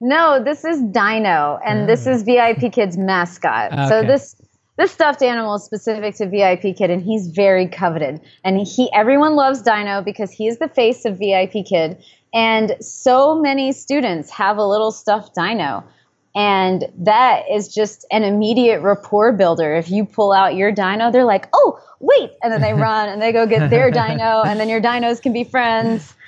No, 0.00 0.42
this 0.42 0.64
is 0.64 0.82
Dino, 0.82 1.58
and 1.64 1.84
oh. 1.84 1.86
this 1.86 2.06
is 2.06 2.24
VIP 2.24 2.72
Kids 2.72 2.98
mascot. 2.98 3.72
Okay. 3.72 3.88
So 3.88 4.02
this 4.02 4.36
this 4.76 4.90
stuffed 4.90 5.22
animal 5.22 5.54
is 5.54 5.64
specific 5.64 6.16
to 6.16 6.28
VIP 6.28 6.76
Kid, 6.76 6.90
and 6.90 7.02
he's 7.02 7.28
very 7.28 7.68
coveted. 7.68 8.20
And 8.42 8.66
he, 8.66 8.90
everyone 8.92 9.36
loves 9.36 9.62
Dino 9.62 10.02
because 10.02 10.32
he 10.32 10.48
is 10.48 10.58
the 10.58 10.68
face 10.68 11.04
of 11.04 11.18
VIP 11.18 11.64
Kid. 11.66 12.02
And 12.32 12.76
so 12.80 13.40
many 13.40 13.72
students 13.72 14.30
have 14.30 14.56
a 14.56 14.66
little 14.66 14.90
stuffed 14.90 15.34
Dino. 15.34 15.84
And 16.36 16.86
that 16.98 17.44
is 17.48 17.72
just 17.72 18.04
an 18.10 18.24
immediate 18.24 18.80
rapport 18.80 19.32
builder. 19.32 19.76
If 19.76 19.88
you 19.88 20.04
pull 20.04 20.32
out 20.32 20.56
your 20.56 20.72
dino, 20.72 21.12
they're 21.12 21.24
like, 21.24 21.48
oh, 21.52 21.80
wait. 22.00 22.32
And 22.42 22.52
then 22.52 22.60
they 22.60 22.74
run 22.80 23.08
and 23.08 23.22
they 23.22 23.30
go 23.30 23.46
get 23.46 23.70
their 23.70 23.90
dino, 23.92 24.42
and 24.42 24.58
then 24.58 24.68
your 24.68 24.80
dinos 24.80 25.22
can 25.22 25.32
be 25.32 25.44
friends. 25.44 26.14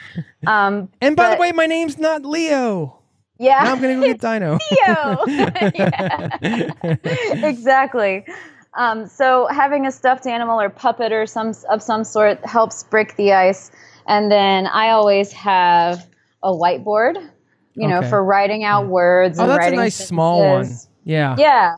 Um, 0.47 0.89
and 1.03 1.15
by 1.15 1.25
but, 1.25 1.35
the 1.35 1.41
way, 1.43 1.53
my 1.53 1.67
name's 1.67 1.99
not 1.99 2.25
Leo. 2.25 3.01
Yeah. 3.39 3.63
Now 3.65 3.73
I'm 3.73 3.81
gonna 3.81 3.95
go 3.97 4.03
get 4.03 4.21
Dino. 4.21 4.59
exactly. 7.47 8.25
Um, 8.75 9.07
so 9.07 9.47
having 9.51 9.87
a 9.87 9.93
stuffed 9.93 10.27
animal 10.27 10.61
or 10.61 10.69
puppet 10.71 11.13
or 11.13 11.27
some 11.27 11.55
of 11.71 11.83
some 11.83 12.05
sort 12.05 12.45
helps 12.45 12.83
break 12.85 13.17
the 13.17 13.33
ice. 13.33 13.71
And 14.07 14.31
then 14.31 14.67
I 14.67 14.91
always 14.91 15.33
have 15.33 16.07
a 16.43 16.53
whiteboard, 16.53 17.17
you 17.75 17.87
okay. 17.87 17.87
know, 17.87 18.03
for 18.03 18.23
writing 18.23 18.65
out 18.65 18.87
words. 18.87 19.39
Oh, 19.39 19.47
that's 19.47 19.67
a 19.67 19.71
nice 19.71 19.95
sentences. 19.95 20.09
small 20.09 20.41
one. 20.41 20.71
Yeah. 21.05 21.37
Yeah. 21.39 21.77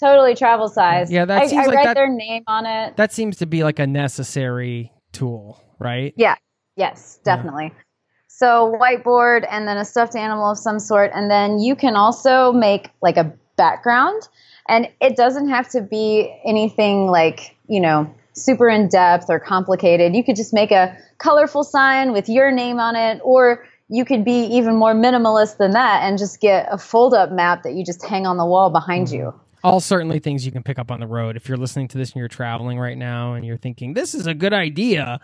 Totally 0.00 0.34
travel 0.34 0.68
size. 0.68 1.10
Yeah, 1.10 1.24
that 1.24 1.42
I, 1.42 1.46
seems 1.46 1.64
I 1.64 1.66
like 1.66 1.76
write 1.76 1.84
that, 1.86 1.94
their 1.94 2.08
name 2.08 2.44
on 2.46 2.66
it. 2.66 2.96
That 2.96 3.12
seems 3.12 3.36
to 3.38 3.46
be 3.46 3.64
like 3.64 3.78
a 3.78 3.86
necessary 3.86 4.92
tool, 5.12 5.60
right? 5.78 6.14
Yeah. 6.16 6.36
Yes, 6.76 7.18
definitely. 7.24 7.72
Yeah. 7.74 7.82
So 8.38 8.72
whiteboard 8.80 9.44
and 9.50 9.66
then 9.66 9.78
a 9.78 9.84
stuffed 9.84 10.14
animal 10.14 10.52
of 10.52 10.58
some 10.58 10.78
sort. 10.78 11.10
And 11.12 11.28
then 11.28 11.58
you 11.58 11.74
can 11.74 11.96
also 11.96 12.52
make 12.52 12.88
like 13.02 13.16
a 13.16 13.32
background. 13.56 14.28
And 14.68 14.86
it 15.00 15.16
doesn't 15.16 15.48
have 15.48 15.68
to 15.70 15.80
be 15.80 16.32
anything 16.44 17.08
like, 17.08 17.56
you 17.66 17.80
know, 17.80 18.14
super 18.34 18.68
in 18.68 18.86
depth 18.86 19.26
or 19.28 19.40
complicated. 19.40 20.14
You 20.14 20.22
could 20.22 20.36
just 20.36 20.54
make 20.54 20.70
a 20.70 20.96
colorful 21.18 21.64
sign 21.64 22.12
with 22.12 22.28
your 22.28 22.52
name 22.52 22.78
on 22.78 22.94
it, 22.94 23.20
or 23.24 23.66
you 23.88 24.04
could 24.04 24.24
be 24.24 24.44
even 24.44 24.76
more 24.76 24.94
minimalist 24.94 25.56
than 25.56 25.72
that 25.72 26.04
and 26.04 26.16
just 26.16 26.40
get 26.40 26.68
a 26.70 26.78
fold 26.78 27.14
up 27.14 27.32
map 27.32 27.64
that 27.64 27.74
you 27.74 27.84
just 27.84 28.06
hang 28.06 28.24
on 28.24 28.36
the 28.36 28.46
wall 28.46 28.70
behind 28.70 29.10
you. 29.10 29.34
All 29.64 29.80
certainly 29.80 30.20
things 30.20 30.46
you 30.46 30.52
can 30.52 30.62
pick 30.62 30.78
up 30.78 30.92
on 30.92 31.00
the 31.00 31.08
road. 31.08 31.36
If 31.36 31.48
you're 31.48 31.58
listening 31.58 31.88
to 31.88 31.98
this 31.98 32.12
and 32.12 32.20
you're 32.20 32.28
traveling 32.28 32.78
right 32.78 32.96
now 32.96 33.34
and 33.34 33.44
you're 33.44 33.56
thinking, 33.56 33.94
this 33.94 34.14
is 34.14 34.28
a 34.28 34.34
good 34.34 34.52
idea, 34.52 35.18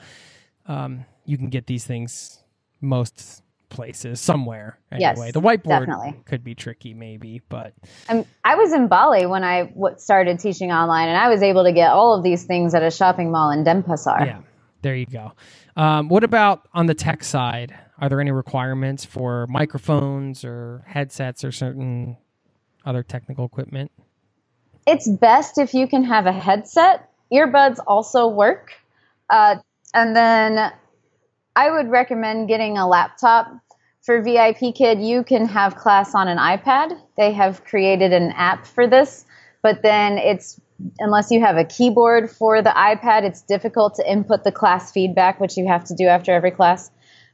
um, 0.66 1.04
you 1.24 1.38
can 1.38 1.48
get 1.48 1.68
these 1.68 1.84
things 1.84 2.40
most 2.84 3.42
places 3.68 4.20
somewhere 4.20 4.78
anyway. 4.92 5.14
Yes, 5.16 5.32
the 5.32 5.40
whiteboard 5.40 5.86
definitely. 5.86 6.20
could 6.26 6.44
be 6.44 6.54
tricky, 6.54 6.94
maybe, 6.94 7.42
but 7.48 7.74
I 8.08 8.54
was 8.54 8.72
in 8.72 8.86
Bali 8.86 9.26
when 9.26 9.42
I 9.42 9.64
w- 9.64 9.96
started 9.98 10.38
teaching 10.38 10.70
online, 10.70 11.08
and 11.08 11.18
I 11.18 11.28
was 11.28 11.42
able 11.42 11.64
to 11.64 11.72
get 11.72 11.90
all 11.90 12.14
of 12.14 12.22
these 12.22 12.44
things 12.44 12.74
at 12.74 12.82
a 12.82 12.90
shopping 12.90 13.32
mall 13.32 13.50
in 13.50 13.64
Denpasar. 13.64 14.26
yeah, 14.26 14.40
there 14.82 14.94
you 14.94 15.06
go. 15.06 15.32
Um, 15.76 16.08
what 16.08 16.22
about 16.22 16.68
on 16.72 16.86
the 16.86 16.94
tech 16.94 17.24
side? 17.24 17.76
Are 17.98 18.08
there 18.08 18.20
any 18.20 18.30
requirements 18.30 19.04
for 19.04 19.46
microphones 19.48 20.44
or 20.44 20.84
headsets 20.86 21.44
or 21.44 21.50
certain 21.52 22.16
other 22.84 23.02
technical 23.02 23.44
equipment? 23.44 23.90
It's 24.86 25.08
best 25.08 25.58
if 25.58 25.74
you 25.74 25.88
can 25.88 26.04
have 26.04 26.26
a 26.26 26.32
headset. 26.32 27.08
Earbuds 27.32 27.78
also 27.86 28.28
work. 28.28 28.72
Uh, 29.30 29.56
and 29.94 30.14
then 30.14 30.72
I 31.56 31.70
would 31.70 31.88
recommend 31.88 32.48
getting 32.48 32.78
a 32.78 32.86
laptop. 32.86 33.52
For 34.02 34.20
VIP 34.20 34.74
Kid, 34.74 35.00
you 35.00 35.24
can 35.24 35.46
have 35.46 35.76
class 35.76 36.14
on 36.14 36.28
an 36.28 36.36
iPad. 36.36 37.00
They 37.16 37.32
have 37.32 37.64
created 37.64 38.12
an 38.12 38.32
app 38.32 38.66
for 38.66 38.86
this, 38.86 39.24
but 39.62 39.82
then 39.82 40.18
it's 40.18 40.60
unless 40.98 41.30
you 41.30 41.40
have 41.40 41.56
a 41.56 41.64
keyboard 41.64 42.30
for 42.30 42.60
the 42.60 42.70
iPad, 42.70 43.22
it's 43.22 43.42
difficult 43.42 43.94
to 43.94 44.10
input 44.10 44.44
the 44.44 44.52
class 44.52 44.92
feedback, 44.92 45.40
which 45.40 45.56
you 45.56 45.66
have 45.66 45.84
to 45.84 45.94
do 45.94 46.06
after 46.06 46.32
every 46.32 46.50
class. 46.50 46.90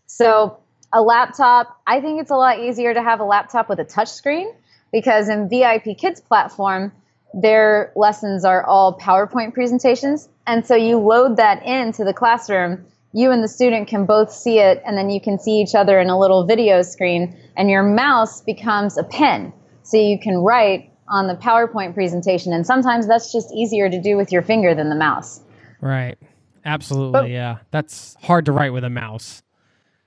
So, 0.07 0.59
a 0.93 1.01
laptop, 1.01 1.81
I 1.87 2.01
think 2.01 2.21
it's 2.21 2.31
a 2.31 2.37
lot 2.37 2.59
easier 2.61 2.93
to 2.93 3.03
have 3.03 3.21
a 3.21 3.25
laptop 3.25 3.69
with 3.69 3.79
a 3.79 3.85
touch 3.85 4.09
screen 4.09 4.53
because 4.93 5.29
in 5.29 5.49
VIP 5.49 5.97
Kids 5.97 6.21
platform, 6.21 6.93
their 7.33 7.93
lessons 7.95 8.45
are 8.45 8.65
all 8.65 8.99
PowerPoint 8.99 9.55
presentations. 9.55 10.29
And 10.47 10.67
so 10.67 10.75
you 10.75 10.99
load 10.99 11.37
that 11.37 11.65
into 11.65 12.05
the 12.05 12.13
classroom. 12.13 12.87
You 13.13 13.31
and 13.33 13.43
the 13.43 13.49
student 13.49 13.89
can 13.89 14.07
both 14.07 14.33
see 14.33 14.61
it, 14.61 14.83
and 14.87 14.97
then 14.97 15.11
you 15.11 15.21
can 15.21 15.39
see 15.39 15.61
each 15.61 15.75
other 15.75 15.99
in 15.99 16.09
a 16.09 16.19
little 16.19 16.47
video 16.47 16.83
screen, 16.83 17.37
and 17.57 17.69
your 17.69 17.83
mouse 17.83 18.41
becomes 18.41 18.97
a 18.97 19.03
pen. 19.05 19.53
So 19.83 19.97
you 19.97 20.19
can 20.19 20.39
write 20.39 20.91
on 21.09 21.27
the 21.27 21.35
PowerPoint 21.35 21.95
presentation. 21.95 22.53
And 22.53 22.65
sometimes 22.65 23.09
that's 23.09 23.33
just 23.33 23.53
easier 23.53 23.91
to 23.91 24.01
do 24.01 24.17
with 24.17 24.31
your 24.31 24.43
finger 24.43 24.75
than 24.75 24.89
the 24.89 24.95
mouse. 24.95 25.41
Right. 25.81 26.17
Absolutely. 26.65 27.13
But- 27.13 27.31
yeah. 27.31 27.59
That's 27.73 28.17
hard 28.23 28.47
to 28.47 28.53
write 28.53 28.73
with 28.73 28.85
a 28.85 28.91
mouse. 28.91 29.43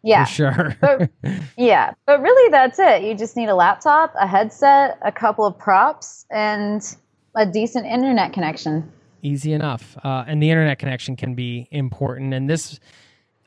Yeah. 0.01 0.25
For 0.25 0.31
sure. 0.31 0.77
But 0.81 1.09
yeah, 1.57 1.93
but 2.05 2.21
really 2.21 2.51
that's 2.51 2.77
it. 2.79 3.03
You 3.03 3.15
just 3.15 3.37
need 3.37 3.47
a 3.49 3.55
laptop, 3.55 4.13
a 4.19 4.27
headset, 4.27 4.97
a 5.01 5.11
couple 5.11 5.45
of 5.45 5.57
props, 5.57 6.25
and 6.29 6.81
a 7.35 7.45
decent 7.45 7.85
internet 7.85 8.33
connection. 8.33 8.91
Easy 9.23 9.53
enough. 9.53 9.97
Uh, 10.03 10.25
and 10.27 10.43
the 10.43 10.49
internet 10.49 10.79
connection 10.79 11.15
can 11.15 11.33
be 11.33 11.69
important. 11.71 12.33
And 12.33 12.49
this, 12.49 12.77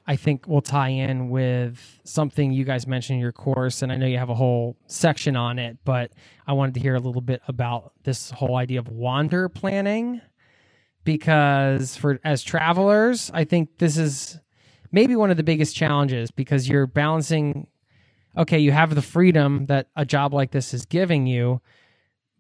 I 0.07 0.17
think, 0.17 0.49
will 0.49 0.63
tie 0.63 0.89
in 0.89 1.29
with 1.29 2.01
something 2.03 2.51
you 2.51 2.65
guys 2.65 2.87
mentioned 2.87 3.17
in 3.17 3.21
your 3.21 3.33
course. 3.33 3.83
And 3.83 3.93
I 3.93 3.97
know 3.97 4.07
you 4.07 4.17
have 4.17 4.31
a 4.31 4.35
whole 4.35 4.79
section 4.87 5.37
on 5.37 5.59
it, 5.59 5.77
but 5.85 6.13
I 6.47 6.55
wanted 6.55 6.75
to 6.75 6.81
hear 6.81 6.95
a 6.95 7.01
little 7.01 7.21
bit 7.21 7.43
about 7.47 7.93
this 8.05 8.31
whole 8.31 8.57
idea 8.57 8.79
of 8.79 8.89
wander 8.89 9.51
planning. 9.51 10.23
Because 11.05 11.95
for 11.95 12.19
as 12.25 12.43
travelers, 12.43 13.31
I 13.35 13.45
think 13.45 13.79
this 13.79 13.99
is 13.99 14.41
maybe 14.91 15.15
one 15.15 15.31
of 15.31 15.37
the 15.37 15.45
biggest 15.45 15.77
challenges 15.77 16.31
because 16.31 16.69
you're 16.69 16.87
balancing 16.87 17.67
okay, 18.37 18.59
you 18.59 18.73
have 18.73 18.95
the 18.95 19.03
freedom 19.03 19.67
that 19.67 19.89
a 19.97 20.05
job 20.05 20.35
like 20.35 20.51
this 20.51 20.75
is 20.75 20.85
giving 20.85 21.27
you, 21.27 21.61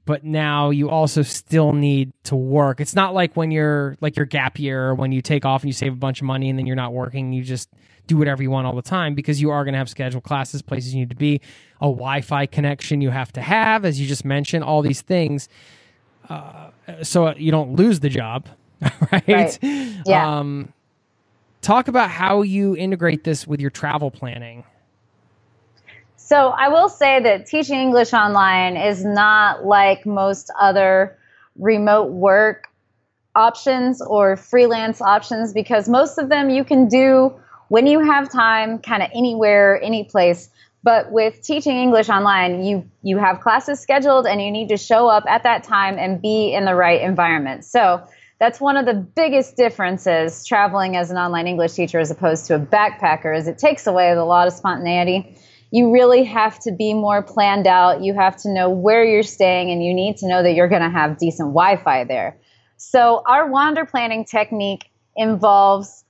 but 0.07 0.25
now 0.25 0.71
you 0.71 0.89
also 0.89 1.23
still 1.23 1.73
need 1.73 2.13
to 2.25 2.37
work. 2.37 2.81
It's 2.81 2.95
not 2.95 3.13
like 3.13 3.37
when 3.37 3.51
you're 3.51 3.97
like 4.01 4.17
your 4.17 4.25
gap 4.25 4.59
year 4.59 4.87
or 4.87 4.95
when 4.95 5.11
you 5.13 5.21
take 5.21 5.45
off 5.45 5.63
and 5.63 5.69
you 5.69 5.75
save 5.75 5.93
a 5.93 5.97
bunch 5.97 6.21
of 6.21 6.27
money 6.27 6.49
and 6.49 6.59
then 6.59 6.65
you're 6.65 6.77
not 6.77 6.93
working, 6.93 7.33
you 7.33 7.43
just 7.43 7.69
do 8.07 8.17
whatever 8.17 8.41
you 8.41 8.51
want 8.51 8.69
all 8.69 8.77
the 8.77 8.83
time 8.83 9.17
because 9.17 9.43
you 9.43 9.51
are 9.51 9.65
going 9.65 9.73
to 9.73 9.79
have 9.79 9.89
scheduled 9.89 10.23
classes, 10.23 10.63
places 10.63 10.95
you 10.95 11.01
need 11.01 11.11
to 11.11 11.17
be, 11.17 11.41
a 11.81 11.87
Wi-Fi 11.87 12.47
connection 12.47 13.01
you 13.01 13.11
have 13.11 13.33
to 13.33 13.43
have, 13.43 13.85
as 13.85 14.01
you 14.01 14.07
just 14.07 14.25
mentioned, 14.25 14.63
all 14.63 14.81
these 14.81 15.03
things. 15.03 15.49
Uh, 16.29 16.71
so 17.03 17.35
you 17.37 17.51
don't 17.51 17.75
lose 17.75 17.99
the 17.99 18.09
job, 18.09 18.49
right? 19.13 19.29
Right. 19.29 19.59
Yeah. 20.07 20.39
Um, 20.39 20.73
talk 21.63 21.89
about 21.89 22.11
how 22.11 22.43
you 22.43 22.77
integrate 22.77 23.25
this 23.25 23.45
with 23.45 23.61
your 23.61 23.71
travel 23.71 24.13
planning. 24.13 24.63
So 26.27 26.49
I 26.49 26.70
will 26.70 26.89
say 26.89 27.20
that 27.20 27.47
teaching 27.47 27.79
English 27.79 28.12
online 28.12 28.77
is 28.77 29.05
not 29.05 29.64
like 29.64 30.05
most 30.05 30.51
other 30.61 31.16
remote 31.57 32.11
work 32.11 32.66
options 33.37 34.03
or 34.03 34.37
freelance 34.37 35.01
options 35.01 35.53
because 35.53 35.89
most 35.89 36.18
of 36.18 36.29
them 36.29 36.51
you 36.51 36.64
can 36.64 36.89
do 36.89 37.33
when 37.68 37.87
you 37.87 38.01
have 38.01 38.29
time, 38.29 38.81
kind 38.81 39.05
of 39.05 39.11
anywhere, 39.14 39.81
any 39.81 40.03
place. 40.03 40.51
But 40.83 41.12
with 41.12 41.43
teaching 41.43 41.77
English 41.77 42.09
online, 42.09 42.64
you 42.64 42.91
you 43.05 43.18
have 43.18 43.41
classes 43.41 43.79
scheduled 43.79 44.27
and 44.27 44.43
you 44.43 44.51
need 44.51 44.70
to 44.70 44.77
show 44.77 45.07
up 45.07 45.27
at 45.29 45.45
that 45.45 45.62
time 45.62 45.97
and 45.97 46.20
be 46.20 46.53
in 46.53 46.64
the 46.64 46.74
right 46.74 47.03
environment. 47.03 47.64
So 47.64 48.03
that's 48.41 48.61
one 48.61 48.77
of 48.77 48.85
the 48.85 48.95
biggest 48.95 49.57
differences 49.57 50.45
traveling 50.45 50.97
as 50.97 51.12
an 51.12 51.18
online 51.18 51.47
English 51.47 51.74
teacher 51.74 52.01
as 52.01 52.11
opposed 52.11 52.47
to 52.47 52.57
a 52.57 52.59
backpacker 52.59 53.37
is 53.37 53.47
it 53.47 53.59
takes 53.59 53.87
away 53.87 54.11
a 54.11 54.24
lot 54.24 54.49
of 54.49 54.55
spontaneity 54.55 55.37
you 55.71 55.93
really 55.93 56.25
have 56.25 56.59
to 56.61 56.73
be 56.73 56.95
more 56.95 57.23
planned 57.23 57.67
out. 57.67 58.03
You 58.03 58.14
have 58.14 58.37
to 58.39 58.53
know 58.53 58.71
where 58.71 59.05
you're 59.05 59.23
staying 59.23 59.71
and 59.71 59.85
you 59.85 59.93
need 59.93 60.17
to 60.19 60.29
know 60.29 60.43
that 60.43 60.55
you're 60.55 60.69
going 60.69 60.83
to 60.83 60.91
have 60.91 61.19
decent 61.19 61.49
Wi 61.49 61.77
Fi 61.77 62.05
there. 62.05 62.37
So, 62.77 63.23
our 63.27 63.51
wander 63.51 63.85
planning 63.85 64.25
technique 64.25 64.91
involves 65.17 66.05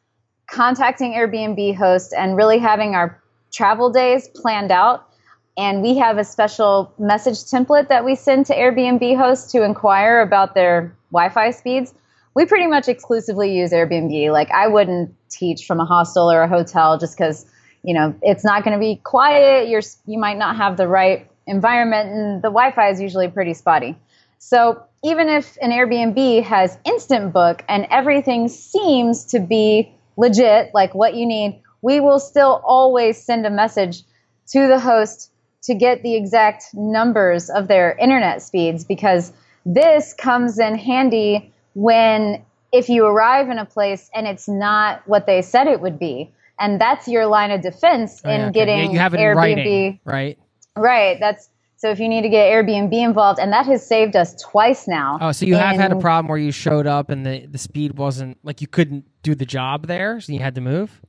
contacting 0.49 1.13
Airbnb 1.13 1.77
hosts 1.77 2.13
and 2.13 2.37
really 2.37 2.59
having 2.59 2.95
our 2.95 3.23
travel 3.53 3.91
days 3.91 4.29
planned 4.29 4.71
out. 4.71 5.09
And 5.57 5.81
we 5.81 5.97
have 5.97 6.19
a 6.19 6.25
special 6.25 6.93
message 6.99 7.37
template 7.37 7.89
that 7.89 8.05
we 8.05 8.15
send 8.15 8.47
to 8.47 8.55
Airbnb 8.55 9.17
hosts 9.17 9.53
to 9.53 9.63
inquire 9.63 10.21
about 10.21 10.55
their 10.55 10.95
Wi 11.13 11.31
Fi 11.31 11.51
speeds. 11.51 11.95
We 12.35 12.45
pretty 12.45 12.67
much 12.67 12.89
exclusively 12.89 13.57
use 13.57 13.73
Airbnb. 13.73 14.33
Like, 14.33 14.51
I 14.51 14.69
wouldn't 14.69 15.15
teach 15.31 15.67
from 15.67 15.81
a 15.81 15.87
hostel 15.87 16.31
or 16.31 16.43
a 16.43 16.49
hotel 16.49 16.99
just 16.99 17.17
because 17.17 17.47
you 17.87 17.95
know 17.95 18.15
it's 18.21 18.45
not 18.45 18.65
going 18.65 18.75
to 18.75 18.81
be 18.81 18.97
quiet 18.97 19.69
you're 19.69 19.81
you 20.07 20.19
might 20.19 20.37
not 20.37 20.57
have 20.57 20.77
the 20.77 20.89
right 20.89 21.31
environment 21.47 22.11
and 22.11 22.43
the 22.43 22.49
wi-fi 22.49 22.91
is 22.91 23.01
usually 23.01 23.29
pretty 23.29 23.55
spotty. 23.55 23.97
So 24.39 24.83
even 25.03 25.29
if 25.29 25.57
an 25.63 25.71
airbnb 25.71 26.43
has 26.43 26.77
instant 26.85 27.33
book 27.33 27.65
and 27.69 27.87
everything 27.91 28.49
seems 28.49 29.25
to 29.27 29.39
be 29.39 29.95
legit 30.17 30.75
like 30.75 30.95
what 30.95 31.15
you 31.15 31.25
need 31.25 31.63
we 31.81 32.01
will 32.01 32.19
still 32.19 32.61
always 32.65 33.23
send 33.23 33.47
a 33.47 33.51
message 33.51 34.03
to 34.49 34.67
the 34.67 34.81
host 34.81 35.31
to 35.63 35.75
get 35.75 36.03
the 36.03 36.17
exact 36.17 36.65
numbers 36.75 37.51
of 37.51 37.69
their 37.69 37.97
internet 37.99 38.43
speeds 38.43 38.85
because 38.85 39.33
this 39.65 40.13
comes 40.15 40.59
in 40.59 40.77
handy 40.77 41.53
when 41.75 42.43
if 42.73 42.89
you 42.89 43.07
arrive 43.07 43.49
in 43.49 43.59
a 43.59 43.65
place 43.65 44.11
and 44.15 44.27
it's 44.27 44.49
not 44.49 45.07
what 45.07 45.27
they 45.27 45.43
said 45.43 45.67
it 45.67 45.81
would 45.81 45.99
be 45.99 46.31
and 46.59 46.81
that's 46.81 47.07
your 47.09 47.27
line 47.27 47.51
of 47.51 47.61
defense 47.63 48.21
Oh, 48.25 48.31
in 48.31 48.41
yeah, 48.41 48.47
okay. 48.49 48.53
getting 48.53 48.79
Yeah, 48.79 48.91
you 48.91 48.99
have 48.99 49.15
it 49.15 49.19
Airbnb. 49.21 49.37
writing, 49.37 50.01
right? 50.05 50.39
Right. 50.77 51.19
That's 51.21 51.49
so 51.79 51.91
if 51.91 52.01
you 52.01 52.09
need 52.09 52.23
to 52.23 52.31
get 52.31 52.51
Airbnb 52.53 52.93
involved, 52.95 53.39
and 53.39 53.53
that 53.53 53.67
has 53.67 53.87
saved 53.87 54.17
us 54.17 54.35
twice 54.43 54.89
now. 54.89 55.19
Oh, 55.21 55.33
so 55.33 55.45
you 55.45 55.57
have 55.57 55.77
had 55.77 55.93
a 55.93 55.97
problem 55.99 56.27
where 56.29 56.39
you 56.39 56.51
showed 56.51 56.87
up 56.87 57.11
and 57.11 57.25
the, 57.27 57.45
the 57.47 57.59
speed 57.59 57.99
wasn't 57.99 58.39
like 58.43 58.61
you 58.63 58.67
couldn't 58.67 59.05
do 59.23 59.35
the 59.35 59.45
job 59.45 59.87
there, 59.87 60.19
so 60.21 60.33
you 60.33 60.39
had 60.39 60.55
to 60.55 60.61
move. 60.63 61.03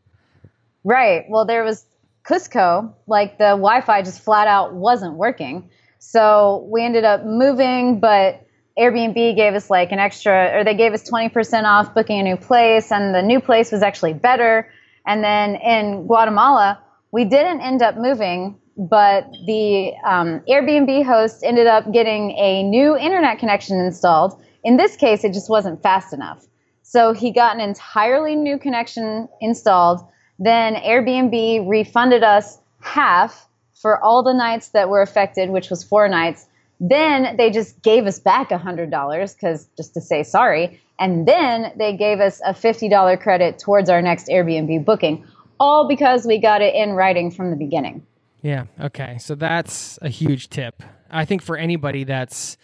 Right. 0.84 1.26
Well, 1.30 1.46
there 1.46 1.64
was 1.64 1.86
Cusco, 2.26 2.94
like 3.08 3.38
the 3.38 3.52
Wi 3.52 3.82
Fi 3.82 4.02
just 4.02 4.22
flat 4.22 4.48
out 4.48 4.74
wasn't 4.74 5.16
working. 5.16 5.70
So 6.00 6.68
we 6.72 6.84
ended 6.84 7.04
up 7.06 7.24
moving, 7.26 8.00
but 8.00 8.46
Airbnb 8.78 9.36
gave 9.36 9.54
us 9.54 9.70
like 9.70 9.92
an 9.92 10.00
extra, 10.00 10.52
or 10.60 10.64
they 10.64 10.76
gave 10.76 10.94
us 10.94 11.10
20% 11.10 11.64
off 11.64 11.94
booking 11.94 12.20
a 12.20 12.24
new 12.24 12.38
place, 12.38 12.92
and 12.92 13.16
the 13.16 13.22
new 13.22 13.40
place 13.40 13.72
was 13.72 13.82
actually 13.82 14.14
better. 14.14 14.70
And 15.08 15.24
then 15.24 15.56
in 15.56 16.06
Guatemala, 16.06 16.80
we 17.12 17.24
didn't 17.26 17.62
end 17.62 17.82
up 17.82 17.98
moving, 17.98 18.60
but 18.78 19.26
the 19.48 19.94
um, 20.06 20.42
Airbnb 20.50 21.06
host 21.06 21.44
ended 21.44 21.66
up 21.66 21.92
getting 21.92 22.32
a 22.32 22.62
new 22.64 22.96
internet 22.98 23.40
connection 23.40 23.80
installed. 23.80 24.40
In 24.64 24.76
this 24.76 24.98
case, 24.98 25.24
it 25.24 25.34
just 25.34 25.50
wasn't 25.50 25.82
fast 25.82 26.14
enough. 26.14 26.46
So 26.84 27.14
he 27.14 27.32
got 27.32 27.56
an 27.56 27.62
entirely 27.62 28.36
new 28.36 28.60
connection 28.60 29.30
installed. 29.42 30.02
Then 30.40 30.76
Airbnb 30.76 31.68
refunded 31.70 32.24
us 32.24 32.60
half 32.82 33.48
for 33.74 34.04
all 34.04 34.24
the 34.24 34.34
nights 34.34 34.70
that 34.70 34.90
were 34.90 35.02
affected, 35.02 35.50
which 35.50 35.70
was 35.70 35.84
four 35.84 36.08
nights. 36.10 36.47
Then 36.80 37.38
they 37.38 37.50
just 37.50 37.82
gave 37.82 38.06
us 38.06 38.20
back 38.20 38.52
a 38.52 38.58
$100 38.60 39.36
because 39.36 39.68
just 39.78 39.94
to 39.96 40.02
say 40.02 40.24
sorry. 40.24 40.80
And 41.00 41.28
then 41.28 41.72
they 41.78 41.96
gave 41.96 42.20
us 42.20 42.42
a 42.46 42.54
$50 42.54 43.20
credit 43.22 43.60
towards 43.60 43.90
our 43.90 44.02
next 44.02 44.28
Airbnb 44.28 44.86
booking, 44.86 45.26
all 45.60 45.88
because 45.88 46.26
we 46.26 46.40
got 46.40 46.62
it 46.62 46.76
in 46.76 46.92
writing 46.94 47.32
from 47.32 47.50
the 47.52 47.56
beginning. 47.56 48.06
Yeah. 48.42 48.66
Okay. 48.80 49.18
So 49.20 49.36
that's 49.36 49.98
a 50.02 50.10
huge 50.10 50.50
tip. 50.50 50.84
I 51.10 51.26
think 51.26 51.42
for 51.42 51.58
anybody 51.58 52.04
that's 52.04 52.58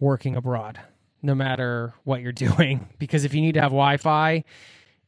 working 0.00 0.36
abroad, 0.36 0.80
no 1.22 1.34
matter 1.34 1.94
what 2.04 2.20
you're 2.20 2.32
doing, 2.48 2.88
because 2.98 3.24
if 3.24 3.34
you 3.34 3.40
need 3.40 3.54
to 3.54 3.60
have 3.60 3.70
Wi 3.72 3.96
Fi 3.98 4.44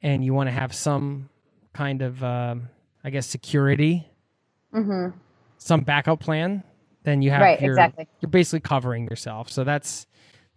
and 0.02 0.24
you 0.24 0.34
want 0.34 0.48
to 0.48 0.52
have 0.52 0.74
some 0.74 1.28
kind 1.72 2.02
of, 2.02 2.22
um, 2.22 2.68
I 3.02 3.10
guess, 3.10 3.26
security, 3.26 4.06
Mm-hmm. 4.74 5.16
some 5.58 5.80
backup 5.82 6.18
plan, 6.20 6.62
then 7.04 7.22
you 7.22 7.30
have 7.30 7.40
Right, 7.42 7.60
your, 7.60 7.72
exactly. 7.72 8.08
you're 8.20 8.30
basically 8.30 8.60
covering 8.60 9.04
yourself. 9.04 9.50
So 9.50 9.64
that's 9.64 10.06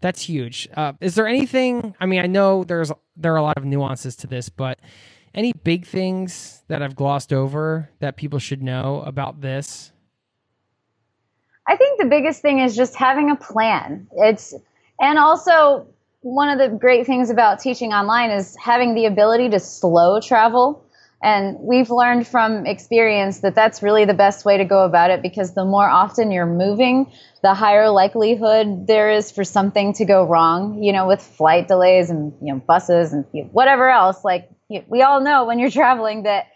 that's 0.02 0.22
huge. 0.22 0.68
Uh, 0.76 0.94
is 1.02 1.16
there 1.16 1.28
anything? 1.28 1.96
I 2.00 2.06
mean, 2.06 2.20
I 2.22 2.28
know 2.28 2.64
there's 2.64 2.92
there 3.16 3.34
are 3.34 3.38
a 3.38 3.44
lot 3.44 3.58
of 3.58 3.66
nuances 3.66 4.16
to 4.18 4.28
this, 4.28 4.50
but 4.50 4.80
any 5.34 5.54
big 5.54 5.86
things 5.86 6.64
that 6.68 6.82
I've 6.82 6.96
glossed 6.96 7.32
over 7.34 7.90
that 8.00 8.18
people 8.18 8.40
should 8.40 8.64
know 8.64 9.04
about 9.06 9.42
this? 9.42 9.92
I 11.68 11.76
think 11.76 12.00
the 12.00 12.06
biggest 12.08 12.42
thing 12.42 12.60
is 12.60 12.76
just 12.76 12.96
having 12.96 13.30
a 13.30 13.36
plan. 13.36 14.08
It's 14.16 14.54
and 15.00 15.20
also 15.20 15.88
one 16.22 16.50
of 16.50 16.58
the 16.60 16.76
great 16.76 17.06
things 17.06 17.30
about 17.30 17.60
teaching 17.60 17.94
online 17.94 18.32
is 18.32 18.56
having 18.58 18.96
the 18.96 19.06
ability 19.06 19.50
to 19.50 19.60
slow 19.60 20.20
travel. 20.20 20.84
And 21.22 21.58
we've 21.60 21.90
learned 21.90 22.28
from 22.28 22.68
experience 22.68 23.40
that 23.40 23.56
that's 23.56 23.82
really 23.82 24.06
the 24.06 24.14
best 24.14 24.46
way 24.46 24.58
to 24.58 24.66
go 24.66 24.86
about 24.86 25.10
it 25.10 25.24
because 25.24 25.56
the 25.56 25.66
more 25.66 25.88
often 25.88 26.32
you're 26.32 26.46
moving, 26.46 27.12
the 27.42 27.56
higher 27.56 27.90
likelihood 27.90 28.86
there 28.86 29.12
is 29.12 29.32
for 29.32 29.44
something 29.44 29.94
to 29.94 30.06
go 30.06 30.26
wrong, 30.26 30.84
you 30.84 30.94
know, 30.94 31.08
with 31.08 31.22
flight 31.22 31.68
delays 31.68 32.12
and, 32.12 32.34
you 32.42 32.54
know, 32.54 32.60
buses 32.60 33.14
and 33.14 33.26
whatever 33.52 33.90
else. 33.90 34.24
Like 34.24 34.50
you, 34.70 34.84
we 34.88 35.02
all 35.02 35.22
know 35.22 35.46
when 35.46 35.58
you're 35.58 35.72
traveling 35.72 36.24
that 36.24 36.48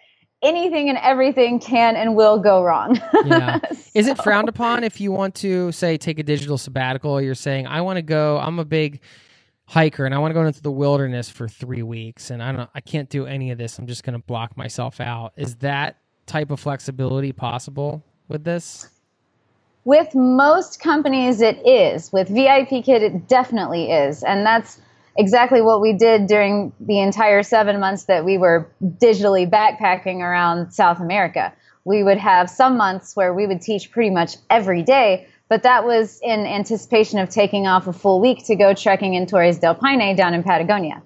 anything 0.43 0.89
and 0.89 0.97
everything 0.97 1.59
can 1.59 1.95
and 1.95 2.15
will 2.15 2.39
go 2.39 2.63
wrong. 2.63 2.99
Yeah. 3.25 3.59
Is 3.93 4.07
it 4.07 4.21
frowned 4.21 4.49
upon 4.49 4.83
if 4.83 5.01
you 5.01 5.11
want 5.11 5.35
to 5.35 5.71
say 5.71 5.97
take 5.97 6.19
a 6.19 6.23
digital 6.23 6.57
sabbatical? 6.57 7.19
You're 7.19 7.35
saying 7.35 7.67
I 7.67 7.81
want 7.81 7.97
to 7.97 8.03
go. 8.03 8.37
I'm 8.37 8.59
a 8.59 8.65
big 8.65 9.01
hiker 9.71 10.05
and 10.05 10.13
I 10.13 10.17
want 10.17 10.31
to 10.31 10.33
go 10.33 10.45
into 10.45 10.61
the 10.61 10.71
wilderness 10.71 11.29
for 11.29 11.47
three 11.47 11.81
weeks, 11.81 12.29
and 12.29 12.43
I 12.43 12.51
don't. 12.51 12.69
I 12.75 12.81
can't 12.81 13.09
do 13.09 13.25
any 13.25 13.51
of 13.51 13.57
this. 13.57 13.79
I'm 13.79 13.87
just 13.87 14.03
going 14.03 14.19
to 14.19 14.25
block 14.25 14.57
myself 14.57 14.99
out. 14.99 15.33
Is 15.37 15.55
that 15.57 15.97
type 16.25 16.51
of 16.51 16.59
flexibility 16.59 17.31
possible 17.31 18.03
with 18.27 18.43
this? 18.43 18.89
With 19.85 20.13
most 20.13 20.79
companies, 20.79 21.41
it 21.41 21.65
is. 21.65 22.11
With 22.11 22.27
VIP 22.27 22.83
Kid, 22.83 23.01
it 23.01 23.27
definitely 23.27 23.91
is. 23.91 24.23
And 24.23 24.45
that's 24.45 24.79
exactly 25.17 25.61
what 25.61 25.81
we 25.81 25.93
did 25.93 26.27
during 26.27 26.73
the 26.79 26.99
entire 26.99 27.41
seven 27.41 27.79
months 27.79 28.03
that 28.03 28.23
we 28.23 28.37
were 28.37 28.69
digitally 28.83 29.49
backpacking 29.49 30.19
around 30.19 30.71
South 30.71 30.99
America. 30.99 31.53
We 31.83 32.03
would 32.03 32.19
have 32.19 32.49
some 32.49 32.77
months 32.77 33.15
where 33.15 33.33
we 33.33 33.47
would 33.47 33.61
teach 33.61 33.89
pretty 33.89 34.11
much 34.11 34.35
every 34.49 34.83
day, 34.83 35.27
but 35.51 35.63
that 35.63 35.83
was 35.83 36.17
in 36.23 36.45
anticipation 36.45 37.19
of 37.19 37.27
taking 37.27 37.67
off 37.67 37.85
a 37.85 37.91
full 37.91 38.21
week 38.21 38.45
to 38.45 38.55
go 38.55 38.73
trekking 38.73 39.15
in 39.15 39.27
Torres 39.27 39.59
del 39.59 39.75
Paine 39.75 40.15
down 40.15 40.33
in 40.33 40.43
Patagonia 40.43 41.03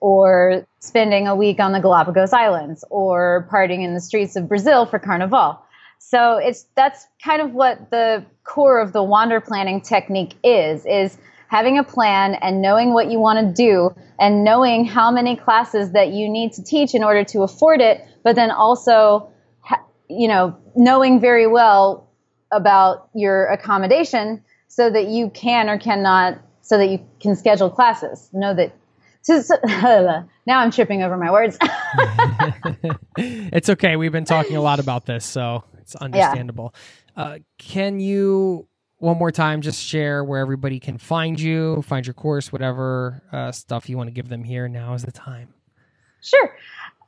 or 0.00 0.66
spending 0.80 1.26
a 1.26 1.34
week 1.34 1.60
on 1.60 1.72
the 1.72 1.80
Galapagos 1.80 2.34
Islands 2.34 2.84
or 2.90 3.48
partying 3.50 3.82
in 3.82 3.94
the 3.94 4.00
streets 4.02 4.36
of 4.36 4.50
Brazil 4.50 4.84
for 4.84 4.98
Carnival. 4.98 5.58
So 5.98 6.36
it's 6.36 6.66
that's 6.74 7.06
kind 7.24 7.40
of 7.40 7.54
what 7.54 7.90
the 7.90 8.22
core 8.44 8.82
of 8.82 8.92
the 8.92 9.02
wander 9.02 9.40
planning 9.40 9.80
technique 9.80 10.34
is 10.44 10.84
is 10.84 11.16
having 11.48 11.78
a 11.78 11.82
plan 11.82 12.34
and 12.34 12.60
knowing 12.60 12.92
what 12.92 13.10
you 13.10 13.18
want 13.18 13.38
to 13.38 13.50
do 13.50 13.96
and 14.20 14.44
knowing 14.44 14.84
how 14.84 15.10
many 15.10 15.36
classes 15.36 15.92
that 15.92 16.08
you 16.08 16.28
need 16.28 16.52
to 16.52 16.62
teach 16.62 16.94
in 16.94 17.02
order 17.02 17.24
to 17.24 17.40
afford 17.44 17.80
it, 17.80 18.04
but 18.22 18.36
then 18.36 18.50
also 18.50 19.32
you 20.10 20.28
know 20.28 20.54
knowing 20.74 21.18
very 21.18 21.46
well 21.46 22.05
about 22.52 23.08
your 23.14 23.46
accommodation 23.46 24.42
so 24.68 24.90
that 24.90 25.06
you 25.08 25.30
can 25.30 25.68
or 25.68 25.78
cannot 25.78 26.38
so 26.62 26.78
that 26.78 26.88
you 26.88 26.98
can 27.20 27.36
schedule 27.36 27.70
classes. 27.70 28.28
Know 28.32 28.54
that 28.54 28.74
so, 29.26 29.40
so, 29.42 29.58
now 30.46 30.60
I'm 30.60 30.70
tripping 30.70 31.02
over 31.02 31.16
my 31.16 31.32
words. 31.32 31.58
it's 33.16 33.68
okay. 33.68 33.96
We've 33.96 34.12
been 34.12 34.24
talking 34.24 34.56
a 34.56 34.60
lot 34.60 34.78
about 34.78 35.04
this, 35.04 35.24
so 35.24 35.64
it's 35.78 35.96
understandable. 35.96 36.72
Uh, 37.16 37.38
can 37.58 37.98
you 37.98 38.68
one 38.98 39.18
more 39.18 39.32
time 39.32 39.62
just 39.62 39.82
share 39.82 40.22
where 40.22 40.38
everybody 40.38 40.78
can 40.78 40.96
find 40.96 41.40
you, 41.40 41.82
find 41.82 42.06
your 42.06 42.14
course, 42.14 42.52
whatever 42.52 43.20
uh, 43.32 43.50
stuff 43.50 43.88
you 43.88 43.96
want 43.96 44.08
to 44.08 44.12
give 44.12 44.28
them 44.28 44.44
here? 44.44 44.68
Now 44.68 44.94
is 44.94 45.02
the 45.02 45.10
time. 45.10 45.52
Sure. 46.22 46.54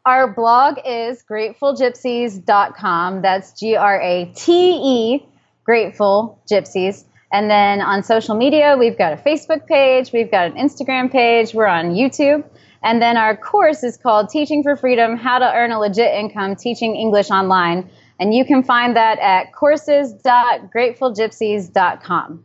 Our 0.07 0.33
blog 0.33 0.79
is 0.87 1.23
gratefulgypsies.com. 1.29 3.23
That's 3.23 3.59
G 3.59 3.77
R 3.77 4.01
A 4.01 4.33
T 4.35 4.81
E, 4.83 5.27
Grateful 5.65 6.41
Gypsies. 6.51 7.05
And 7.31 7.51
then 7.51 7.83
on 7.83 8.03
social 8.03 8.35
media, 8.35 8.77
we've 8.79 8.97
got 8.97 9.13
a 9.13 9.17
Facebook 9.17 9.67
page, 9.67 10.13
we've 10.13 10.31
got 10.31 10.47
an 10.47 10.55
Instagram 10.55 11.13
page, 11.13 11.53
we're 11.53 11.67
on 11.67 11.91
YouTube. 11.91 12.43
And 12.83 13.01
then 13.03 13.17
our 13.17 13.37
course 13.37 13.83
is 13.83 13.97
called 13.97 14.29
Teaching 14.31 14.63
for 14.63 14.77
Freedom 14.77 15.17
How 15.17 15.39
to 15.39 15.53
Earn 15.53 15.73
a 15.73 15.81
Legit 15.81 16.15
Income 16.15 16.57
Teaching 16.57 16.97
English 16.97 17.31
Online. 17.31 17.89
And 18.21 18.35
you 18.35 18.45
can 18.45 18.63
find 18.63 18.95
that 18.97 19.19
at 19.19 19.53
courses.gratefulgypsies.com. 19.53 22.45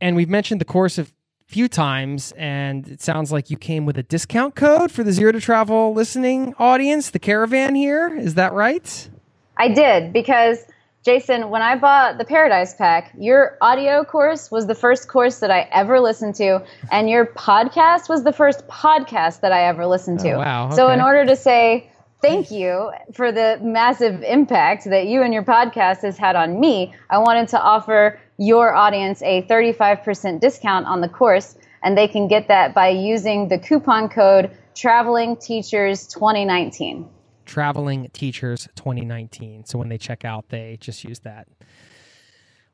And 0.00 0.16
we've 0.16 0.28
mentioned 0.28 0.60
the 0.60 0.64
course 0.64 0.98
a 0.98 1.06
few 1.54 1.68
times, 1.68 2.32
and 2.36 2.88
it 2.88 3.00
sounds 3.00 3.30
like 3.30 3.48
you 3.48 3.56
came 3.56 3.86
with 3.86 3.96
a 3.96 4.02
discount 4.02 4.56
code 4.56 4.90
for 4.90 5.04
the 5.04 5.12
Zero 5.12 5.30
to 5.30 5.40
Travel 5.40 5.94
listening 5.94 6.52
audience, 6.58 7.10
the 7.10 7.20
caravan 7.20 7.76
here. 7.76 8.12
Is 8.12 8.34
that 8.34 8.52
right? 8.52 9.08
I 9.56 9.68
did 9.68 10.12
because 10.12 10.58
Jason, 11.04 11.50
when 11.50 11.62
I 11.62 11.76
bought 11.76 12.18
the 12.18 12.24
Paradise 12.24 12.74
Pack, 12.74 13.12
your 13.16 13.56
audio 13.60 14.02
course 14.02 14.50
was 14.50 14.66
the 14.66 14.74
first 14.74 15.06
course 15.06 15.38
that 15.38 15.52
I 15.52 15.68
ever 15.70 16.00
listened 16.00 16.34
to, 16.36 16.60
and 16.90 17.08
your 17.08 17.24
podcast 17.24 18.08
was 18.08 18.24
the 18.24 18.32
first 18.32 18.66
podcast 18.66 19.38
that 19.42 19.52
I 19.52 19.62
ever 19.68 19.86
listened 19.86 20.18
to. 20.20 20.32
Oh, 20.32 20.38
wow, 20.38 20.70
So, 20.70 20.90
in 20.90 21.00
order 21.00 21.24
to 21.24 21.36
say 21.36 21.88
thank 22.20 22.50
you 22.50 22.90
for 23.12 23.30
the 23.30 23.60
massive 23.62 24.24
impact 24.24 24.86
that 24.86 25.06
you 25.06 25.22
and 25.22 25.32
your 25.32 25.44
podcast 25.44 26.02
has 26.02 26.18
had 26.18 26.34
on 26.34 26.58
me, 26.58 26.92
I 27.10 27.18
wanted 27.18 27.46
to 27.50 27.60
offer 27.60 28.18
your 28.36 28.74
audience 28.74 29.22
a 29.22 29.42
35% 29.42 30.40
discount 30.40 30.86
on 30.86 31.00
the 31.00 31.08
course, 31.08 31.56
and 31.82 31.96
they 31.96 32.08
can 32.08 32.28
get 32.28 32.48
that 32.48 32.74
by 32.74 32.88
using 32.88 33.48
the 33.48 33.58
coupon 33.58 34.08
code 34.08 34.50
Traveling 34.74 35.36
Teachers 35.36 36.06
2019. 36.08 37.08
Traveling 37.44 38.08
Teachers 38.12 38.68
2019. 38.74 39.66
So 39.66 39.78
when 39.78 39.88
they 39.88 39.98
check 39.98 40.24
out, 40.24 40.48
they 40.48 40.78
just 40.80 41.04
use 41.04 41.20
that. 41.20 41.46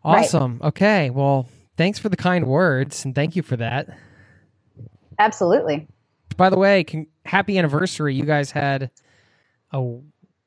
Right. 0.05 0.25
Awesome. 0.25 0.61
Okay. 0.63 1.11
Well, 1.11 1.49
thanks 1.77 1.99
for 1.99 2.09
the 2.09 2.17
kind 2.17 2.47
words, 2.47 3.05
and 3.05 3.15
thank 3.15 3.37
you 3.37 3.43
for 3.43 3.57
that. 3.57 3.89
Absolutely. 5.19 5.87
By 6.37 6.49
the 6.49 6.57
way, 6.57 6.85
con- 6.85 7.07
happy 7.27 7.59
anniversary. 7.59 8.15
You 8.15 8.25
guys 8.25 8.51
had 8.51 8.91
a 9.73 9.99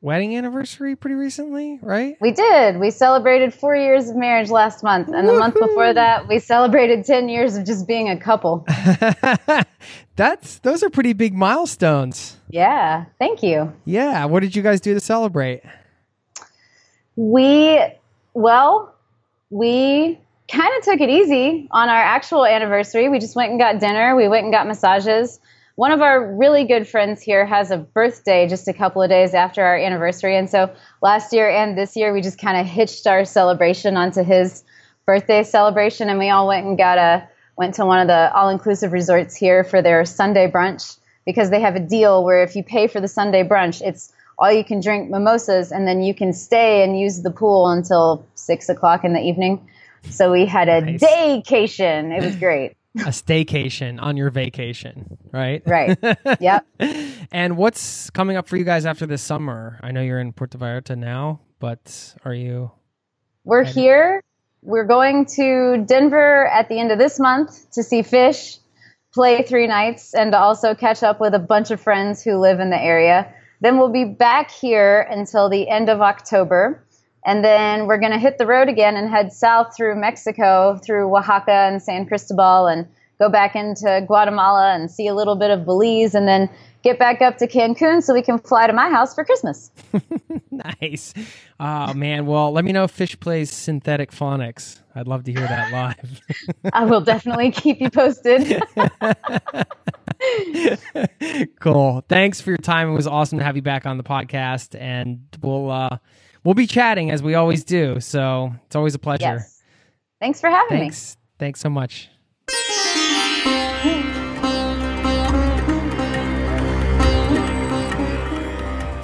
wedding 0.03 0.35
anniversary 0.35 0.97
pretty 0.97 1.15
recently, 1.15 1.79
right? 1.81 2.17
We 2.19 2.31
did. 2.31 2.77
We 2.77 2.91
celebrated 2.91 3.53
four 3.53 3.73
years 3.73 4.09
of 4.09 4.17
marriage 4.17 4.49
last 4.51 4.83
month. 4.83 5.07
And 5.07 5.27
the 5.27 5.33
month 5.33 5.53
before 5.57 5.93
that, 5.93 6.27
we 6.27 6.39
celebrated 6.39 7.05
10 7.05 7.29
years 7.29 7.55
of 7.55 7.65
just 7.65 7.87
being 7.87 8.09
a 8.09 8.19
couple. 8.19 8.65
That's 10.17 10.59
those 10.59 10.83
are 10.83 10.89
pretty 10.89 11.13
big 11.13 11.33
milestones. 11.33 12.37
Yeah. 12.49 13.05
Thank 13.17 13.41
you. 13.41 13.73
Yeah. 13.85 14.25
What 14.25 14.41
did 14.41 14.55
you 14.55 14.61
guys 14.61 14.81
do 14.81 14.93
to 14.93 14.99
celebrate? 14.99 15.61
We, 17.15 17.79
well, 18.33 18.93
we 19.49 20.19
kind 20.51 20.71
of 20.77 20.83
took 20.83 20.99
it 20.99 21.09
easy 21.09 21.69
on 21.71 21.87
our 21.87 22.01
actual 22.01 22.45
anniversary. 22.45 23.07
We 23.07 23.19
just 23.19 23.37
went 23.37 23.51
and 23.51 23.59
got 23.59 23.79
dinner, 23.79 24.17
we 24.17 24.27
went 24.27 24.43
and 24.43 24.51
got 24.53 24.67
massages. 24.67 25.39
One 25.75 25.91
of 25.91 26.01
our 26.01 26.35
really 26.35 26.65
good 26.65 26.87
friends 26.87 27.21
here 27.21 27.47
has 27.47 27.71
a 27.71 27.77
birthday 27.77 28.47
just 28.47 28.67
a 28.67 28.73
couple 28.73 29.01
of 29.01 29.09
days 29.09 29.33
after 29.33 29.63
our 29.63 29.75
anniversary. 29.75 30.37
And 30.37 30.47
so 30.47 30.71
last 31.01 31.33
year 31.33 31.49
and 31.49 31.75
this 31.75 31.95
year, 31.95 32.13
we 32.13 32.21
just 32.21 32.37
kind 32.37 32.59
of 32.59 32.67
hitched 32.67 33.07
our 33.07 33.25
celebration 33.25 33.97
onto 33.97 34.23
his 34.23 34.63
birthday 35.07 35.41
celebration. 35.43 36.09
And 36.09 36.19
we 36.19 36.29
all 36.29 36.47
went 36.47 36.67
and 36.67 36.77
got 36.77 36.99
a, 36.99 37.27
went 37.57 37.73
to 37.75 37.87
one 37.87 37.99
of 37.99 38.07
the 38.07 38.31
all 38.35 38.49
inclusive 38.49 38.91
resorts 38.91 39.35
here 39.35 39.63
for 39.63 39.81
their 39.81 40.05
Sunday 40.05 40.49
brunch 40.49 40.99
because 41.25 41.49
they 41.49 41.61
have 41.61 41.75
a 41.75 41.79
deal 41.79 42.23
where 42.23 42.43
if 42.43 42.55
you 42.55 42.63
pay 42.63 42.85
for 42.85 43.01
the 43.01 43.07
Sunday 43.07 43.43
brunch, 43.43 43.81
it's 43.81 44.13
all 44.37 44.51
you 44.51 44.63
can 44.63 44.79
drink 44.79 45.09
mimosas 45.09 45.71
and 45.71 45.87
then 45.87 46.03
you 46.03 46.13
can 46.13 46.33
stay 46.33 46.83
and 46.83 46.99
use 46.99 47.23
the 47.23 47.31
pool 47.31 47.67
until 47.67 48.23
six 48.35 48.69
o'clock 48.69 49.03
in 49.03 49.13
the 49.13 49.21
evening. 49.21 49.67
So 50.11 50.31
we 50.31 50.45
had 50.45 50.69
a 50.69 50.81
Nice. 50.81 51.01
daycation. 51.01 52.15
It 52.15 52.23
was 52.23 52.35
great. 52.35 52.75
A 52.95 53.09
staycation 53.09 54.01
on 54.01 54.17
your 54.17 54.29
vacation, 54.29 55.17
right? 55.31 55.63
Right. 55.65 55.97
yep. 56.39 56.65
And 57.31 57.57
what's 57.57 58.11
coming 58.11 58.37
up 58.37 58.47
for 58.47 58.55
you 58.55 58.63
guys 58.63 58.85
after 58.85 59.07
this 59.07 59.23
summer? 59.23 59.79
I 59.81 59.91
know 59.91 60.01
you're 60.01 60.19
in 60.19 60.31
Puerto 60.31 60.57
Vallarta 60.59 60.95
now, 60.95 61.41
but 61.59 62.15
are 62.23 62.35
you? 62.35 62.71
We're 63.43 63.63
here 63.63 64.21
we're 64.63 64.85
going 64.85 65.25
to 65.25 65.83
Denver 65.85 66.47
at 66.47 66.69
the 66.69 66.79
end 66.79 66.91
of 66.91 66.97
this 66.97 67.19
month 67.19 67.69
to 67.71 67.83
see 67.83 68.01
Phish, 68.01 68.59
play 69.13 69.43
three 69.43 69.67
nights 69.67 70.13
and 70.13 70.33
also 70.33 70.73
catch 70.73 71.03
up 71.03 71.19
with 71.19 71.33
a 71.33 71.39
bunch 71.39 71.69
of 71.69 71.81
friends 71.81 72.23
who 72.23 72.37
live 72.37 72.59
in 72.59 72.69
the 72.69 72.81
area. 72.81 73.31
Then 73.61 73.77
we'll 73.77 73.91
be 73.91 74.05
back 74.05 74.49
here 74.49 75.01
until 75.01 75.49
the 75.49 75.69
end 75.69 75.89
of 75.89 76.01
October. 76.01 76.83
And 77.25 77.43
then 77.43 77.87
we're 77.87 77.99
going 77.99 78.11
to 78.11 78.19
hit 78.19 78.37
the 78.37 78.45
road 78.45 78.67
again 78.67 78.95
and 78.95 79.09
head 79.09 79.31
south 79.31 79.75
through 79.75 79.95
Mexico, 79.95 80.79
through 80.83 81.15
Oaxaca 81.15 81.51
and 81.51 81.81
San 81.81 82.05
Cristobal, 82.05 82.67
and 82.67 82.87
go 83.19 83.29
back 83.29 83.55
into 83.55 84.03
Guatemala 84.07 84.73
and 84.73 84.91
see 84.91 85.07
a 85.07 85.13
little 85.13 85.35
bit 85.35 85.49
of 85.49 85.65
Belize, 85.65 86.15
and 86.15 86.27
then 86.27 86.49
get 86.83 86.99
back 86.99 87.21
up 87.21 87.37
to 87.37 87.47
Cancun 87.47 88.03
so 88.03 88.13
we 88.13 88.21
can 88.21 88.37
fly 88.37 88.67
to 88.67 88.73
my 88.73 88.89
house 88.89 89.15
for 89.15 89.23
Christmas. 89.23 89.71
nice. 90.51 91.13
Oh, 91.59 91.93
man. 91.93 92.25
Well, 92.25 92.51
let 92.51 92.65
me 92.65 92.73
know 92.73 92.83
if 92.83 92.95
Phish 92.95 93.19
plays 93.19 93.49
synthetic 93.49 94.11
phonics. 94.11 94.81
I'd 94.93 95.07
love 95.07 95.23
to 95.23 95.31
hear 95.31 95.47
that 95.47 95.71
live. 95.71 96.21
I 96.73 96.85
will 96.85 97.01
definitely 97.01 97.51
keep 97.51 97.79
you 97.79 97.89
posted. 97.89 98.61
cool. 101.59 102.03
Thanks 102.09 102.41
for 102.41 102.51
your 102.51 102.57
time. 102.57 102.89
It 102.89 102.93
was 102.93 103.07
awesome 103.07 103.39
to 103.39 103.45
have 103.45 103.55
you 103.55 103.61
back 103.61 103.85
on 103.85 103.97
the 103.97 104.03
podcast, 104.03 104.79
and 104.79 105.21
we'll 105.41 105.71
uh, 105.71 105.97
we'll 106.43 106.55
be 106.55 106.67
chatting 106.67 107.11
as 107.11 107.23
we 107.23 107.35
always 107.35 107.63
do. 107.63 107.99
So 107.99 108.53
it's 108.65 108.75
always 108.75 108.95
a 108.95 108.99
pleasure. 108.99 109.23
Yes. 109.23 109.61
Thanks 110.19 110.39
for 110.39 110.49
having 110.49 110.77
me. 110.77 110.83
Thanks. 110.83 111.15
me. 111.15 111.21
Thanks 111.39 111.59
so 111.59 111.69
much. 111.69 112.09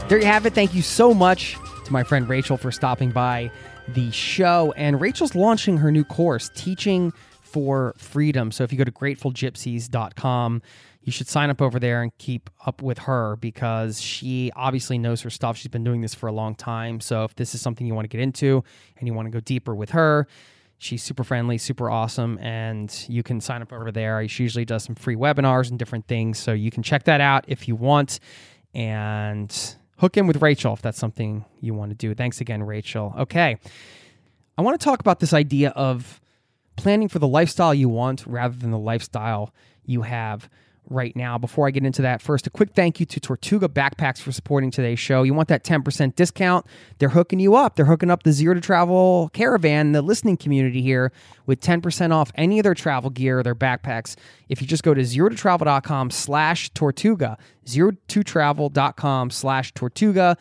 There 0.09 0.17
you 0.17 0.25
have 0.25 0.45
it. 0.47 0.55
Thank 0.55 0.73
you 0.73 0.81
so 0.81 1.13
much 1.13 1.55
to 1.85 1.93
my 1.93 2.03
friend 2.03 2.27
Rachel 2.27 2.57
for 2.57 2.71
stopping 2.71 3.11
by 3.11 3.51
the 3.89 4.09
show. 4.11 4.73
And 4.75 4.99
Rachel's 4.99 5.35
launching 5.35 5.77
her 5.77 5.91
new 5.91 6.03
course, 6.03 6.49
Teaching 6.55 7.13
for 7.41 7.93
Freedom. 7.97 8.51
So 8.51 8.63
if 8.63 8.71
you 8.71 8.77
go 8.77 8.83
to 8.83 8.91
gratefulgypsies.com, 8.91 10.61
you 11.01 11.11
should 11.11 11.27
sign 11.27 11.49
up 11.49 11.61
over 11.61 11.79
there 11.79 12.01
and 12.01 12.15
keep 12.17 12.49
up 12.65 12.81
with 12.81 12.99
her 12.99 13.35
because 13.37 14.01
she 14.01 14.51
obviously 14.55 14.97
knows 14.97 15.21
her 15.21 15.29
stuff. 15.29 15.57
She's 15.57 15.69
been 15.69 15.83
doing 15.83 16.01
this 16.01 16.13
for 16.13 16.27
a 16.27 16.31
long 16.31 16.55
time. 16.55 16.99
So 16.99 17.23
if 17.23 17.35
this 17.35 17.55
is 17.55 17.61
something 17.61 17.87
you 17.87 17.95
want 17.95 18.05
to 18.05 18.09
get 18.09 18.21
into 18.21 18.63
and 18.97 19.07
you 19.07 19.13
want 19.13 19.25
to 19.27 19.31
go 19.31 19.39
deeper 19.39 19.73
with 19.73 19.91
her, 19.91 20.27
she's 20.77 21.01
super 21.01 21.23
friendly, 21.23 21.57
super 21.57 21.89
awesome, 21.89 22.37
and 22.39 23.05
you 23.07 23.23
can 23.23 23.39
sign 23.39 23.61
up 23.61 23.71
over 23.71 23.91
there. 23.91 24.27
She 24.27 24.43
usually 24.43 24.65
does 24.65 24.83
some 24.83 24.95
free 24.95 25.15
webinars 25.15 25.69
and 25.69 25.79
different 25.79 26.07
things. 26.07 26.37
So 26.37 26.51
you 26.51 26.69
can 26.69 26.83
check 26.83 27.03
that 27.05 27.21
out 27.21 27.45
if 27.47 27.67
you 27.67 27.75
want 27.75 28.19
and 28.73 29.75
hook 29.97 30.17
in 30.17 30.27
with 30.27 30.41
Rachel 30.41 30.73
if 30.73 30.81
that's 30.81 30.97
something 30.97 31.45
you 31.61 31.73
want 31.73 31.91
to 31.91 31.95
do. 31.95 32.13
Thanks 32.13 32.41
again, 32.41 32.63
Rachel. 32.63 33.13
Okay. 33.17 33.57
I 34.57 34.61
want 34.61 34.79
to 34.79 34.83
talk 34.83 34.99
about 34.99 35.21
this 35.21 35.33
idea 35.33 35.69
of 35.69 36.19
planning 36.75 37.07
for 37.07 37.19
the 37.19 37.27
lifestyle 37.27 37.73
you 37.73 37.87
want 37.89 38.25
rather 38.25 38.55
than 38.55 38.71
the 38.71 38.77
lifestyle 38.77 39.53
you 39.85 40.01
have 40.03 40.49
right 40.89 41.15
now. 41.15 41.37
Before 41.37 41.67
I 41.67 41.71
get 41.71 41.85
into 41.85 42.01
that, 42.01 42.21
first, 42.21 42.47
a 42.47 42.49
quick 42.49 42.71
thank 42.73 42.99
you 42.99 43.05
to 43.05 43.19
Tortuga 43.19 43.67
Backpacks 43.67 44.19
for 44.19 44.31
supporting 44.31 44.71
today's 44.71 44.99
show. 44.99 45.23
You 45.23 45.33
want 45.33 45.47
that 45.49 45.63
10% 45.63 46.15
discount? 46.15 46.65
They're 46.97 47.09
hooking 47.09 47.39
you 47.39 47.55
up. 47.55 47.75
They're 47.75 47.85
hooking 47.85 48.09
up 48.09 48.23
the 48.23 48.31
Zero 48.31 48.53
to 48.53 48.61
Travel 48.61 49.29
caravan, 49.33 49.91
the 49.91 50.01
listening 50.01 50.37
community 50.37 50.81
here, 50.81 51.11
with 51.45 51.61
10% 51.61 52.11
off 52.11 52.31
any 52.35 52.59
of 52.59 52.63
their 52.63 52.73
travel 52.73 53.09
gear, 53.09 53.43
their 53.43 53.55
backpacks. 53.55 54.15
If 54.49 54.61
you 54.61 54.67
just 54.67 54.83
go 54.83 54.93
to 54.93 55.01
zerototravel.com 55.01 56.11
slash 56.11 56.69
Tortuga, 56.71 57.37
zerototravel.com 57.65 59.29
slash 59.29 59.73
Tortuga, 59.73 60.37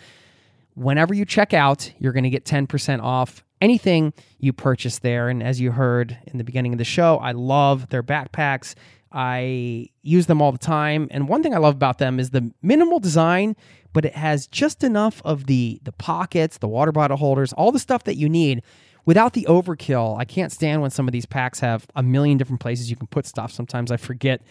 whenever 0.75 1.15
you 1.15 1.25
check 1.25 1.53
out, 1.53 1.93
you're 1.99 2.13
going 2.13 2.25
to 2.25 2.31
get 2.31 2.45
10% 2.45 3.03
off 3.03 3.45
anything 3.61 4.13
you 4.39 4.53
purchase 4.53 5.01
there. 5.01 5.29
And 5.29 5.43
as 5.43 5.61
you 5.61 5.73
heard 5.73 6.17
in 6.27 6.39
the 6.39 6.45
beginning 6.45 6.73
of 6.73 6.79
the 6.79 6.85
show, 6.85 7.19
I 7.19 7.33
love 7.33 7.89
their 7.89 8.03
backpacks. 8.03 8.75
I 9.13 9.89
use 10.03 10.27
them 10.27 10.43
all 10.43 10.53
the 10.53 10.59
time. 10.59 11.09
And 11.11 11.29
one 11.29 11.43
thing 11.43 11.55
I 11.55 11.59
love 11.59 11.75
about 11.75 11.99
them 11.99 12.21
is 12.21 12.31
the 12.31 12.53
minimal 12.63 13.01
design, 13.01 13.57
but 13.93 14.05
it 14.05 14.15
has 14.15 14.47
just 14.47 14.85
enough 14.85 15.23
of 15.25 15.47
the 15.47 15.81
the 15.83 15.93
pockets, 15.93 16.59
the 16.59 16.69
water 16.69 16.93
bottle 16.93 17.17
holders, 17.17 17.53
all 17.53 17.73
the 17.73 17.79
stuff 17.79 18.05
that 18.05 18.17
you 18.17 18.29
need 18.29 18.63
without 19.07 19.33
the 19.33 19.47
overkill. 19.49 20.19
I 20.19 20.25
can't 20.25 20.53
stand 20.53 20.83
when 20.83 20.91
some 20.91 21.09
of 21.09 21.13
these 21.13 21.27
packs 21.27 21.61
have 21.61 21.87
a 21.97 22.03
million 22.03 22.37
different 22.37 22.61
places 22.61 22.91
you 22.91 22.97
can 22.97 23.07
put 23.07 23.27
stuff. 23.27 23.51
Sometimes 23.51 23.91
I 23.91 23.97
forget 23.97 24.43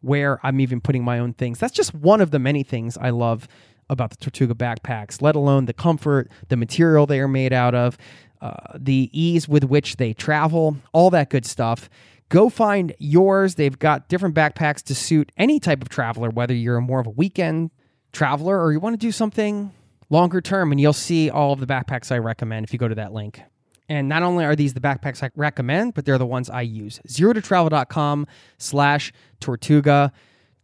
where 0.00 0.38
I'm 0.46 0.60
even 0.60 0.80
putting 0.80 1.02
my 1.02 1.18
own 1.18 1.32
things. 1.32 1.58
That's 1.58 1.72
just 1.72 1.92
one 1.94 2.20
of 2.20 2.30
the 2.30 2.38
many 2.38 2.62
things 2.62 2.96
I 2.96 3.10
love 3.10 3.48
about 3.90 4.10
the 4.10 4.16
Tortuga 4.16 4.54
backpacks, 4.54 5.22
let 5.22 5.34
alone 5.36 5.64
the 5.64 5.72
comfort, 5.72 6.30
the 6.48 6.56
material 6.56 7.06
they 7.06 7.20
are 7.20 7.28
made 7.28 7.52
out 7.52 7.74
of, 7.74 7.98
uh, 8.40 8.54
the 8.76 9.10
ease 9.12 9.48
with 9.48 9.64
which 9.64 9.96
they 9.96 10.12
travel, 10.12 10.76
all 10.92 11.10
that 11.10 11.30
good 11.30 11.46
stuff. 11.46 11.88
Go 12.28 12.48
find 12.48 12.94
yours. 12.98 13.54
They've 13.54 13.78
got 13.78 14.08
different 14.08 14.34
backpacks 14.34 14.82
to 14.84 14.94
suit 14.94 15.30
any 15.36 15.60
type 15.60 15.82
of 15.82 15.88
traveler, 15.88 16.30
whether 16.30 16.54
you're 16.54 16.80
more 16.80 17.00
of 17.00 17.06
a 17.06 17.10
weekend 17.10 17.70
traveler 18.12 18.60
or 18.60 18.72
you 18.72 18.80
want 18.80 18.94
to 18.94 18.98
do 18.98 19.12
something 19.12 19.72
longer 20.10 20.40
term. 20.40 20.72
And 20.72 20.80
you'll 20.80 20.92
see 20.92 21.30
all 21.30 21.52
of 21.52 21.60
the 21.60 21.66
backpacks 21.66 22.10
I 22.10 22.18
recommend 22.18 22.64
if 22.64 22.72
you 22.72 22.78
go 22.78 22.88
to 22.88 22.96
that 22.96 23.12
link. 23.12 23.40
And 23.88 24.08
not 24.08 24.24
only 24.24 24.44
are 24.44 24.56
these 24.56 24.74
the 24.74 24.80
backpacks 24.80 25.22
I 25.22 25.30
recommend, 25.36 25.94
but 25.94 26.04
they're 26.04 26.18
the 26.18 26.26
ones 26.26 26.50
I 26.50 26.62
use. 26.62 27.00
Zero 27.08 27.32
travel.com 27.34 28.26
slash 28.58 29.12
Tortuga 29.38 30.12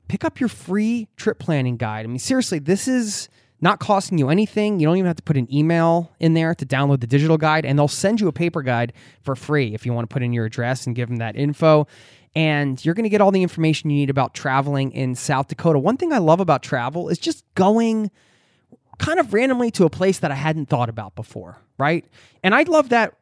pick 0.08 0.24
up 0.24 0.40
your 0.40 0.50
free 0.50 1.10
trip 1.18 1.40
planning 1.40 1.76
guide. 1.78 2.06
I 2.06 2.08
mean, 2.08 2.20
seriously, 2.20 2.60
this 2.60 2.88
is 2.88 3.28
not 3.64 3.80
costing 3.80 4.18
you 4.18 4.30
anything. 4.30 4.82
You 4.82 4.88
don't 4.88 4.98
even 4.98 5.08
have 5.08 5.16
to 5.16 5.24
put 5.24 5.38
an 5.38 5.52
email 5.52 6.12
in 6.20 6.34
there 6.34 6.54
to 6.54 6.66
download 6.66 7.00
the 7.00 7.08
digital 7.08 7.38
guide, 7.38 7.66
and 7.66 7.80
they'll 7.80 7.88
send 7.88 8.20
you 8.20 8.28
a 8.28 8.34
paper 8.34 8.62
guide 8.62 8.92
for 9.22 9.38
free 9.38 9.74
if 9.74 9.86
you 9.86 9.94
want 9.94 10.08
to 10.10 10.14
put 10.14 10.22
in 10.22 10.34
your 10.34 10.46
address 10.46 10.86
and 10.86 10.94
give 10.94 11.08
them 11.08 11.18
that 11.18 11.38
info. 11.38 11.88
And 12.36 12.84
you're 12.84 12.94
going 12.94 13.06
to 13.06 13.10
get 13.10 13.22
all 13.22 13.32
the 13.32 13.42
information 13.42 13.90
you 13.90 13.96
need 13.96 14.10
about 14.10 14.34
traveling 14.34 14.92
in 14.92 15.16
South 15.16 15.48
Dakota. 15.48 15.80
One 15.80 15.96
thing 15.96 16.12
I 16.12 16.18
love 16.18 16.42
about 16.42 16.62
travel 16.62 17.08
is 17.08 17.18
just 17.18 17.46
going 17.56 18.12
kind 18.98 19.18
of 19.18 19.34
randomly 19.34 19.72
to 19.72 19.86
a 19.86 19.90
place 19.90 20.20
that 20.20 20.30
I 20.30 20.36
hadn't 20.36 20.68
thought 20.68 20.90
about 20.90 21.16
before, 21.16 21.58
right? 21.78 22.06
And 22.44 22.54
I 22.54 22.64
love 22.64 22.90
that 22.90 23.16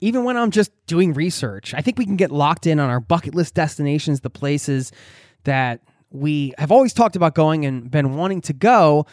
even 0.00 0.24
when 0.24 0.38
I'm 0.38 0.50
just 0.50 0.72
doing 0.86 1.12
research. 1.12 1.74
I 1.74 1.82
think 1.82 1.98
we 1.98 2.06
can 2.06 2.16
get 2.16 2.30
locked 2.30 2.66
in 2.66 2.80
on 2.80 2.88
our 2.88 3.00
bucket 3.00 3.34
list 3.34 3.54
destinations, 3.54 4.20
the 4.20 4.30
places 4.30 4.90
that 5.44 5.82
we 6.10 6.54
have 6.56 6.72
always 6.72 6.94
talked 6.94 7.14
about 7.14 7.34
going 7.34 7.66
and 7.66 7.90
been 7.90 8.14
wanting 8.16 8.40
to 8.42 8.54
go 8.54 9.04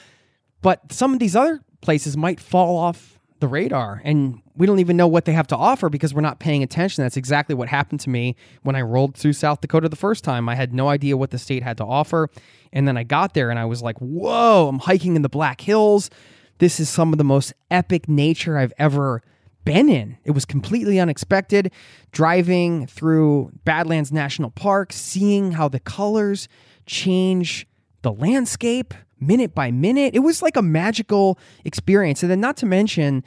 but 0.62 0.92
some 0.92 1.14
of 1.14 1.20
these 1.20 1.36
other 1.36 1.62
places 1.82 2.18
might 2.18 2.40
fall 2.40 2.78
off 2.78 3.18
the 3.40 3.48
radar 3.48 4.02
and 4.04 4.42
we 4.56 4.66
don't 4.66 4.80
even 4.80 4.98
know 4.98 5.08
what 5.08 5.26
they 5.26 5.32
have 5.32 5.48
to 5.48 5.56
offer 5.56 5.90
because 5.90 6.14
we're 6.14 6.22
not 6.22 6.40
paying 6.40 6.64
attention. 6.64 7.04
That's 7.04 7.18
exactly 7.18 7.54
what 7.54 7.70
happened 7.70 8.00
to 8.02 8.10
me 8.10 8.36
when 8.64 8.76
I 8.76 8.82
rolled 8.82 9.16
through 9.16 9.34
South 9.34 9.62
Dakota 9.62 9.88
the 9.88 9.96
first 9.96 10.24
time. 10.24 10.50
I 10.50 10.56
had 10.56 10.74
no 10.74 10.90
idea 10.90 11.16
what 11.16 11.30
the 11.30 11.38
state 11.38 11.62
had 11.62 11.78
to 11.78 11.86
offer. 11.86 12.30
And 12.74 12.88
then 12.88 12.98
I 12.98 13.04
got 13.04 13.36
there 13.36 13.52
and 13.52 13.60
I 13.60 13.66
was 13.66 13.84
like, 13.84 13.98
whoa, 14.00 14.68
I'm 14.68 14.80
hiking 14.80 15.16
in 15.16 15.22
the 15.22 15.30
Black 15.30 15.62
Hills. 15.62 16.10
This 16.58 16.80
is 16.80 16.90
some 16.90 17.14
of 17.14 17.20
the 17.20 17.24
most 17.24 17.54
epic 17.70 18.10
nature 18.10 18.58
I've 18.58 18.74
ever 18.80 19.22
been 19.64 19.90
in. 19.90 20.18
It 20.24 20.32
was 20.32 20.46
completely 20.46 21.00
unexpected. 21.00 21.72
Driving 22.12 22.88
through 22.88 23.52
Badlands 23.64 24.12
National 24.12 24.50
Park, 24.50 24.92
seeing 24.92 25.52
how 25.52 25.68
the 25.68 25.80
colors 25.80 26.48
change 26.88 27.68
the 28.02 28.12
landscape 28.12 28.96
minute 29.20 29.54
by 29.54 29.72
minute. 29.72 30.16
It 30.16 30.20
was 30.20 30.42
like 30.42 30.56
a 30.56 30.62
magical 30.62 31.38
experience. 31.66 32.24
And 32.24 32.32
then, 32.32 32.40
not 32.40 32.58
to 32.58 32.66
mention 32.66 33.24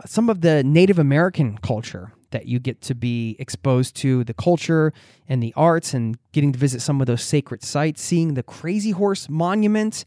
uh, 0.00 0.06
some 0.06 0.28
of 0.28 0.40
the 0.40 0.62
Native 0.64 0.98
American 0.98 1.58
culture 1.58 2.12
that 2.30 2.46
you 2.46 2.58
get 2.58 2.80
to 2.82 2.94
be 2.94 3.36
exposed 3.38 3.94
to 3.94 4.24
the 4.24 4.34
culture 4.34 4.92
and 5.28 5.42
the 5.42 5.52
arts 5.56 5.94
and 5.94 6.18
getting 6.32 6.52
to 6.52 6.58
visit 6.58 6.80
some 6.80 7.00
of 7.00 7.06
those 7.06 7.22
sacred 7.22 7.62
sites, 7.62 8.02
seeing 8.02 8.34
the 8.34 8.42
Crazy 8.42 8.90
Horse 8.90 9.28
Monument 9.28 10.04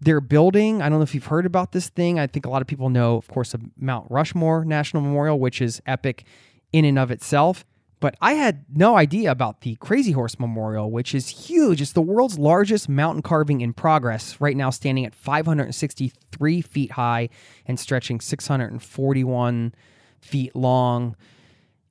they're 0.00 0.20
building. 0.20 0.82
I 0.82 0.88
don't 0.88 0.98
know 0.98 1.02
if 1.02 1.14
you've 1.14 1.26
heard 1.26 1.46
about 1.46 1.72
this 1.72 1.88
thing. 1.88 2.18
I 2.18 2.26
think 2.26 2.46
a 2.46 2.50
lot 2.50 2.60
of 2.60 2.68
people 2.68 2.90
know, 2.90 3.16
of 3.16 3.26
course, 3.28 3.54
of 3.54 3.62
Mount 3.78 4.06
Rushmore 4.10 4.64
National 4.64 5.02
Memorial, 5.02 5.38
which 5.38 5.62
is 5.62 5.80
epic 5.86 6.24
in 6.72 6.84
and 6.84 6.98
of 6.98 7.10
itself. 7.10 7.64
But 8.04 8.16
I 8.20 8.34
had 8.34 8.66
no 8.68 8.98
idea 8.98 9.30
about 9.30 9.62
the 9.62 9.76
Crazy 9.76 10.12
Horse 10.12 10.38
Memorial, 10.38 10.90
which 10.90 11.14
is 11.14 11.26
huge. 11.48 11.80
It's 11.80 11.92
the 11.92 12.02
world's 12.02 12.38
largest 12.38 12.86
mountain 12.86 13.22
carving 13.22 13.62
in 13.62 13.72
progress, 13.72 14.42
right 14.42 14.54
now 14.54 14.68
standing 14.68 15.06
at 15.06 15.14
563 15.14 16.60
feet 16.60 16.90
high 16.90 17.30
and 17.64 17.80
stretching 17.80 18.20
641 18.20 19.74
feet 20.20 20.54
long. 20.54 21.16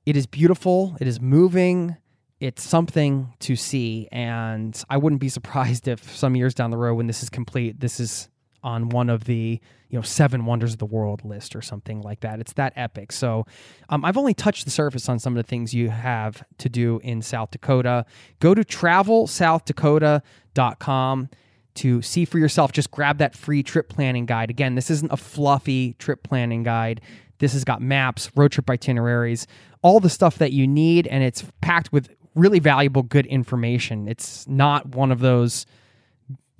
It 0.06 0.16
is 0.16 0.28
beautiful, 0.28 0.96
it 1.00 1.08
is 1.08 1.20
moving, 1.20 1.96
it's 2.38 2.62
something 2.62 3.32
to 3.40 3.56
see. 3.56 4.06
And 4.12 4.80
I 4.88 4.98
wouldn't 4.98 5.20
be 5.20 5.28
surprised 5.40 5.88
if 5.88 6.16
some 6.16 6.36
years 6.36 6.54
down 6.54 6.70
the 6.70 6.76
road, 6.76 6.94
when 6.94 7.08
this 7.08 7.24
is 7.24 7.28
complete, 7.28 7.80
this 7.80 7.98
is 7.98 8.28
on 8.64 8.88
one 8.88 9.08
of 9.08 9.24
the 9.24 9.60
you 9.88 9.98
know 9.98 10.02
seven 10.02 10.44
wonders 10.44 10.72
of 10.72 10.78
the 10.78 10.86
world 10.86 11.24
list 11.24 11.54
or 11.54 11.62
something 11.62 12.00
like 12.00 12.18
that. 12.20 12.40
It's 12.40 12.54
that 12.54 12.72
epic. 12.74 13.12
So 13.12 13.46
um, 13.90 14.04
I've 14.04 14.16
only 14.16 14.34
touched 14.34 14.64
the 14.64 14.72
surface 14.72 15.08
on 15.08 15.20
some 15.20 15.36
of 15.36 15.44
the 15.44 15.48
things 15.48 15.72
you 15.72 15.90
have 15.90 16.42
to 16.58 16.68
do 16.68 16.98
in 17.04 17.22
South 17.22 17.52
Dakota. 17.52 18.04
Go 18.40 18.54
to 18.54 18.64
travelsouthdakota.com 18.64 21.28
to 21.74 22.02
see 22.02 22.24
for 22.24 22.38
yourself. 22.38 22.72
Just 22.72 22.90
grab 22.90 23.18
that 23.18 23.36
free 23.36 23.62
trip 23.62 23.88
planning 23.88 24.26
guide. 24.26 24.50
Again, 24.50 24.74
this 24.74 24.90
isn't 24.90 25.12
a 25.12 25.16
fluffy 25.16 25.92
trip 25.94 26.24
planning 26.24 26.62
guide. 26.62 27.00
This 27.38 27.52
has 27.52 27.64
got 27.64 27.82
maps, 27.82 28.30
road 28.34 28.52
trip 28.52 28.70
itineraries, 28.70 29.46
all 29.82 30.00
the 30.00 30.10
stuff 30.10 30.38
that 30.38 30.52
you 30.52 30.66
need, 30.66 31.06
and 31.06 31.22
it's 31.22 31.44
packed 31.60 31.92
with 31.92 32.08
really 32.34 32.58
valuable, 32.58 33.02
good 33.02 33.26
information. 33.26 34.08
It's 34.08 34.48
not 34.48 34.94
one 34.94 35.12
of 35.12 35.20
those 35.20 35.66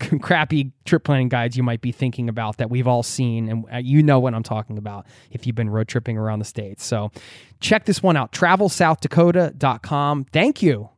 crappy 0.21 0.73
trip 0.85 1.05
planning 1.05 1.29
guides 1.29 1.57
you 1.57 1.63
might 1.63 1.81
be 1.81 1.93
thinking 1.93 2.29
about 2.29 2.57
that 2.57 2.69
we've 2.69 2.89
all 2.89 3.03
seen 3.03 3.49
and 3.49 3.65
uh, 3.73 3.77
you 3.77 4.03
know 4.03 4.19
what 4.19 4.35
I'm 4.35 4.43
talking 4.43 4.77
about 4.77 5.07
if 5.31 5.47
you've 5.47 5.57
been 5.57 5.71
road 5.71 5.89
tripping 5.89 6.19
around 6.19 6.41
the 6.41 6.45
states. 6.45 6.85
So 6.85 7.11
check 7.61 7.85
this 7.85 8.03
one 8.03 8.17
out 8.17 8.33
travelsouthdakota.com. 8.33 10.25
Thank 10.25 10.63
you 10.63 10.91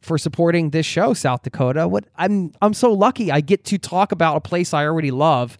for 0.00 0.18
supporting 0.18 0.70
this 0.70 0.86
show 0.86 1.12
South 1.14 1.42
Dakota. 1.42 1.88
What 1.88 2.04
I'm 2.16 2.52
I'm 2.62 2.74
so 2.74 2.92
lucky 2.92 3.32
I 3.32 3.40
get 3.40 3.64
to 3.66 3.78
talk 3.78 4.12
about 4.12 4.36
a 4.36 4.40
place 4.40 4.72
I 4.72 4.84
already 4.84 5.10
love 5.10 5.58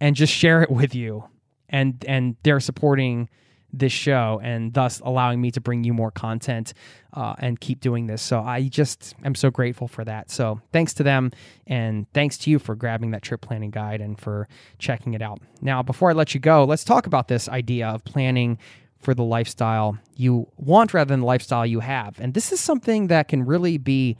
and 0.00 0.16
just 0.16 0.32
share 0.32 0.62
it 0.62 0.70
with 0.70 0.94
you. 0.94 1.24
And 1.68 2.04
and 2.08 2.36
they're 2.42 2.60
supporting 2.60 3.28
this 3.72 3.92
show 3.92 4.40
and 4.42 4.72
thus 4.72 5.00
allowing 5.00 5.40
me 5.40 5.50
to 5.50 5.60
bring 5.60 5.84
you 5.84 5.92
more 5.92 6.10
content 6.10 6.72
uh, 7.12 7.34
and 7.38 7.60
keep 7.60 7.80
doing 7.80 8.06
this. 8.06 8.22
So 8.22 8.40
I 8.40 8.68
just 8.68 9.14
am 9.24 9.34
so 9.34 9.50
grateful 9.50 9.88
for 9.88 10.04
that. 10.04 10.30
So 10.30 10.60
thanks 10.72 10.94
to 10.94 11.02
them 11.02 11.32
and 11.66 12.06
thanks 12.12 12.38
to 12.38 12.50
you 12.50 12.58
for 12.58 12.74
grabbing 12.74 13.10
that 13.10 13.22
trip 13.22 13.40
planning 13.40 13.70
guide 13.70 14.00
and 14.00 14.18
for 14.18 14.48
checking 14.78 15.14
it 15.14 15.22
out. 15.22 15.40
Now, 15.60 15.82
before 15.82 16.10
I 16.10 16.12
let 16.12 16.34
you 16.34 16.40
go, 16.40 16.64
let's 16.64 16.84
talk 16.84 17.06
about 17.06 17.28
this 17.28 17.48
idea 17.48 17.88
of 17.88 18.04
planning 18.04 18.58
for 18.98 19.14
the 19.14 19.24
lifestyle 19.24 19.98
you 20.14 20.50
want 20.56 20.94
rather 20.94 21.08
than 21.08 21.20
the 21.20 21.26
lifestyle 21.26 21.66
you 21.66 21.80
have. 21.80 22.18
And 22.18 22.34
this 22.34 22.52
is 22.52 22.60
something 22.60 23.08
that 23.08 23.28
can 23.28 23.44
really 23.44 23.78
be 23.78 24.16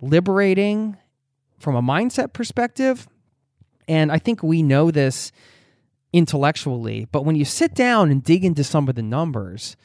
liberating 0.00 0.96
from 1.58 1.76
a 1.76 1.82
mindset 1.82 2.32
perspective. 2.32 3.06
And 3.86 4.10
I 4.12 4.18
think 4.18 4.42
we 4.42 4.62
know 4.62 4.90
this 4.90 5.32
intellectually. 6.12 7.06
But 7.10 7.24
when 7.24 7.36
you 7.36 7.44
sit 7.44 7.74
down 7.74 8.10
and 8.10 8.22
dig 8.22 8.44
into 8.44 8.64
some 8.64 8.88
of 8.88 8.94
the 8.94 9.02
numbers, 9.02 9.76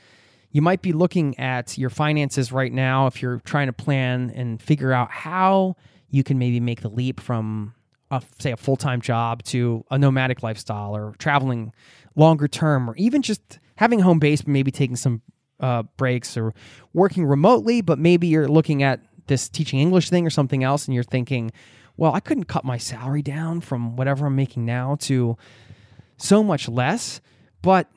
you 0.51 0.61
might 0.61 0.81
be 0.81 0.93
looking 0.93 1.37
at 1.39 1.77
your 1.77 1.89
finances 1.89 2.51
right 2.51 2.71
now 2.71 3.07
if 3.07 3.21
you're 3.21 3.39
trying 3.39 3.67
to 3.67 3.73
plan 3.73 4.31
and 4.35 4.61
figure 4.61 4.93
out 4.93 5.11
how 5.11 5.75
you 6.09 6.23
can 6.23 6.37
maybe 6.37 6.59
make 6.59 6.81
the 6.81 6.89
leap 6.89 7.19
from 7.19 7.73
a, 8.11 8.21
say 8.39 8.51
a 8.51 8.57
full-time 8.57 9.01
job 9.01 9.41
to 9.43 9.83
a 9.89 9.97
nomadic 9.97 10.43
lifestyle 10.43 10.95
or 10.95 11.15
traveling 11.17 11.73
longer 12.15 12.47
term 12.47 12.89
or 12.89 12.95
even 12.95 13.23
just 13.23 13.59
having 13.77 13.99
home 13.99 14.19
base 14.19 14.43
but 14.43 14.49
maybe 14.49 14.71
taking 14.71 14.95
some 14.95 15.21
uh, 15.59 15.83
breaks 15.97 16.37
or 16.37 16.53
working 16.93 17.25
remotely 17.25 17.81
but 17.81 17.97
maybe 17.97 18.27
you're 18.27 18.47
looking 18.47 18.83
at 18.83 18.99
this 19.27 19.49
teaching 19.49 19.79
english 19.79 20.09
thing 20.09 20.25
or 20.25 20.29
something 20.29 20.63
else 20.63 20.85
and 20.85 20.93
you're 20.93 21.03
thinking 21.03 21.51
well 21.97 22.13
i 22.13 22.19
couldn't 22.19 22.45
cut 22.45 22.63
my 22.65 22.77
salary 22.77 23.21
down 23.21 23.61
from 23.61 23.95
whatever 23.95 24.27
i'm 24.27 24.35
making 24.35 24.65
now 24.65 24.95
to 24.99 25.37
so 26.23 26.43
much 26.43 26.69
less. 26.69 27.21
But 27.61 27.89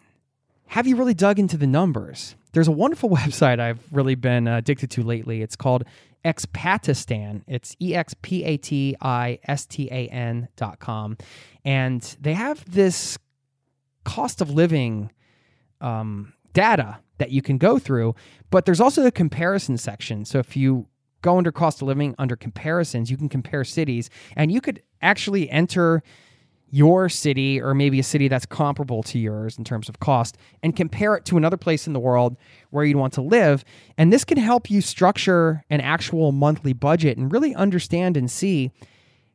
have 0.67 0.87
you 0.87 0.97
really 0.97 1.15
dug 1.15 1.39
into 1.39 1.57
the 1.57 1.67
numbers? 1.67 2.35
There's 2.53 2.69
a 2.69 2.73
wonderful 2.73 3.09
website 3.21 3.61
I've 3.61 3.81
really 3.93 4.15
been 4.15 4.49
uh, 4.49 4.59
addicted 4.59 4.91
to 4.93 5.03
lately. 5.03 5.43
It's 5.43 5.57
called 5.57 5.85
Expatistan. 6.25 7.43
It's 7.47 7.77
E 7.81 7.95
X 7.95 8.15
P 8.21 8.45
A 8.45 8.57
T 8.57 8.97
I 9.01 9.39
S 9.45 9.65
T 9.65 9.89
A 9.91 10.09
N 10.09 10.49
dot 10.57 10.81
com. 10.81 11.17
And 11.65 12.03
they 12.21 12.35
have 12.35 12.69
this 12.71 13.17
cost 14.05 14.41
of 14.41 14.51
living 14.51 15.13
um, 15.81 16.33
data 16.53 16.99
that 17.19 17.31
you 17.31 17.43
can 17.43 17.59
go 17.59 17.79
through, 17.79 18.15
but 18.51 18.67
there's 18.67 18.81
also 18.81 19.07
a 19.07 19.11
comparison 19.11 19.79
section. 19.79 20.25
So 20.25 20.39
if 20.39 20.57
you 20.57 20.87
go 21.23 21.39
under 21.39 21.51
cost 21.51 21.81
of 21.81 21.89
living 21.89 22.15
under 22.19 22.37
comparisons, 22.37 23.11
you 23.11 23.17
can 23.17 23.29
compare 23.29 23.65
cities 23.65 24.11
and 24.37 24.53
you 24.53 24.61
could 24.61 24.83
actually 25.01 25.49
enter 25.51 26.03
your 26.71 27.09
city 27.09 27.61
or 27.61 27.75
maybe 27.75 28.01
a 28.01 28.03
city 28.03 28.29
that's 28.29 28.47
comparable 28.47 29.03
to 29.03 29.19
yours 29.19 29.57
in 29.57 29.65
terms 29.65 29.89
of 29.89 30.01
cost 30.01 30.37
and 30.63 30.75
compare 30.75 31.15
it 31.15 31.25
to 31.25 31.37
another 31.37 31.57
place 31.57 31.87
in 31.87 31.93
the 31.93 32.01
world 32.01 32.37
where 32.71 32.85
you'd 32.85 32.97
want 32.97 33.13
to 33.13 33.23
live. 33.23 33.65
And 33.97 34.13
this 34.13 34.25
can 34.25 34.39
help 34.39 34.71
you 34.71 34.81
structure 34.81 35.65
an 35.71 35.81
actual 35.81 36.33
monthly 36.33 36.73
budget 36.73 37.19
and 37.19 37.31
really 37.31 37.55
understand 37.55 38.17
and 38.17 38.31
see 38.31 38.73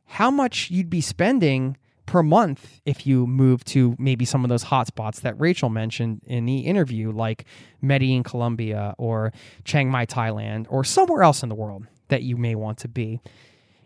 how 0.04 0.30
much 0.30 0.70
you'd 0.70 0.90
be 0.90 1.00
spending 1.00 1.76
per 2.04 2.22
month 2.22 2.80
if 2.84 3.06
you 3.06 3.26
move 3.26 3.64
to 3.64 3.96
maybe 3.98 4.24
some 4.24 4.44
of 4.44 4.50
those 4.50 4.64
hotspots 4.64 5.22
that 5.22 5.38
Rachel 5.40 5.70
mentioned 5.70 6.20
in 6.26 6.44
the 6.44 6.60
interview, 6.60 7.10
like 7.12 7.46
Medellin, 7.80 8.22
Colombia, 8.22 8.94
or 8.98 9.32
Chiang 9.64 9.90
Mai, 9.90 10.04
Thailand, 10.04 10.66
or 10.68 10.84
somewhere 10.84 11.22
else 11.22 11.42
in 11.42 11.48
the 11.48 11.54
world 11.54 11.86
that 12.08 12.22
you 12.22 12.36
may 12.36 12.54
want 12.54 12.76
to 12.78 12.88
be. 12.88 13.20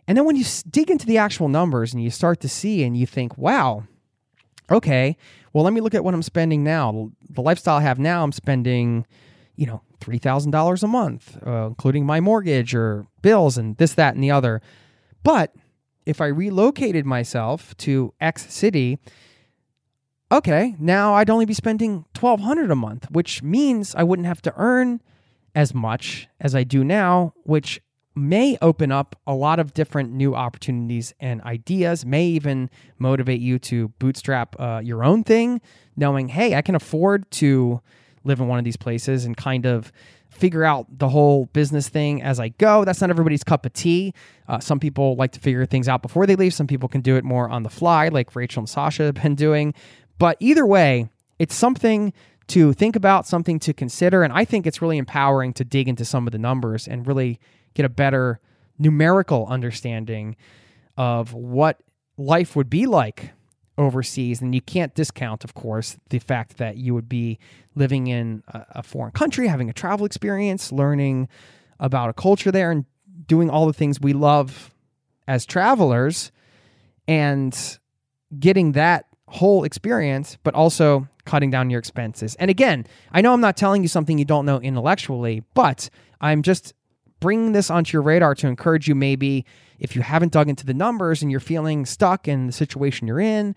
And 0.09 0.17
then 0.17 0.25
when 0.25 0.37
you 0.37 0.45
dig 0.71 0.91
into 0.91 1.07
the 1.07 1.19
actual 1.19 1.49
numbers 1.49 1.93
and 1.93 2.03
you 2.03 2.11
start 2.11 2.41
to 2.41 2.49
see 2.49 2.85
and 2.85 2.97
you 2.97 3.07
think, 3.07 3.37
wow, 3.37 3.85
okay, 4.71 5.17
well, 5.53 5.65
let 5.65 5.73
me 5.73 5.81
look 5.81 5.95
at 5.95 6.05
what 6.05 6.15
I'm 6.15 6.23
spending 6.23 6.63
now. 6.63 7.11
The 7.29 7.43
lifestyle 7.43 7.79
I 7.79 7.83
have 7.83 7.99
now, 7.99 8.23
I'm 8.23 8.33
spending, 8.33 9.07
you 9.57 9.67
know, 9.67 9.83
$3,000 10.01 10.83
a 10.83 10.87
month, 10.87 11.39
uh, 11.47 11.67
including 11.67 12.07
my 12.07 12.21
mortgage 12.21 12.75
or 12.75 13.07
bills 13.23 13.59
and 13.59 13.77
this, 13.79 13.95
that, 13.95 14.15
and 14.15 14.23
the 14.23 14.31
other. 14.31 14.61
But 15.23 15.55
if 16.05 16.21
I 16.21 16.27
relocated 16.27 17.05
myself 17.05 17.77
to 17.79 18.13
X 18.21 18.53
city, 18.53 18.99
okay, 20.31 20.77
now 20.79 21.15
I'd 21.15 21.31
only 21.31 21.47
be 21.47 21.55
spending 21.55 22.05
1200 22.19 22.71
a 22.71 22.77
month, 22.77 23.11
which 23.11 23.43
means 23.43 23.95
I 23.95 24.05
wouldn't 24.05 24.29
have 24.29 24.43
to 24.43 24.55
earn 24.57 25.01
as 25.55 25.75
much 25.75 26.29
as 26.39 26.55
I 26.55 26.65
do 26.65 26.85
now, 26.85 27.33
which 27.45 27.81
may 28.17 28.57
open 28.63 28.91
up 28.91 29.15
a 29.27 29.35
lot 29.35 29.59
of 29.59 29.75
different 29.75 30.11
new 30.11 30.35
opportunities 30.35 31.13
and 31.21 31.43
ideas, 31.43 32.05
may 32.07 32.27
even 32.27 32.71
motivate 32.99 33.41
you 33.41 33.59
to 33.59 33.89
bootstrap 33.99 34.57
uh, 34.59 34.81
your 34.83 35.05
own 35.05 35.23
thing, 35.23 35.61
knowing, 35.97 36.29
hey, 36.29 36.55
I 36.55 36.63
can 36.63 36.75
afford 36.75 37.31
to 37.33 37.81
live 38.25 38.41
in 38.41 38.49
one 38.49 38.59
of 38.59 38.65
these 38.65 38.77
places 38.77 39.25
and 39.25 39.37
kind 39.37 39.67
of 39.67 39.93
figure 40.31 40.65
out 40.65 40.87
the 40.99 41.09
whole 41.09 41.47
business 41.47 41.89
thing 41.89 42.23
as 42.23 42.41
I 42.41 42.49
go. 42.49 42.85
That's 42.85 43.01
not 43.01 43.11
everybody's 43.11 43.45
cup 43.45 43.65
of 43.65 43.73
tea. 43.73 44.13
Uh, 44.49 44.59
some 44.59 44.81
people 44.81 45.17
like 45.17 45.33
to 45.33 45.41
figure 45.41 45.65
things 45.67 45.89
out 45.89 46.03
before 46.03 46.27
they 46.27 46.37
leave, 46.37 46.55
some 46.55 46.67
people 46.67 46.89
can 46.89 47.01
do 47.01 47.17
it 47.17 47.25
more 47.25 47.49
on 47.49 47.63
the 47.63 47.71
fly, 47.71 48.09
like 48.09 48.35
Rachel 48.35 48.63
and 48.63 48.69
Sasha 48.69 49.05
have 49.05 49.15
been 49.15 49.35
doing. 49.35 49.75
But 50.19 50.37
either 50.41 50.67
way, 50.67 51.09
it's 51.39 51.55
something 51.55 52.13
to 52.49 52.73
think 52.73 52.97
about, 52.97 53.27
something 53.27 53.59
to 53.61 53.73
consider. 53.73 54.23
And 54.23 54.33
I 54.33 54.45
think 54.45 54.67
it's 54.67 54.81
really 54.81 54.99
empowering 54.99 55.53
to 55.55 55.65
dig 55.65 55.89
into 55.89 56.05
some 56.05 56.27
of 56.27 56.33
the 56.33 56.39
numbers 56.39 56.87
and 56.87 57.07
really 57.07 57.41
get 57.77 57.85
a 57.85 57.91
better 57.91 58.41
numerical 58.79 59.47
understanding 59.47 60.35
of 60.97 61.35
what 61.35 61.81
life 62.17 62.57
would 62.57 62.71
be 62.71 62.87
like 62.87 63.33
overseas. 63.79 64.41
And 64.41 64.55
you 64.55 64.63
can't 64.63 64.95
discount, 64.95 65.45
of 65.45 65.55
course, 65.55 65.99
the 66.09 66.19
fact 66.19 66.57
that 66.57 66.79
you 66.79 66.95
would 66.95 67.09
be 67.09 67.39
living 67.75 68.07
in 68.07 68.43
a, 68.49 68.83
foreign 68.83 69.13
country, 69.13 69.47
having 69.47 69.69
a 69.69 69.75
travel 69.75 70.07
experience, 70.07 70.73
learning 70.73 71.29
about 71.79 72.09
a 72.09 72.15
culture 72.15 72.51
there, 72.51 72.71
and 72.71 72.87
doing 73.27 73.51
all 73.51 73.67
the 73.67 73.75
things 73.75 74.01
we 74.01 74.15
love 74.15 74.75
as 75.29 75.45
travelers, 75.45 76.33
and 77.07 77.79
getting 78.39 78.73
that 78.73 79.05
whole 79.29 79.65
experience, 79.65 80.39
but 80.43 80.55
also 80.55 81.07
cutting 81.27 81.51
down 81.51 81.69
your 81.69 81.79
expenses. 81.79 82.35
And 82.37 82.51
again, 82.51 82.87
I 83.13 83.21
know 83.21 83.35
I'm 83.35 83.41
not 83.43 83.57
telling 83.57 83.83
you 83.83 83.89
something 83.89 84.17
you 84.17 84.25
don't 84.25 84.47
know 84.47 84.61
intellectually, 84.61 85.43
but 85.53 85.91
I'm 86.21 86.41
just 86.41 86.73
bringing 87.21 87.53
this 87.53 87.71
onto 87.71 87.95
your 87.95 88.03
radar 88.03 88.35
to 88.37 88.47
encourage 88.47 88.89
you 88.89 88.95
maybe 88.95 89.45
if 89.79 89.95
you 89.95 90.03
haven't 90.03 90.33
dug 90.33 90.49
into 90.49 90.67
the 90.67 90.75
numbers 90.75 91.23
and 91.23 91.31
you're 91.31 91.41
feeling 91.41 91.87
stuck 91.87 92.29
in 92.29 92.47
the 92.47 92.53
situation 92.53 93.07
you're 93.07 93.21
in, 93.21 93.55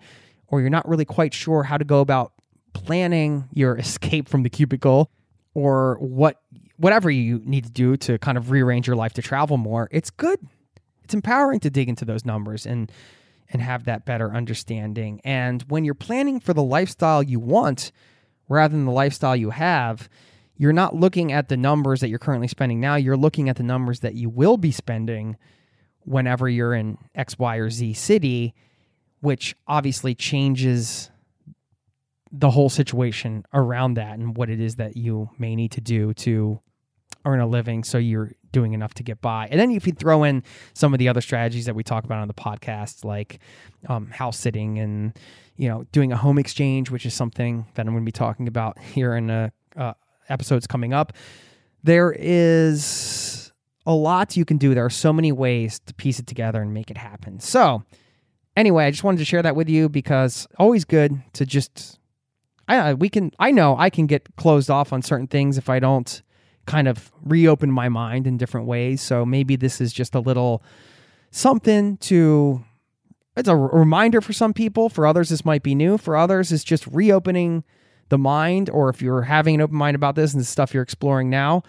or 0.48 0.60
you're 0.60 0.70
not 0.70 0.88
really 0.88 1.04
quite 1.04 1.32
sure 1.32 1.62
how 1.62 1.78
to 1.78 1.84
go 1.84 2.00
about 2.00 2.32
planning 2.72 3.48
your 3.52 3.76
escape 3.78 4.28
from 4.28 4.42
the 4.42 4.50
cubicle 4.50 5.10
or 5.54 5.96
what 6.00 6.40
whatever 6.76 7.10
you 7.10 7.42
need 7.44 7.64
to 7.64 7.70
do 7.70 7.94
to 7.94 8.18
kind 8.18 8.38
of 8.38 8.50
rearrange 8.50 8.86
your 8.86 8.96
life 8.96 9.12
to 9.12 9.20
travel 9.20 9.58
more, 9.58 9.86
it's 9.90 10.08
good. 10.08 10.38
It's 11.04 11.12
empowering 11.12 11.60
to 11.60 11.70
dig 11.70 11.90
into 11.90 12.04
those 12.04 12.24
numbers 12.24 12.66
and 12.66 12.90
and 13.52 13.60
have 13.60 13.84
that 13.84 14.04
better 14.04 14.32
understanding. 14.32 15.20
And 15.24 15.62
when 15.64 15.84
you're 15.84 15.94
planning 15.94 16.38
for 16.38 16.54
the 16.54 16.62
lifestyle 16.62 17.22
you 17.22 17.40
want 17.40 17.90
rather 18.48 18.72
than 18.72 18.84
the 18.84 18.92
lifestyle 18.92 19.34
you 19.34 19.50
have, 19.50 20.08
you're 20.60 20.74
not 20.74 20.94
looking 20.94 21.32
at 21.32 21.48
the 21.48 21.56
numbers 21.56 22.00
that 22.00 22.10
you're 22.10 22.18
currently 22.18 22.46
spending 22.46 22.80
now. 22.80 22.94
You're 22.94 23.16
looking 23.16 23.48
at 23.48 23.56
the 23.56 23.62
numbers 23.62 24.00
that 24.00 24.12
you 24.12 24.28
will 24.28 24.58
be 24.58 24.70
spending 24.70 25.38
whenever 26.00 26.50
you're 26.50 26.74
in 26.74 26.98
X, 27.14 27.38
Y, 27.38 27.56
or 27.56 27.70
Z 27.70 27.94
city, 27.94 28.54
which 29.20 29.56
obviously 29.66 30.14
changes 30.14 31.10
the 32.30 32.50
whole 32.50 32.68
situation 32.68 33.42
around 33.54 33.94
that 33.94 34.18
and 34.18 34.36
what 34.36 34.50
it 34.50 34.60
is 34.60 34.76
that 34.76 34.98
you 34.98 35.30
may 35.38 35.56
need 35.56 35.72
to 35.72 35.80
do 35.80 36.12
to 36.12 36.60
earn 37.24 37.40
a 37.40 37.46
living 37.46 37.82
so 37.82 37.96
you're 37.96 38.32
doing 38.52 38.74
enough 38.74 38.92
to 38.92 39.02
get 39.02 39.22
by. 39.22 39.48
And 39.50 39.58
then 39.58 39.70
if 39.70 39.86
you 39.86 39.94
throw 39.94 40.24
in 40.24 40.42
some 40.74 40.92
of 40.92 40.98
the 40.98 41.08
other 41.08 41.22
strategies 41.22 41.64
that 41.64 41.74
we 41.74 41.82
talk 41.82 42.04
about 42.04 42.18
on 42.18 42.28
the 42.28 42.34
podcast, 42.34 43.02
like 43.02 43.40
um, 43.88 44.10
house 44.10 44.38
sitting 44.38 44.78
and 44.78 45.18
you 45.56 45.70
know 45.70 45.86
doing 45.90 46.12
a 46.12 46.18
home 46.18 46.38
exchange, 46.38 46.90
which 46.90 47.06
is 47.06 47.14
something 47.14 47.64
that 47.76 47.86
I'm 47.86 47.94
going 47.94 48.04
to 48.04 48.06
be 48.06 48.12
talking 48.12 48.46
about 48.46 48.78
here 48.78 49.16
in 49.16 49.30
a, 49.30 49.52
uh, 49.74 49.94
episodes 50.30 50.66
coming 50.66 50.92
up. 50.92 51.12
There 51.82 52.14
is 52.16 53.52
a 53.86 53.94
lot 53.94 54.36
you 54.36 54.44
can 54.44 54.58
do. 54.58 54.74
There 54.74 54.84
are 54.84 54.90
so 54.90 55.12
many 55.12 55.32
ways 55.32 55.80
to 55.86 55.94
piece 55.94 56.18
it 56.18 56.26
together 56.26 56.60
and 56.62 56.72
make 56.72 56.90
it 56.90 56.96
happen. 56.96 57.40
So 57.40 57.82
anyway, 58.56 58.84
I 58.84 58.90
just 58.90 59.04
wanted 59.04 59.18
to 59.18 59.24
share 59.24 59.42
that 59.42 59.56
with 59.56 59.68
you 59.68 59.88
because 59.88 60.46
always 60.58 60.84
good 60.84 61.22
to 61.34 61.46
just 61.46 61.98
I 62.68 62.94
we 62.94 63.08
can 63.08 63.32
I 63.38 63.50
know 63.50 63.76
I 63.78 63.90
can 63.90 64.06
get 64.06 64.36
closed 64.36 64.70
off 64.70 64.92
on 64.92 65.02
certain 65.02 65.26
things 65.26 65.58
if 65.58 65.68
I 65.68 65.80
don't 65.80 66.22
kind 66.66 66.86
of 66.86 67.10
reopen 67.22 67.70
my 67.70 67.88
mind 67.88 68.26
in 68.26 68.36
different 68.36 68.66
ways. 68.66 69.00
So 69.00 69.24
maybe 69.24 69.56
this 69.56 69.80
is 69.80 69.92
just 69.92 70.14
a 70.14 70.20
little 70.20 70.62
something 71.30 71.96
to 71.98 72.64
it's 73.36 73.48
a 73.48 73.56
reminder 73.56 74.20
for 74.20 74.32
some 74.32 74.52
people, 74.52 74.88
for 74.88 75.06
others 75.06 75.30
this 75.30 75.44
might 75.44 75.62
be 75.62 75.74
new, 75.74 75.98
for 75.98 76.16
others 76.16 76.52
it's 76.52 76.64
just 76.64 76.86
reopening 76.86 77.64
the 78.10 78.18
mind 78.18 78.68
or 78.68 78.90
if 78.90 79.00
you're 79.00 79.22
having 79.22 79.54
an 79.54 79.60
open 79.62 79.76
mind 79.76 79.94
about 79.94 80.14
this 80.14 80.32
and 80.32 80.40
the 80.40 80.44
stuff 80.44 80.74
you're 80.74 80.82
exploring 80.82 81.30
now, 81.30 81.62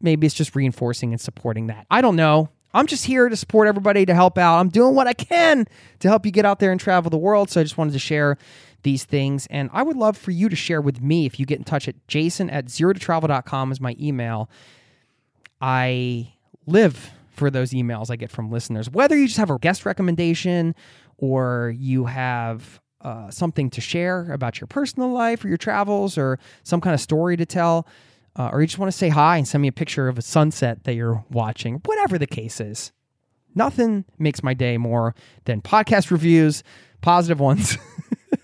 maybe 0.00 0.26
it's 0.26 0.34
just 0.34 0.56
reinforcing 0.56 1.12
and 1.12 1.20
supporting 1.20 1.68
that. 1.68 1.86
I 1.90 2.00
don't 2.00 2.16
know. 2.16 2.50
I'm 2.74 2.88
just 2.88 3.06
here 3.06 3.28
to 3.28 3.36
support 3.36 3.68
everybody 3.68 4.04
to 4.04 4.14
help 4.14 4.36
out. 4.36 4.58
I'm 4.58 4.68
doing 4.68 4.96
what 4.96 5.06
I 5.06 5.12
can 5.12 5.66
to 6.00 6.08
help 6.08 6.26
you 6.26 6.32
get 6.32 6.44
out 6.44 6.58
there 6.58 6.72
and 6.72 6.80
travel 6.80 7.08
the 7.08 7.16
world. 7.16 7.48
So 7.48 7.60
I 7.60 7.62
just 7.62 7.78
wanted 7.78 7.92
to 7.92 8.00
share 8.00 8.36
these 8.82 9.04
things. 9.04 9.46
And 9.48 9.70
I 9.72 9.82
would 9.82 9.96
love 9.96 10.18
for 10.18 10.32
you 10.32 10.48
to 10.48 10.56
share 10.56 10.80
with 10.80 11.00
me 11.00 11.24
if 11.24 11.38
you 11.38 11.46
get 11.46 11.58
in 11.58 11.64
touch 11.64 11.86
at 11.86 11.94
jason 12.08 12.50
at 12.50 12.68
zero 12.68 12.92
to 12.92 12.98
travel.com 12.98 13.70
is 13.70 13.80
my 13.80 13.96
email. 14.00 14.50
I 15.60 16.34
live 16.66 17.12
for 17.30 17.50
those 17.50 17.70
emails 17.70 18.10
I 18.10 18.16
get 18.16 18.30
from 18.30 18.50
listeners, 18.50 18.90
whether 18.90 19.16
you 19.16 19.26
just 19.26 19.38
have 19.38 19.50
a 19.50 19.58
guest 19.58 19.86
recommendation 19.86 20.74
or 21.16 21.74
you 21.76 22.06
have 22.06 22.80
uh, 23.04 23.30
something 23.30 23.70
to 23.70 23.80
share 23.80 24.32
about 24.32 24.60
your 24.60 24.66
personal 24.66 25.10
life 25.12 25.44
or 25.44 25.48
your 25.48 25.56
travels 25.56 26.18
or 26.18 26.38
some 26.62 26.80
kind 26.80 26.94
of 26.94 27.00
story 27.00 27.36
to 27.36 27.46
tell 27.46 27.86
uh, 28.36 28.50
or 28.52 28.60
you 28.60 28.66
just 28.66 28.78
want 28.78 28.90
to 28.90 28.96
say 28.96 29.08
hi 29.08 29.36
and 29.36 29.46
send 29.46 29.62
me 29.62 29.68
a 29.68 29.72
picture 29.72 30.08
of 30.08 30.18
a 30.18 30.22
sunset 30.22 30.84
that 30.84 30.94
you're 30.94 31.24
watching, 31.30 31.80
whatever 31.84 32.18
the 32.18 32.26
case 32.26 32.60
is. 32.60 32.92
Nothing 33.54 34.04
makes 34.18 34.42
my 34.42 34.54
day 34.54 34.76
more 34.76 35.14
than 35.44 35.60
podcast 35.62 36.10
reviews, 36.10 36.64
positive 37.00 37.38
ones. 37.38 37.78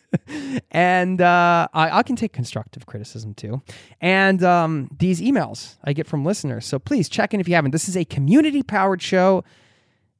and 0.70 1.20
uh, 1.20 1.66
I, 1.74 1.98
I, 1.98 2.02
can 2.04 2.14
take 2.14 2.32
constructive 2.32 2.86
criticism 2.86 3.34
too. 3.34 3.62
And 4.00 4.44
um, 4.44 4.88
these 4.96 5.20
emails 5.20 5.78
I 5.82 5.92
get 5.92 6.06
from 6.06 6.24
listeners. 6.24 6.66
So 6.66 6.78
please 6.78 7.08
check 7.08 7.34
in 7.34 7.40
if 7.40 7.48
you 7.48 7.56
haven't. 7.56 7.72
This 7.72 7.88
is 7.88 7.96
a 7.96 8.04
community 8.04 8.62
powered 8.62 9.02
show. 9.02 9.42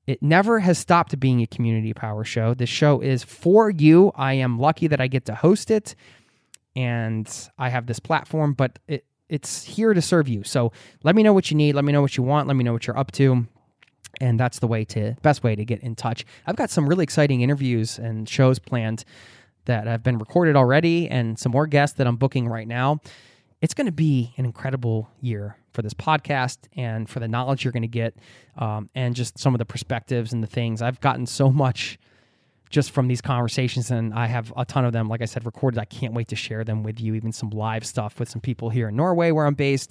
It 0.06 0.22
never 0.22 0.60
has 0.60 0.78
stopped 0.78 1.18
being 1.20 1.40
a 1.40 1.46
community 1.46 1.92
power 1.92 2.24
show. 2.24 2.54
This 2.54 2.68
show 2.68 3.00
is 3.00 3.22
for 3.22 3.70
you. 3.70 4.12
I 4.14 4.34
am 4.34 4.58
lucky 4.58 4.86
that 4.88 5.00
I 5.00 5.06
get 5.06 5.26
to 5.26 5.34
host 5.34 5.70
it 5.70 5.94
and 6.74 7.28
I 7.58 7.68
have 7.68 7.86
this 7.86 8.00
platform, 8.00 8.54
but 8.54 8.78
it, 8.88 9.04
it's 9.28 9.64
here 9.64 9.94
to 9.94 10.02
serve 10.02 10.28
you. 10.28 10.42
So 10.42 10.72
let 11.02 11.14
me 11.14 11.22
know 11.22 11.32
what 11.32 11.50
you 11.50 11.56
need. 11.56 11.74
Let 11.74 11.84
me 11.84 11.92
know 11.92 12.02
what 12.02 12.16
you 12.16 12.22
want. 12.22 12.48
Let 12.48 12.56
me 12.56 12.64
know 12.64 12.72
what 12.72 12.86
you're 12.86 12.98
up 12.98 13.12
to. 13.12 13.46
And 14.20 14.38
that's 14.38 14.58
the 14.58 14.66
way 14.66 14.84
to 14.86 15.16
best 15.22 15.42
way 15.42 15.54
to 15.54 15.64
get 15.64 15.80
in 15.80 15.94
touch. 15.94 16.24
I've 16.46 16.56
got 16.56 16.70
some 16.70 16.88
really 16.88 17.04
exciting 17.04 17.42
interviews 17.42 17.98
and 17.98 18.28
shows 18.28 18.58
planned 18.58 19.04
that 19.66 19.86
have 19.86 20.02
been 20.02 20.18
recorded 20.18 20.56
already 20.56 21.08
and 21.08 21.38
some 21.38 21.52
more 21.52 21.66
guests 21.66 21.96
that 21.98 22.06
I'm 22.06 22.16
booking 22.16 22.48
right 22.48 22.66
now. 22.66 23.00
It's 23.60 23.74
going 23.74 23.86
to 23.86 23.92
be 23.92 24.34
an 24.36 24.44
incredible 24.44 25.10
year 25.20 25.56
for 25.72 25.82
this 25.82 25.94
podcast 25.94 26.58
and 26.76 27.08
for 27.08 27.20
the 27.20 27.28
knowledge 27.28 27.64
you're 27.64 27.72
going 27.72 27.82
to 27.82 27.88
get 27.88 28.16
um, 28.58 28.90
and 28.94 29.14
just 29.14 29.38
some 29.38 29.54
of 29.54 29.58
the 29.58 29.64
perspectives 29.64 30.32
and 30.32 30.42
the 30.42 30.46
things. 30.48 30.82
I've 30.82 31.00
gotten 31.00 31.26
so 31.26 31.50
much 31.50 31.98
just 32.70 32.92
from 32.92 33.08
these 33.08 33.20
conversations, 33.20 33.90
and 33.90 34.14
I 34.14 34.26
have 34.26 34.52
a 34.56 34.64
ton 34.64 34.84
of 34.84 34.92
them, 34.92 35.08
like 35.08 35.20
I 35.20 35.24
said, 35.24 35.44
recorded. 35.44 35.80
I 35.80 35.84
can't 35.84 36.14
wait 36.14 36.28
to 36.28 36.36
share 36.36 36.62
them 36.62 36.84
with 36.84 37.00
you, 37.00 37.14
even 37.14 37.32
some 37.32 37.50
live 37.50 37.84
stuff 37.84 38.20
with 38.20 38.28
some 38.28 38.40
people 38.40 38.70
here 38.70 38.88
in 38.88 38.96
Norway 38.96 39.32
where 39.32 39.44
I'm 39.44 39.54
based, 39.54 39.90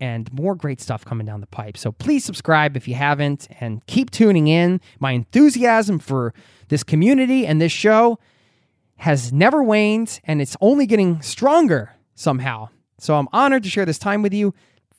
and 0.00 0.32
more 0.32 0.54
great 0.54 0.80
stuff 0.80 1.04
coming 1.04 1.26
down 1.26 1.40
the 1.40 1.46
pipe. 1.46 1.76
So 1.76 1.92
please 1.92 2.24
subscribe 2.24 2.76
if 2.76 2.88
you 2.88 2.94
haven't, 2.94 3.46
and 3.60 3.84
keep 3.86 4.10
tuning 4.10 4.48
in. 4.48 4.80
My 4.98 5.12
enthusiasm 5.12 5.98
for 5.98 6.32
this 6.68 6.82
community 6.82 7.46
and 7.46 7.60
this 7.60 7.72
show 7.72 8.18
has 8.96 9.32
never 9.32 9.62
waned, 9.62 10.20
and 10.24 10.40
it's 10.40 10.56
only 10.62 10.86
getting 10.86 11.20
stronger 11.20 11.92
somehow. 12.14 12.70
So 12.98 13.16
I'm 13.16 13.28
honored 13.34 13.64
to 13.64 13.70
share 13.70 13.84
this 13.84 13.98
time 13.98 14.22
with 14.22 14.32
you. 14.32 14.54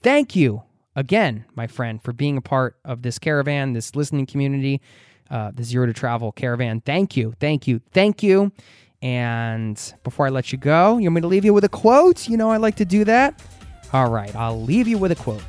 Thank 0.06 0.36
you 0.36 0.62
again, 0.96 1.46
my 1.56 1.66
friend, 1.66 2.00
for 2.00 2.14
being 2.14 2.38
a 2.38 2.42
part 2.42 2.78
of 2.86 3.02
this 3.02 3.18
caravan, 3.18 3.74
this 3.74 3.96
listening 3.96 4.28
community 4.28 4.80
uh, 5.32 5.50
the 5.50 5.64
Zero 5.64 5.88
to 5.88 5.94
Travel 5.94 6.32
Caravan. 6.32 6.80
Thank 6.82 7.18
you, 7.18 7.34
thank 7.40 7.68
you, 7.68 7.82
thank 7.92 8.22
you. 8.22 8.52
And 9.02 9.82
before 10.04 10.28
I 10.28 10.30
let 10.30 10.52
you 10.52 10.60
go, 10.60 11.00
you 11.00 11.10
want 11.10 11.16
me 11.16 11.22
to 11.22 11.28
leave 11.28 11.44
you 11.44 11.56
with 11.56 11.64
a 11.64 11.70
quote? 11.70 12.30
You 12.30 12.38
know, 12.38 12.52
I 12.52 12.58
like 12.58 12.76
to 12.76 12.86
do 12.86 13.04
that. 13.06 13.42
All 13.94 14.12
right, 14.12 14.34
I'll 14.36 14.62
leave 14.62 14.88
you 14.88 15.00
with 15.00 15.12
a 15.12 15.16
quote. 15.16 15.42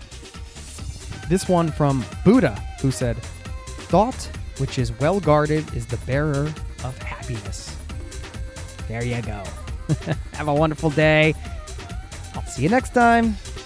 This 1.29 1.47
one 1.51 1.71
from 1.71 2.03
Buddha, 2.25 2.55
who 2.81 2.91
said, 2.91 3.19
Thought 3.91 4.31
which 4.57 4.79
is 4.79 4.91
well 5.01 5.21
guarded 5.21 5.71
is 5.77 5.85
the 5.85 5.99
bearer 5.99 6.51
of 6.83 6.97
happiness. 7.03 7.77
There 8.89 9.05
you 9.05 9.21
go. 9.21 9.43
Have 10.33 10.49
a 10.49 10.55
wonderful 10.55 10.89
day. 10.89 11.35
I'll 12.35 12.47
see 12.47 12.63
you 12.63 12.71
next 12.71 12.95
time. 12.95 13.37